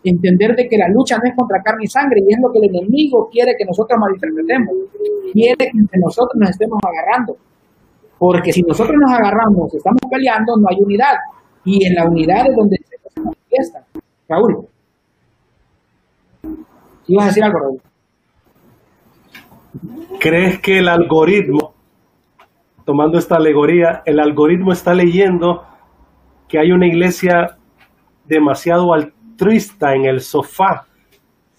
entender 0.05 0.57
de 0.57 0.69
que 0.69 0.79
la 0.79 0.89
lucha 0.89 1.19
no 1.19 1.29
es 1.29 1.37
contra 1.37 1.63
carne 1.63 1.85
y 1.85 1.89
sangre 1.89 2.21
y 2.27 2.33
es 2.33 2.41
lo 2.41 2.51
que 2.51 2.59
el 2.59 2.75
enemigo 2.75 3.29
quiere 3.31 3.55
que 3.57 3.65
nosotros 3.65 3.99
malinterpretemos. 3.99 4.75
Quiere 5.33 5.71
que 5.71 5.99
nosotros 5.99 6.35
nos 6.37 6.51
estemos 6.51 6.79
agarrando. 6.83 7.37
Porque 8.19 8.53
si 8.53 8.63
nosotros 8.63 8.97
nos 8.99 9.13
agarramos, 9.13 9.73
estamos 9.75 10.01
peleando, 10.11 10.57
no 10.57 10.69
hay 10.69 10.77
unidad. 10.81 11.15
Y 11.65 11.87
en 11.87 11.95
la 11.95 12.05
unidad 12.07 12.47
es 12.49 12.57
donde 12.57 12.77
se 12.77 13.21
manifiesta. 13.21 13.85
Raúl. 14.29 14.67
¿Ibas 17.07 17.27
decir 17.27 17.45
algo? 17.45 17.77
¿Crees 20.19 20.59
que 20.61 20.79
el 20.79 20.89
algoritmo 20.89 21.75
tomando 22.89 23.19
esta 23.19 23.37
alegoría, 23.37 24.01
el 24.07 24.19
algoritmo 24.19 24.73
está 24.73 24.95
leyendo 24.95 25.63
que 26.49 26.59
hay 26.59 26.73
una 26.73 26.87
iglesia 26.87 27.59
demasiado 28.25 28.95
altruista 28.95 29.95
en 29.95 30.07
el 30.07 30.23
sofá, 30.23 30.87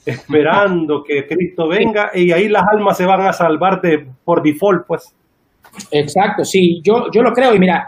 esperando 0.03 1.03
que 1.03 1.28
Cristo 1.28 1.68
venga 1.68 2.10
y 2.16 2.32
ahí 2.32 2.47
las 2.47 2.64
almas 2.74 2.97
se 2.97 3.05
van 3.05 3.22
a 3.22 3.32
salvar 3.32 3.80
de, 3.80 4.10
por 4.26 4.41
default, 4.41 4.88
pues. 4.88 5.16
Exacto, 5.91 6.43
sí, 6.43 6.82
yo, 6.84 7.05
yo 7.14 7.22
lo 7.22 7.32
creo. 7.34 7.53
Y 7.55 7.60
mira, 7.60 7.88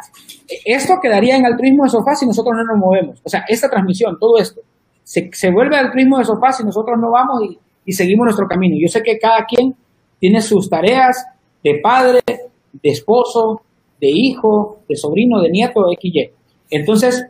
esto 0.66 0.96
quedaría 1.02 1.36
en 1.36 1.46
altruismo 1.46 1.84
de 1.84 1.90
sofá 1.90 2.16
si 2.16 2.26
nosotros 2.26 2.56
no 2.56 2.64
nos 2.64 2.78
movemos. 2.78 3.22
O 3.24 3.30
sea, 3.30 3.44
esta 3.48 3.70
transmisión, 3.70 4.18
todo 4.20 4.38
esto, 4.38 4.62
se, 5.04 5.30
se 5.34 5.52
vuelve 5.52 5.78
altruismo 5.78 6.18
de 6.20 6.26
sofá 6.26 6.52
si 6.52 6.64
nosotros 6.64 6.98
no 7.00 7.12
vamos 7.12 7.42
y, 7.44 7.58
y 7.86 7.94
seguimos 7.94 8.26
nuestro 8.26 8.48
camino. 8.48 8.76
Yo 8.80 8.88
sé 8.88 9.02
que 9.02 9.18
cada 9.18 9.46
quien 9.46 9.76
tiene 10.20 10.42
sus 10.42 10.70
tareas 10.70 11.26
de 11.64 11.80
padre, 11.82 12.22
de 12.26 12.90
esposo, 12.90 13.62
de 14.00 14.10
hijo, 14.10 14.80
de 14.88 14.96
sobrino, 14.96 15.42
de 15.42 15.50
nieto, 15.50 15.82
XY. 16.00 16.32
Entonces, 16.70 17.26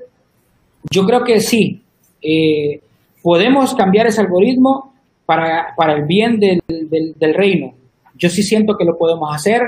yo 0.89 1.05
creo 1.05 1.23
que 1.23 1.39
sí, 1.39 1.81
eh, 2.21 2.81
podemos 3.21 3.75
cambiar 3.75 4.07
ese 4.07 4.21
algoritmo 4.21 4.93
para, 5.25 5.95
el 5.95 6.05
bien 6.05 6.39
del, 6.39 7.33
reino. 7.33 7.73
Yo 8.15 8.29
sí 8.29 8.43
siento 8.43 8.75
que 8.77 8.85
lo 8.85 8.97
podemos 8.97 9.33
hacer. 9.33 9.61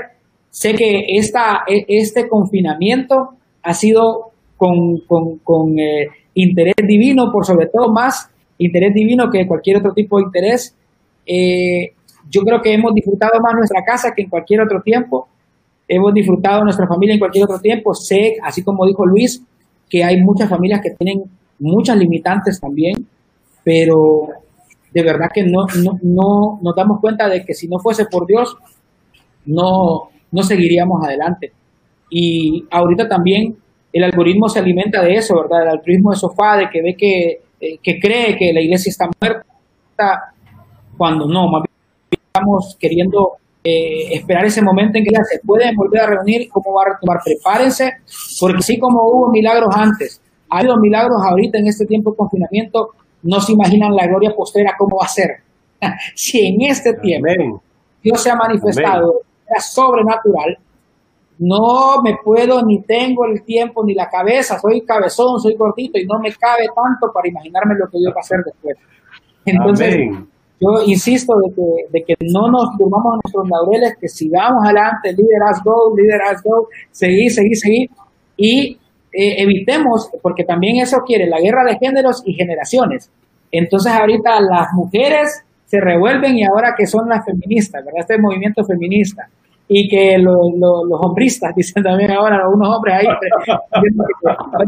Sé 0.54 0.72
que 0.74 1.04
esta, 1.18 1.64
e, 1.66 1.84
este 1.88 2.28
confinamiento 2.28 3.30
ha 3.64 3.74
sido 3.74 4.30
con, 4.56 5.78
eh, 5.80 6.06
interés 6.34 6.76
divino, 6.86 7.32
por 7.32 7.44
sobre 7.44 7.66
todo 7.66 7.92
más 7.92 8.30
interés 8.58 8.94
divino 8.94 9.28
que 9.32 9.48
cualquier 9.48 9.78
otro 9.78 9.92
tipo 9.92 10.16
de 10.16 10.22
interés. 10.26 10.72
Eh, 11.26 11.92
yo 12.30 12.42
creo 12.42 12.62
que 12.62 12.72
hemos 12.72 12.94
disfrutado 12.94 13.40
más 13.40 13.52
nuestra 13.54 13.82
casa 13.84 14.12
que 14.14 14.22
en 14.22 14.30
cualquier 14.30 14.60
otro 14.60 14.80
tiempo 14.80 15.26
hemos 15.88 16.14
disfrutado 16.14 16.62
nuestra 16.62 16.86
familia 16.86 17.14
en 17.14 17.18
cualquier 17.18 17.46
otro 17.46 17.58
tiempo. 17.58 17.92
Sé, 17.92 18.36
así 18.40 18.62
como 18.62 18.86
dijo 18.86 19.04
Luis, 19.04 19.42
que 19.90 20.04
hay 20.04 20.22
muchas 20.22 20.48
familias 20.48 20.80
que 20.80 20.90
tienen 20.90 21.24
muchas 21.58 21.96
limitantes 21.96 22.60
también, 22.60 23.08
pero 23.64 24.28
de 24.92 25.02
verdad 25.02 25.30
que 25.34 25.42
no, 25.42 25.66
no, 25.82 25.98
no 26.00 26.60
nos 26.62 26.76
damos 26.76 27.00
cuenta 27.00 27.28
de 27.28 27.44
que 27.44 27.54
si 27.54 27.66
no 27.66 27.80
fuese 27.80 28.06
por 28.06 28.24
Dios, 28.24 28.56
no, 29.46 30.10
no 30.34 30.42
seguiríamos 30.42 31.02
adelante. 31.04 31.52
Y 32.10 32.66
ahorita 32.70 33.08
también 33.08 33.56
el 33.92 34.04
algoritmo 34.04 34.48
se 34.48 34.58
alimenta 34.58 35.00
de 35.00 35.14
eso, 35.14 35.36
¿verdad? 35.36 35.62
El 35.62 35.68
algoritmo 35.78 36.10
de 36.10 36.16
sofá, 36.16 36.56
de 36.56 36.68
que 36.68 36.82
ve 36.82 36.96
que, 36.98 37.40
eh, 37.60 37.78
que 37.80 38.00
cree 38.00 38.36
que 38.36 38.52
la 38.52 38.60
iglesia 38.60 38.90
está 38.90 39.08
muerta, 39.20 40.34
cuando 40.98 41.28
no, 41.28 41.48
más 41.48 41.62
bien 41.62 42.20
estamos 42.26 42.76
queriendo 42.80 43.34
eh, 43.62 44.14
esperar 44.14 44.44
ese 44.44 44.60
momento 44.60 44.98
en 44.98 45.04
que 45.04 45.12
ya 45.12 45.22
se 45.22 45.38
pueden 45.38 45.76
volver 45.76 46.00
a 46.02 46.06
reunir, 46.06 46.48
cómo 46.50 46.74
va 46.74 46.82
a 46.82 46.94
retomar. 46.94 47.18
Prepárense, 47.24 47.92
porque 48.40 48.58
así 48.58 48.78
como 48.78 49.04
hubo 49.04 49.30
milagros 49.30 49.72
antes, 49.76 50.20
ha 50.50 50.58
habido 50.58 50.76
milagros 50.78 51.22
ahorita 51.24 51.58
en 51.58 51.68
este 51.68 51.86
tiempo 51.86 52.10
de 52.10 52.16
confinamiento, 52.16 52.88
no 53.22 53.40
se 53.40 53.52
imaginan 53.52 53.94
la 53.94 54.08
gloria 54.08 54.34
postera 54.34 54.74
cómo 54.76 54.96
va 54.96 55.06
a 55.06 55.08
ser. 55.08 55.30
si 56.16 56.44
en 56.44 56.62
este 56.62 56.94
tiempo 56.94 57.62
Dios 58.02 58.20
se 58.20 58.30
ha 58.30 58.36
manifestado 58.36 59.20
de 59.48 59.60
sobrenatural, 59.60 60.58
no 61.38 62.00
me 62.02 62.16
puedo 62.22 62.62
ni 62.64 62.82
tengo 62.82 63.24
el 63.26 63.42
tiempo 63.42 63.84
ni 63.84 63.94
la 63.94 64.08
cabeza, 64.08 64.58
soy 64.58 64.82
cabezón, 64.82 65.40
soy 65.40 65.54
gordito 65.56 65.98
y 65.98 66.06
no 66.06 66.20
me 66.20 66.32
cabe 66.32 66.66
tanto 66.66 67.12
para 67.12 67.28
imaginarme 67.28 67.74
lo 67.74 67.88
que 67.88 67.98
Dios 67.98 68.12
va 68.12 68.18
a 68.18 68.20
hacer 68.20 68.38
después. 68.44 68.76
Entonces, 69.44 69.96
yo 70.60 70.84
insisto 70.86 71.34
de 71.36 71.54
que, 71.54 71.98
de 71.98 72.04
que 72.04 72.14
no 72.32 72.50
nos 72.50 72.76
durmamos 72.78 73.18
nuestros 73.24 73.48
laureles, 73.48 73.96
que 74.00 74.08
sigamos 74.08 74.64
adelante, 74.64 75.12
liderazgo, 75.12 75.94
liderazgo, 75.96 76.68
seguir, 76.90 77.30
seguir, 77.30 77.56
seguir, 77.56 77.90
y 78.36 78.78
eh, 79.12 79.42
evitemos, 79.42 80.10
porque 80.22 80.44
también 80.44 80.76
eso 80.76 80.98
quiere 81.04 81.28
la 81.28 81.40
guerra 81.40 81.64
de 81.64 81.78
géneros 81.78 82.22
y 82.24 82.34
generaciones. 82.34 83.10
Entonces 83.50 83.92
ahorita 83.92 84.40
las 84.40 84.72
mujeres 84.72 85.44
se 85.64 85.80
revuelven 85.80 86.36
y 86.36 86.44
ahora 86.44 86.74
que 86.76 86.86
son 86.86 87.08
las 87.08 87.24
feministas, 87.24 87.84
¿verdad? 87.84 88.00
Este 88.00 88.18
movimiento 88.18 88.64
feminista. 88.64 89.28
Y 89.66 89.88
que 89.88 90.18
los 90.18 90.36
hombristas, 91.00 91.54
dicen 91.56 91.82
también 91.82 92.10
ahora 92.10 92.36
algunos 92.36 92.68
hombres 92.76 92.96
ahí. 92.96 93.06
o 93.06 93.44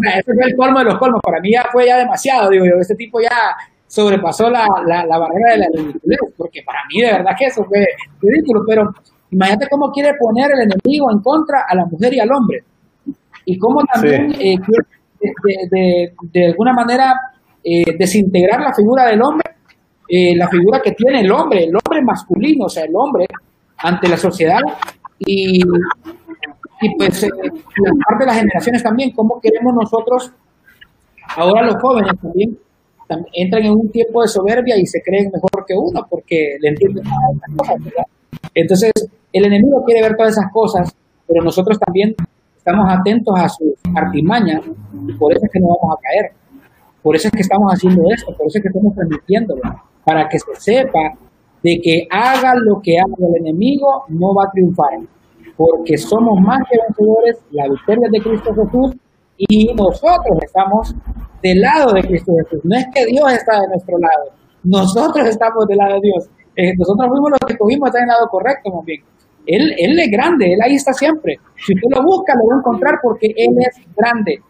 sea, 0.02 0.18
ese 0.18 0.32
fue 0.34 0.44
el 0.46 0.56
colmo 0.56 0.78
de 0.78 0.86
los 0.86 0.98
colmos. 0.98 1.20
Para 1.22 1.40
mí 1.40 1.52
ya 1.52 1.64
fue 1.70 1.86
ya 1.86 1.98
demasiado, 1.98 2.50
digo 2.50 2.64
yo. 2.64 2.80
Este 2.80 2.94
tipo 2.94 3.20
ya 3.20 3.54
sobrepasó 3.86 4.50
la, 4.50 4.66
la, 4.86 5.18
barrera 5.18 5.52
de 5.52 5.58
la 5.58 5.66
ridiculez, 5.74 6.18
porque 6.36 6.62
para 6.64 6.80
mí 6.92 7.00
de 7.00 7.12
verdad 7.12 7.32
que 7.38 7.46
eso 7.46 7.64
fue 7.64 7.86
ridículo, 8.20 8.62
pero 8.66 8.82
imagínate 9.30 9.68
cómo 9.70 9.90
quiere 9.90 10.12
poner 10.18 10.50
el 10.52 10.70
enemigo 10.70 11.10
en 11.12 11.20
contra 11.20 11.64
a 11.68 11.74
la 11.74 11.86
mujer 11.86 12.12
y 12.14 12.20
al 12.20 12.32
hombre, 12.32 12.64
y 13.44 13.58
cómo 13.58 13.82
también 13.84 14.32
eh, 14.32 14.56
quiere 14.58 16.10
de, 16.32 16.46
alguna 16.46 16.72
manera 16.72 17.14
eh, 17.62 17.96
desintegrar 17.98 18.60
la 18.60 18.74
figura 18.74 19.06
del 19.06 19.22
hombre, 19.22 19.55
eh, 20.08 20.36
la 20.36 20.48
figura 20.48 20.80
que 20.80 20.92
tiene 20.92 21.20
el 21.20 21.30
hombre, 21.30 21.64
el 21.64 21.74
hombre 21.74 22.02
masculino, 22.02 22.66
o 22.66 22.68
sea, 22.68 22.84
el 22.84 22.94
hombre 22.94 23.26
ante 23.78 24.08
la 24.08 24.16
sociedad, 24.16 24.60
y, 25.18 25.60
y 25.60 26.96
pues 26.96 27.22
la 27.22 27.92
parte 28.08 28.20
de 28.20 28.26
las 28.26 28.36
generaciones 28.36 28.82
también, 28.82 29.10
cómo 29.12 29.40
queremos 29.40 29.74
nosotros, 29.74 30.32
ahora 31.36 31.66
los 31.66 31.76
jóvenes 31.80 32.12
también, 32.20 32.58
entran 33.32 33.64
en 33.64 33.72
un 33.72 33.90
tiempo 33.90 34.22
de 34.22 34.28
soberbia 34.28 34.76
y 34.76 34.86
se 34.86 35.00
creen 35.02 35.30
mejor 35.32 35.64
que 35.66 35.74
uno 35.74 36.06
porque 36.08 36.56
le 36.60 36.70
entienden 36.70 37.04
cosas. 37.56 37.76
Entonces, 38.54 38.92
el 39.32 39.44
enemigo 39.44 39.84
quiere 39.84 40.02
ver 40.02 40.16
todas 40.16 40.32
esas 40.32 40.50
cosas, 40.52 40.94
pero 41.26 41.44
nosotros 41.44 41.78
también 41.78 42.14
estamos 42.56 42.86
atentos 42.88 43.34
a 43.38 43.48
sus 43.48 43.74
artimañas 43.94 44.62
y 45.06 45.12
por 45.14 45.32
eso 45.32 45.44
es 45.44 45.52
que 45.52 45.60
no 45.60 45.68
vamos 45.68 45.96
a 45.96 46.02
caer. 46.02 46.32
Por 47.02 47.14
eso 47.14 47.28
es 47.28 47.32
que 47.32 47.42
estamos 47.42 47.72
haciendo 47.72 48.02
esto, 48.10 48.34
por 48.36 48.46
eso 48.48 48.58
es 48.58 48.62
que 48.62 48.68
estamos 48.68 48.94
transmitiéndolo, 48.94 49.62
para 50.06 50.28
que 50.28 50.38
se 50.38 50.54
sepa 50.54 51.18
de 51.64 51.80
que 51.82 52.06
haga 52.08 52.54
lo 52.54 52.80
que 52.80 52.96
haga 52.96 53.12
el 53.18 53.44
enemigo, 53.44 54.04
no 54.08 54.32
va 54.32 54.44
a 54.44 54.50
triunfar, 54.52 55.00
porque 55.56 55.98
somos 55.98 56.40
más 56.40 56.60
que 56.70 56.78
vencedores, 56.78 57.44
la 57.50 57.68
victoria 57.68 58.08
de 58.12 58.20
Cristo 58.20 58.54
Jesús, 58.54 58.96
y 59.36 59.74
nosotros 59.74 60.38
estamos 60.42 60.94
del 61.42 61.60
lado 61.60 61.92
de 61.92 62.02
Cristo 62.02 62.32
Jesús. 62.38 62.60
No 62.62 62.76
es 62.76 62.86
que 62.94 63.04
Dios 63.06 63.32
está 63.32 63.60
de 63.60 63.66
nuestro 63.66 63.98
lado, 63.98 64.30
nosotros 64.62 65.26
estamos 65.26 65.66
del 65.66 65.78
lado 65.78 65.94
de 65.94 66.00
Dios. 66.02 66.30
Eh, 66.54 66.72
nosotros 66.78 67.08
fuimos 67.08 67.30
los 67.32 67.40
que 67.40 67.58
cogimos, 67.58 67.88
está 67.88 67.98
en 67.98 68.04
el 68.04 68.08
lado 68.08 68.28
correcto, 68.30 68.70
más 68.70 68.84
bien. 68.84 69.02
Él, 69.44 69.74
él 69.76 69.98
es 69.98 70.10
grande, 70.10 70.52
Él 70.52 70.60
ahí 70.62 70.74
está 70.74 70.92
siempre. 70.92 71.38
Si 71.56 71.74
usted 71.74 71.88
lo 71.90 72.02
busca, 72.02 72.34
lo 72.34 72.46
va 72.46 72.54
a 72.54 72.58
encontrar 72.58 72.98
porque 73.02 73.26
Él 73.26 73.56
es 73.60 73.76
grande. 73.96 74.40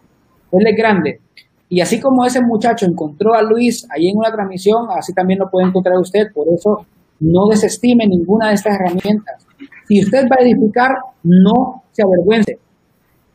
Él 0.53 0.67
es 0.67 0.77
grande. 0.77 1.21
Y 1.69 1.81
así 1.81 2.01
como 2.01 2.25
ese 2.25 2.41
muchacho 2.41 2.87
encontró 2.87 3.35
a 3.35 3.43
Luis 3.43 3.87
ahí 3.91 4.09
en 4.09 4.17
una 4.17 4.31
transmisión, 4.31 4.87
así 4.97 5.13
también 5.13 5.41
lo 5.41 5.51
puede 5.51 5.67
encontrar 5.67 5.99
usted. 5.99 6.27
Por 6.33 6.47
eso 6.49 6.87
no 7.21 7.47
desestime 7.51 8.07
ninguna 8.07 8.49
de 8.49 8.55
estas 8.55 8.75
herramientas. 8.75 9.47
Si 9.89 10.03
usted 10.03 10.25
va 10.31 10.37
a 10.39 10.45
edificar, 10.45 10.91
no 11.23 11.83
se 11.93 12.03
avergüence. 12.03 12.59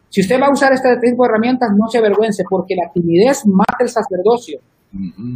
Si 0.09 0.21
usted 0.21 0.39
va 0.41 0.47
a 0.47 0.51
usar 0.51 0.73
este 0.73 0.89
tipo 0.97 1.23
de 1.23 1.29
herramientas, 1.29 1.69
no 1.77 1.87
se 1.87 1.97
avergüence, 1.97 2.43
porque 2.49 2.75
la 2.75 2.91
timidez 2.91 3.45
mata 3.45 3.77
el 3.79 3.89
sacerdocio. 3.89 4.59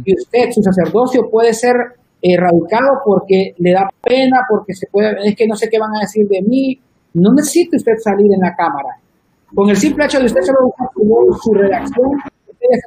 Y 0.04 0.14
usted, 0.14 0.50
su 0.52 0.62
sacerdocio 0.62 1.30
puede 1.30 1.54
ser 1.54 1.74
erradicado 2.20 3.00
porque 3.04 3.54
le 3.58 3.72
da 3.72 3.88
pena, 4.02 4.40
porque 4.48 4.74
se 4.74 4.86
puede, 4.90 5.16
es 5.24 5.34
que 5.34 5.46
no 5.46 5.56
sé 5.56 5.68
qué 5.70 5.78
van 5.78 5.96
a 5.96 6.00
decir 6.00 6.26
de 6.28 6.42
mí. 6.42 6.78
No 7.14 7.32
necesita 7.32 7.76
usted 7.76 7.94
salir 8.02 8.30
en 8.32 8.40
la 8.40 8.54
cámara. 8.54 8.90
Con 9.54 9.70
el 9.70 9.76
simple 9.76 10.04
hecho 10.04 10.18
de 10.18 10.26
usted 10.26 10.42
solo 10.42 10.58
buscar 10.64 10.88
su, 10.92 11.38
su 11.42 11.54
redacción, 11.54 12.10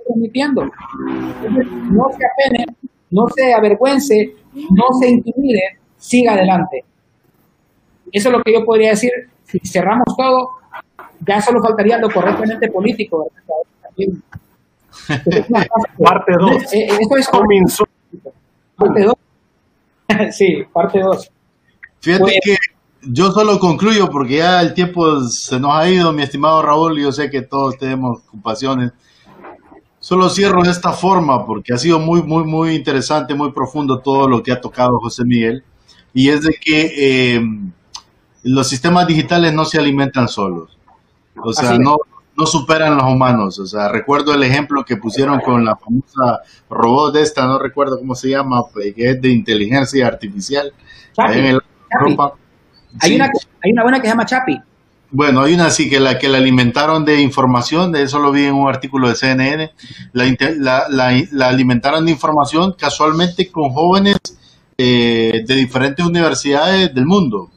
transmitiendo. 0.05 0.63
no 0.63 2.05
se 2.09 2.25
apene, 2.25 2.65
no 3.11 3.27
se 3.35 3.53
avergüence, 3.53 4.35
no 4.53 4.85
se 4.99 5.09
intimide, 5.09 5.79
siga 5.97 6.33
adelante. 6.33 6.83
Eso 8.11 8.29
es 8.29 8.33
lo 8.33 8.41
que 8.43 8.53
yo 8.53 8.65
podría 8.65 8.91
decir. 8.91 9.11
Si 9.43 9.59
cerramos 9.59 10.15
todo, 10.17 10.49
ya 11.25 11.41
solo 11.41 11.61
faltaría 11.61 11.97
lo 11.97 12.09
correctamente 12.09 12.69
político. 12.69 13.29
parte 15.97 16.33
2. 16.39 16.73
Eh, 16.73 16.87
esto 16.99 17.17
es 17.17 17.29
Parte 18.75 19.03
2. 19.03 19.13
sí, 20.35 20.63
parte 20.71 20.99
2. 20.99 21.31
Fíjate 22.01 22.23
pues, 22.23 22.39
que 22.43 22.55
yo 23.01 23.31
solo 23.31 23.59
concluyo 23.59 24.09
porque 24.09 24.37
ya 24.37 24.61
el 24.61 24.73
tiempo 24.73 25.21
se 25.21 25.59
nos 25.59 25.71
ha 25.73 25.89
ido, 25.89 26.13
mi 26.13 26.23
estimado 26.23 26.61
Raúl, 26.61 26.99
y 26.99 27.03
yo 27.03 27.11
sé 27.11 27.29
que 27.29 27.41
todos 27.41 27.77
tenemos 27.77 28.19
ocupaciones. 28.27 28.91
Solo 29.99 30.29
cierro 30.29 30.63
de 30.63 30.71
esta 30.71 30.93
forma 30.93 31.45
porque 31.45 31.73
ha 31.73 31.77
sido 31.77 31.99
muy, 31.99 32.23
muy, 32.23 32.45
muy 32.45 32.75
interesante, 32.75 33.35
muy 33.35 33.51
profundo 33.51 33.99
todo 33.99 34.27
lo 34.29 34.41
que 34.41 34.51
ha 34.51 34.61
tocado 34.61 34.99
José 34.99 35.25
Miguel. 35.25 35.63
Y 36.13 36.29
es 36.29 36.43
de 36.43 36.53
que 36.53 37.35
eh, 37.35 37.41
los 38.43 38.67
sistemas 38.67 39.07
digitales 39.07 39.53
no 39.53 39.65
se 39.65 39.77
alimentan 39.77 40.27
solos. 40.27 40.77
O 41.43 41.53
sea, 41.53 41.77
no, 41.77 41.97
no 42.37 42.45
superan 42.45 42.95
los 42.95 43.03
humanos. 43.03 43.59
O 43.59 43.65
sea, 43.65 43.89
recuerdo 43.89 44.33
el 44.33 44.43
ejemplo 44.43 44.85
que 44.85 44.97
pusieron 44.97 45.41
con 45.41 45.65
la 45.65 45.75
famosa 45.75 46.39
robot 46.69 47.13
de 47.13 47.21
esta, 47.21 47.45
no 47.45 47.59
recuerdo 47.59 47.99
cómo 47.99 48.15
se 48.15 48.29
llama, 48.29 48.63
que 48.73 49.09
es 49.09 49.21
de 49.21 49.29
inteligencia 49.29 50.07
artificial. 50.07 50.73
Hay, 53.01 53.15
una, 53.15 53.29
hay 53.61 53.71
una 53.71 53.83
buena 53.83 53.99
que 53.99 54.07
se 54.07 54.13
llama 54.13 54.25
Chapi. 54.25 54.59
Bueno, 55.11 55.41
hay 55.41 55.55
una 55.55 55.67
así 55.67 55.89
que 55.89 55.99
la 55.99 56.19
que 56.19 56.29
la 56.29 56.37
alimentaron 56.37 57.03
de 57.03 57.19
información, 57.19 57.91
de 57.91 58.03
eso 58.03 58.19
lo 58.19 58.31
vi 58.31 58.43
en 58.45 58.53
un 58.53 58.69
artículo 58.69 59.09
de 59.09 59.15
CNN, 59.15 59.71
la, 60.13 60.85
la, 60.87 61.47
alimentaron 61.47 62.05
de 62.05 62.11
información 62.11 62.75
casualmente 62.77 63.49
con 63.51 63.71
jóvenes 63.71 64.17
eh, 64.77 65.43
de 65.47 65.55
diferentes 65.55 66.05
universidades 66.05 66.93
del 66.93 67.07
mundo, 67.07 67.49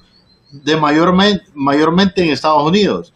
de 0.50 0.78
mayormente, 0.78 1.44
mayormente 1.54 2.24
en 2.24 2.30
Estados 2.30 2.62
Unidos. 2.62 3.12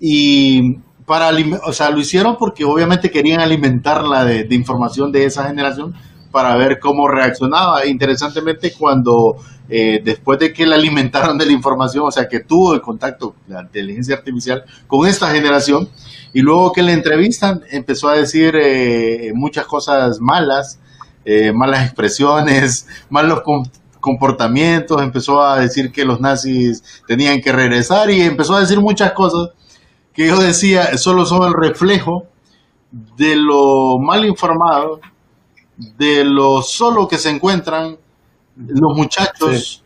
Y 0.00 0.78
para, 1.06 1.30
o 1.64 1.72
sea, 1.72 1.90
lo 1.90 2.00
hicieron 2.00 2.36
porque 2.38 2.64
obviamente 2.64 3.08
querían 3.08 3.38
alimentarla 3.40 4.24
de, 4.24 4.44
de 4.44 4.54
información 4.56 5.12
de 5.12 5.26
esa 5.26 5.46
generación 5.46 5.94
para 6.32 6.56
ver 6.56 6.80
cómo 6.80 7.06
reaccionaba. 7.06 7.86
Interesantemente, 7.86 8.72
cuando 8.76 9.36
eh, 9.68 10.00
después 10.04 10.38
de 10.38 10.52
que 10.52 10.64
le 10.64 10.74
alimentaron 10.74 11.36
de 11.36 11.46
la 11.46 11.52
información, 11.52 12.04
o 12.06 12.10
sea, 12.10 12.28
que 12.28 12.40
tuvo 12.40 12.74
el 12.74 12.80
contacto, 12.80 13.34
la 13.48 13.62
inteligencia 13.62 14.16
artificial, 14.16 14.64
con 14.86 15.06
esta 15.06 15.30
generación, 15.30 15.88
y 16.32 16.40
luego 16.40 16.72
que 16.72 16.82
le 16.82 16.92
entrevistan, 16.92 17.62
empezó 17.70 18.08
a 18.08 18.16
decir 18.16 18.54
eh, 18.60 19.32
muchas 19.34 19.66
cosas 19.66 20.20
malas, 20.20 20.78
eh, 21.24 21.52
malas 21.52 21.84
expresiones, 21.84 22.86
malos 23.10 23.42
comportamientos, 24.00 25.02
empezó 25.02 25.42
a 25.42 25.58
decir 25.58 25.90
que 25.90 26.04
los 26.04 26.20
nazis 26.20 27.02
tenían 27.08 27.40
que 27.40 27.50
regresar 27.50 28.10
y 28.10 28.20
empezó 28.20 28.54
a 28.54 28.60
decir 28.60 28.80
muchas 28.80 29.12
cosas 29.12 29.50
que 30.12 30.28
yo 30.28 30.38
decía 30.38 30.96
solo 30.96 31.26
son 31.26 31.42
el 31.42 31.52
reflejo 31.52 32.26
de 32.90 33.34
lo 33.36 33.98
mal 33.98 34.24
informado, 34.24 35.00
de 35.76 36.24
lo 36.24 36.62
solo 36.62 37.08
que 37.08 37.18
se 37.18 37.30
encuentran 37.30 37.98
los 38.56 38.96
muchachos, 38.96 39.82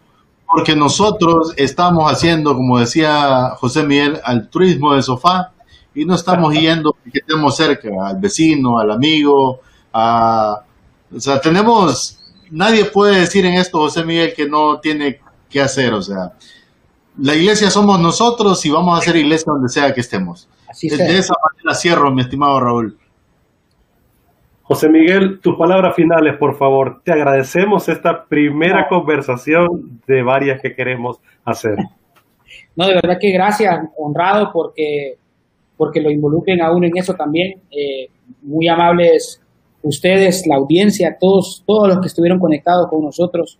porque 0.46 0.74
nosotros 0.74 1.52
estamos 1.56 2.10
haciendo, 2.10 2.54
como 2.54 2.78
decía 2.78 3.50
José 3.56 3.82
Miguel, 3.84 4.20
altruismo 4.24 4.94
de 4.94 5.02
sofá 5.02 5.52
y 5.94 6.04
no 6.04 6.14
estamos 6.14 6.54
yendo 6.54 6.96
que 7.04 7.18
estemos 7.18 7.56
cerca, 7.56 7.88
al 8.04 8.18
vecino, 8.18 8.78
al 8.78 8.90
amigo, 8.90 9.60
a... 9.92 10.60
O 11.14 11.20
sea, 11.20 11.40
tenemos... 11.40 12.16
Nadie 12.50 12.84
puede 12.84 13.20
decir 13.20 13.46
en 13.46 13.54
esto, 13.54 13.78
José 13.78 14.04
Miguel, 14.04 14.34
que 14.34 14.48
no 14.48 14.80
tiene 14.80 15.20
que 15.48 15.60
hacer, 15.60 15.94
o 15.94 16.02
sea, 16.02 16.32
la 17.18 17.34
iglesia 17.34 17.70
somos 17.70 18.00
nosotros 18.00 18.64
y 18.64 18.70
vamos 18.70 18.94
a 18.94 19.02
hacer 19.02 19.16
iglesia 19.16 19.52
donde 19.52 19.68
sea 19.68 19.92
que 19.92 20.00
estemos. 20.00 20.48
Así 20.68 20.88
de 20.88 21.18
esa 21.18 21.34
manera 21.34 21.74
cierro, 21.74 22.10
mi 22.12 22.22
estimado 22.22 22.60
Raúl. 22.60 22.98
José 24.72 24.88
Miguel, 24.88 25.40
tus 25.40 25.56
palabras 25.56 25.96
finales, 25.96 26.36
por 26.38 26.56
favor. 26.56 27.02
Te 27.02 27.10
agradecemos 27.10 27.88
esta 27.88 28.24
primera 28.26 28.86
conversación 28.88 30.00
de 30.06 30.22
varias 30.22 30.62
que 30.62 30.74
queremos 30.74 31.18
hacer. 31.44 31.74
No, 32.76 32.86
de 32.86 32.94
verdad 32.94 33.18
que 33.20 33.30
gracias, 33.30 33.78
honrado 33.96 34.50
porque, 34.52 35.14
porque 35.76 36.00
lo 36.00 36.10
involucren 36.10 36.62
a 36.62 36.72
uno 36.72 36.86
en 36.86 36.96
eso 36.96 37.14
también. 37.14 37.60
Eh, 37.70 38.08
muy 38.42 38.68
amables 38.68 39.40
ustedes, 39.82 40.46
la 40.46 40.56
audiencia, 40.56 41.16
todos, 41.18 41.62
todos 41.66 41.88
los 41.88 42.00
que 42.00 42.06
estuvieron 42.06 42.38
conectados 42.38 42.88
con 42.88 43.04
nosotros 43.04 43.58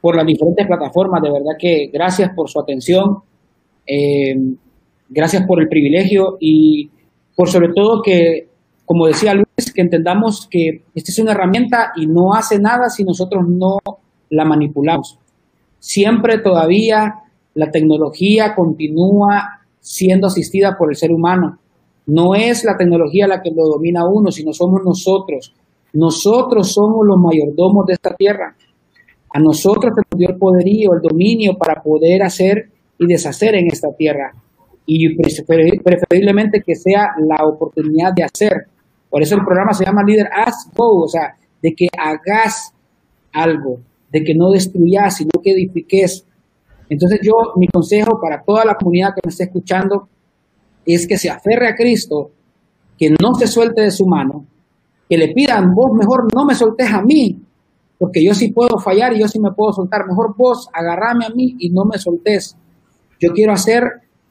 por 0.00 0.16
las 0.16 0.26
diferentes 0.26 0.66
plataformas. 0.66 1.22
De 1.22 1.30
verdad 1.30 1.56
que 1.58 1.90
gracias 1.92 2.30
por 2.34 2.48
su 2.48 2.60
atención, 2.60 3.18
eh, 3.86 4.36
gracias 5.08 5.44
por 5.46 5.60
el 5.60 5.68
privilegio 5.68 6.38
y 6.40 6.90
por 7.36 7.48
sobre 7.48 7.72
todo 7.72 8.02
que 8.02 8.48
como 8.88 9.06
decía 9.06 9.34
Luis, 9.34 9.70
que 9.74 9.82
entendamos 9.82 10.48
que 10.50 10.82
esta 10.94 11.12
es 11.12 11.18
una 11.18 11.32
herramienta 11.32 11.92
y 11.94 12.06
no 12.06 12.32
hace 12.32 12.58
nada 12.58 12.88
si 12.88 13.04
nosotros 13.04 13.44
no 13.46 13.76
la 14.30 14.46
manipulamos. 14.46 15.18
Siempre 15.78 16.38
todavía 16.38 17.16
la 17.52 17.70
tecnología 17.70 18.54
continúa 18.54 19.60
siendo 19.78 20.28
asistida 20.28 20.78
por 20.78 20.88
el 20.90 20.96
ser 20.96 21.12
humano. 21.12 21.58
No 22.06 22.34
es 22.34 22.64
la 22.64 22.78
tecnología 22.78 23.28
la 23.28 23.42
que 23.42 23.50
lo 23.50 23.66
domina 23.66 24.08
uno, 24.08 24.30
sino 24.30 24.54
somos 24.54 24.80
nosotros. 24.82 25.52
Nosotros 25.92 26.72
somos 26.72 27.06
los 27.06 27.18
mayordomos 27.18 27.84
de 27.84 27.92
esta 27.92 28.14
tierra. 28.14 28.56
A 29.34 29.38
nosotros 29.38 29.92
nos 29.96 30.18
dio 30.18 30.30
el 30.30 30.38
poderío, 30.38 30.94
el 30.94 31.02
dominio 31.02 31.58
para 31.58 31.82
poder 31.82 32.22
hacer 32.22 32.70
y 32.98 33.06
deshacer 33.06 33.54
en 33.54 33.66
esta 33.66 33.88
tierra. 33.94 34.32
Y 34.86 35.14
preferiblemente 35.14 36.62
que 36.64 36.74
sea 36.74 37.10
la 37.18 37.46
oportunidad 37.46 38.14
de 38.16 38.24
hacer, 38.24 38.68
por 39.10 39.22
eso 39.22 39.34
el 39.34 39.44
programa 39.44 39.72
se 39.72 39.84
llama 39.84 40.02
Líder 40.02 40.28
As 40.32 40.70
Go, 40.74 41.04
o 41.04 41.08
sea, 41.08 41.36
de 41.62 41.74
que 41.74 41.88
hagas 41.98 42.74
algo, 43.32 43.80
de 44.10 44.22
que 44.22 44.34
no 44.34 44.50
destruyas, 44.50 45.16
sino 45.16 45.30
que 45.42 45.52
edifiques. 45.52 46.24
Entonces 46.88 47.20
yo, 47.22 47.32
mi 47.56 47.68
consejo 47.68 48.20
para 48.20 48.42
toda 48.42 48.64
la 48.64 48.74
comunidad 48.74 49.10
que 49.14 49.20
me 49.24 49.30
esté 49.30 49.44
escuchando 49.44 50.08
es 50.84 51.06
que 51.06 51.18
se 51.18 51.30
aferre 51.30 51.68
a 51.68 51.74
Cristo, 51.74 52.30
que 52.96 53.10
no 53.10 53.34
se 53.34 53.46
suelte 53.46 53.82
de 53.82 53.90
su 53.90 54.06
mano, 54.06 54.46
que 55.08 55.16
le 55.16 55.32
pidan, 55.34 55.74
vos 55.74 55.92
mejor 55.92 56.34
no 56.34 56.44
me 56.44 56.54
soltes 56.54 56.90
a 56.90 57.02
mí, 57.02 57.42
porque 57.98 58.24
yo 58.24 58.32
sí 58.34 58.52
puedo 58.52 58.78
fallar 58.78 59.12
y 59.12 59.20
yo 59.20 59.28
sí 59.28 59.40
me 59.40 59.52
puedo 59.52 59.72
soltar. 59.72 60.06
Mejor 60.06 60.34
vos 60.36 60.68
agarrame 60.72 61.26
a 61.26 61.30
mí 61.30 61.56
y 61.58 61.70
no 61.70 61.84
me 61.84 61.98
soltes. 61.98 62.56
Yo 63.20 63.32
quiero 63.32 63.52
hacer 63.52 63.82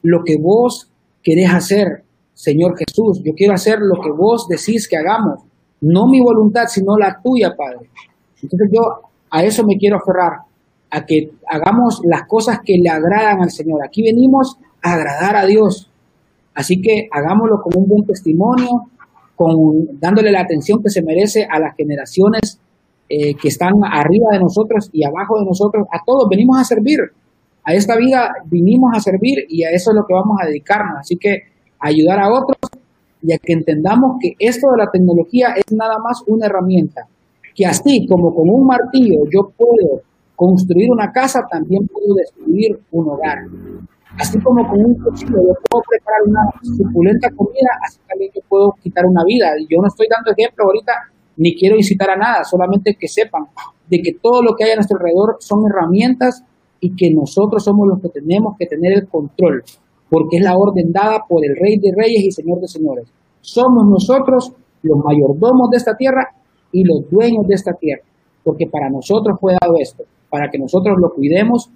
lo 0.02 0.24
que 0.24 0.36
vos 0.40 0.90
querés 1.22 1.52
hacer. 1.52 2.04
Señor 2.38 2.76
Jesús, 2.78 3.20
yo 3.24 3.32
quiero 3.34 3.54
hacer 3.54 3.80
lo 3.80 4.00
que 4.00 4.12
vos 4.12 4.46
decís 4.46 4.86
que 4.86 4.96
hagamos, 4.96 5.40
no 5.80 6.06
mi 6.06 6.20
voluntad, 6.20 6.66
sino 6.68 6.96
la 6.96 7.20
tuya, 7.20 7.56
Padre. 7.56 7.90
Entonces 8.40 8.70
yo 8.72 9.10
a 9.28 9.42
eso 9.42 9.66
me 9.66 9.76
quiero 9.76 9.96
aferrar, 9.96 10.42
a 10.88 11.04
que 11.04 11.32
hagamos 11.48 12.00
las 12.04 12.28
cosas 12.28 12.60
que 12.64 12.78
le 12.80 12.88
agradan 12.90 13.42
al 13.42 13.50
Señor. 13.50 13.84
Aquí 13.84 14.02
venimos 14.02 14.56
a 14.80 14.92
agradar 14.92 15.34
a 15.34 15.46
Dios. 15.46 15.90
Así 16.54 16.80
que 16.80 17.08
hagámoslo 17.10 17.60
como 17.60 17.80
un 17.80 17.88
buen 17.88 18.06
testimonio, 18.06 18.68
con, 19.34 19.98
dándole 19.98 20.30
la 20.30 20.42
atención 20.42 20.80
que 20.80 20.90
se 20.90 21.02
merece 21.02 21.44
a 21.44 21.58
las 21.58 21.74
generaciones 21.74 22.60
eh, 23.08 23.34
que 23.34 23.48
están 23.48 23.72
arriba 23.82 24.28
de 24.30 24.38
nosotros 24.38 24.90
y 24.92 25.04
abajo 25.04 25.40
de 25.40 25.44
nosotros. 25.44 25.88
A 25.90 26.04
todos 26.06 26.28
venimos 26.30 26.56
a 26.60 26.62
servir. 26.62 27.00
A 27.64 27.74
esta 27.74 27.96
vida 27.96 28.32
vinimos 28.44 28.96
a 28.96 29.00
servir 29.00 29.44
y 29.48 29.64
a 29.64 29.70
eso 29.70 29.90
es 29.90 29.96
lo 29.96 30.06
que 30.06 30.14
vamos 30.14 30.38
a 30.40 30.46
dedicarnos. 30.46 31.00
Así 31.00 31.16
que 31.16 31.57
ayudar 31.80 32.20
a 32.20 32.32
otros 32.32 32.58
y 33.22 33.32
a 33.32 33.38
que 33.38 33.52
entendamos 33.52 34.16
que 34.20 34.34
esto 34.38 34.70
de 34.70 34.84
la 34.84 34.90
tecnología 34.90 35.48
es 35.56 35.72
nada 35.72 35.98
más 35.98 36.22
una 36.26 36.46
herramienta, 36.46 37.06
que 37.54 37.66
así 37.66 38.06
como 38.06 38.34
con 38.34 38.48
un 38.48 38.66
martillo 38.66 39.24
yo 39.32 39.50
puedo 39.56 40.02
construir 40.36 40.90
una 40.90 41.10
casa, 41.10 41.44
también 41.50 41.86
puedo 41.88 42.14
destruir 42.14 42.78
un 42.92 43.08
hogar. 43.08 43.38
Así 44.18 44.38
como 44.40 44.68
con 44.68 44.84
un 44.84 44.94
cuchillo 44.94 45.36
yo 45.36 45.54
puedo 45.68 45.82
preparar 45.88 46.20
una 46.26 46.40
suculenta 46.62 47.28
comida, 47.30 47.70
así 47.84 47.98
también 48.08 48.30
yo 48.34 48.40
puedo 48.48 48.74
quitar 48.82 49.04
una 49.06 49.24
vida. 49.24 49.52
Yo 49.68 49.78
no 49.80 49.88
estoy 49.88 50.06
dando 50.08 50.30
ejemplo 50.30 50.64
ahorita, 50.64 50.92
ni 51.36 51.56
quiero 51.56 51.76
incitar 51.76 52.10
a 52.10 52.16
nada, 52.16 52.44
solamente 52.44 52.96
que 52.98 53.08
sepan 53.08 53.46
de 53.88 54.00
que 54.00 54.14
todo 54.20 54.42
lo 54.42 54.54
que 54.54 54.64
hay 54.64 54.70
a 54.72 54.74
nuestro 54.76 54.98
alrededor 54.98 55.36
son 55.40 55.64
herramientas 55.68 56.44
y 56.80 56.94
que 56.94 57.12
nosotros 57.12 57.64
somos 57.64 57.88
los 57.88 58.00
que 58.00 58.08
tenemos 58.08 58.56
que 58.58 58.66
tener 58.66 58.92
el 58.92 59.08
control, 59.08 59.64
porque 60.10 60.38
es 60.38 60.42
la 60.42 60.54
orden 60.56 60.92
dada 60.92 61.24
por 61.28 61.44
el 61.44 61.54
Rey 61.56 61.78
de 61.78 61.92
Reyes 61.96 62.24
y 62.24 62.30
Señor 62.30 62.60
de 62.60 62.68
Señores. 62.68 63.12
Somos 63.40 63.86
nosotros 63.86 64.52
los 64.82 64.98
mayordomos 65.04 65.70
de 65.70 65.76
esta 65.76 65.96
tierra 65.96 66.28
y 66.72 66.84
los 66.84 67.08
dueños 67.10 67.46
de 67.46 67.54
esta 67.54 67.72
tierra, 67.72 68.02
porque 68.44 68.66
para 68.66 68.88
nosotros 68.90 69.38
fue 69.40 69.54
dado 69.60 69.74
esto, 69.80 70.04
para 70.30 70.48
que 70.50 70.58
nosotros 70.58 70.96
lo 71.00 71.10
cuidemos 71.10 71.70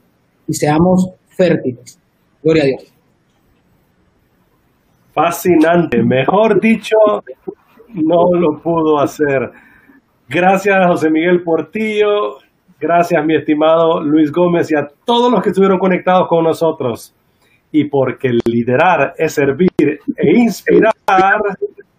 y 0.47 0.55
seamos 0.55 1.11
fértiles. 1.29 1.99
Gloria 2.43 2.65
a 2.65 2.67
Dios. 2.67 2.93
Fascinante, 5.13 6.03
mejor 6.03 6.61
dicho, 6.61 6.97
no 7.95 8.33
lo 8.35 8.61
pudo 8.63 8.99
hacer. 8.99 9.51
Gracias 10.29 10.77
José 10.89 11.11
Miguel 11.11 11.43
Portillo, 11.43 12.39
gracias 12.81 13.25
mi 13.25 13.37
estimado 13.37 14.01
Luis 14.01 14.33
Gómez 14.33 14.71
y 14.73 14.77
a 14.77 14.89
todos 15.05 15.31
los 15.31 15.43
que 15.43 15.51
estuvieron 15.51 15.79
conectados 15.79 16.27
con 16.29 16.45
nosotros. 16.45 17.15
Y 17.73 17.85
porque 17.85 18.31
liderar 18.45 19.15
es 19.17 19.35
servir 19.35 19.71
e 19.79 20.39
inspirar. 20.39 20.93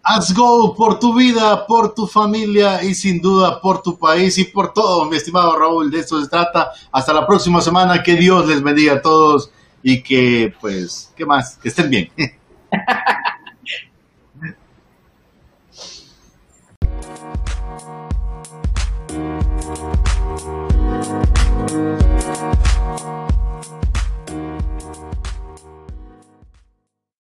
Haz 0.03 0.33
go 0.33 0.75
por 0.75 0.99
tu 0.99 1.15
vida, 1.15 1.65
por 1.65 1.93
tu 1.93 2.05
familia 2.05 2.83
y 2.83 2.93
sin 2.93 3.21
duda 3.21 3.59
por 3.59 3.81
tu 3.81 3.97
país 3.97 4.37
y 4.37 4.43
por 4.43 4.73
todo, 4.73 5.05
mi 5.05 5.17
estimado 5.17 5.57
Raúl. 5.57 5.89
De 5.89 5.99
esto 5.99 6.21
se 6.21 6.29
trata. 6.29 6.71
Hasta 6.91 7.13
la 7.13 7.25
próxima 7.25 7.61
semana. 7.61 8.03
Que 8.03 8.15
Dios 8.15 8.47
les 8.47 8.61
bendiga 8.61 8.93
a 8.93 9.01
todos 9.01 9.51
y 9.81 10.01
que, 10.01 10.53
pues, 10.61 11.11
¿qué 11.15 11.25
más? 11.25 11.57
Que 11.57 11.69
estén 11.69 11.89
bien. 11.89 12.09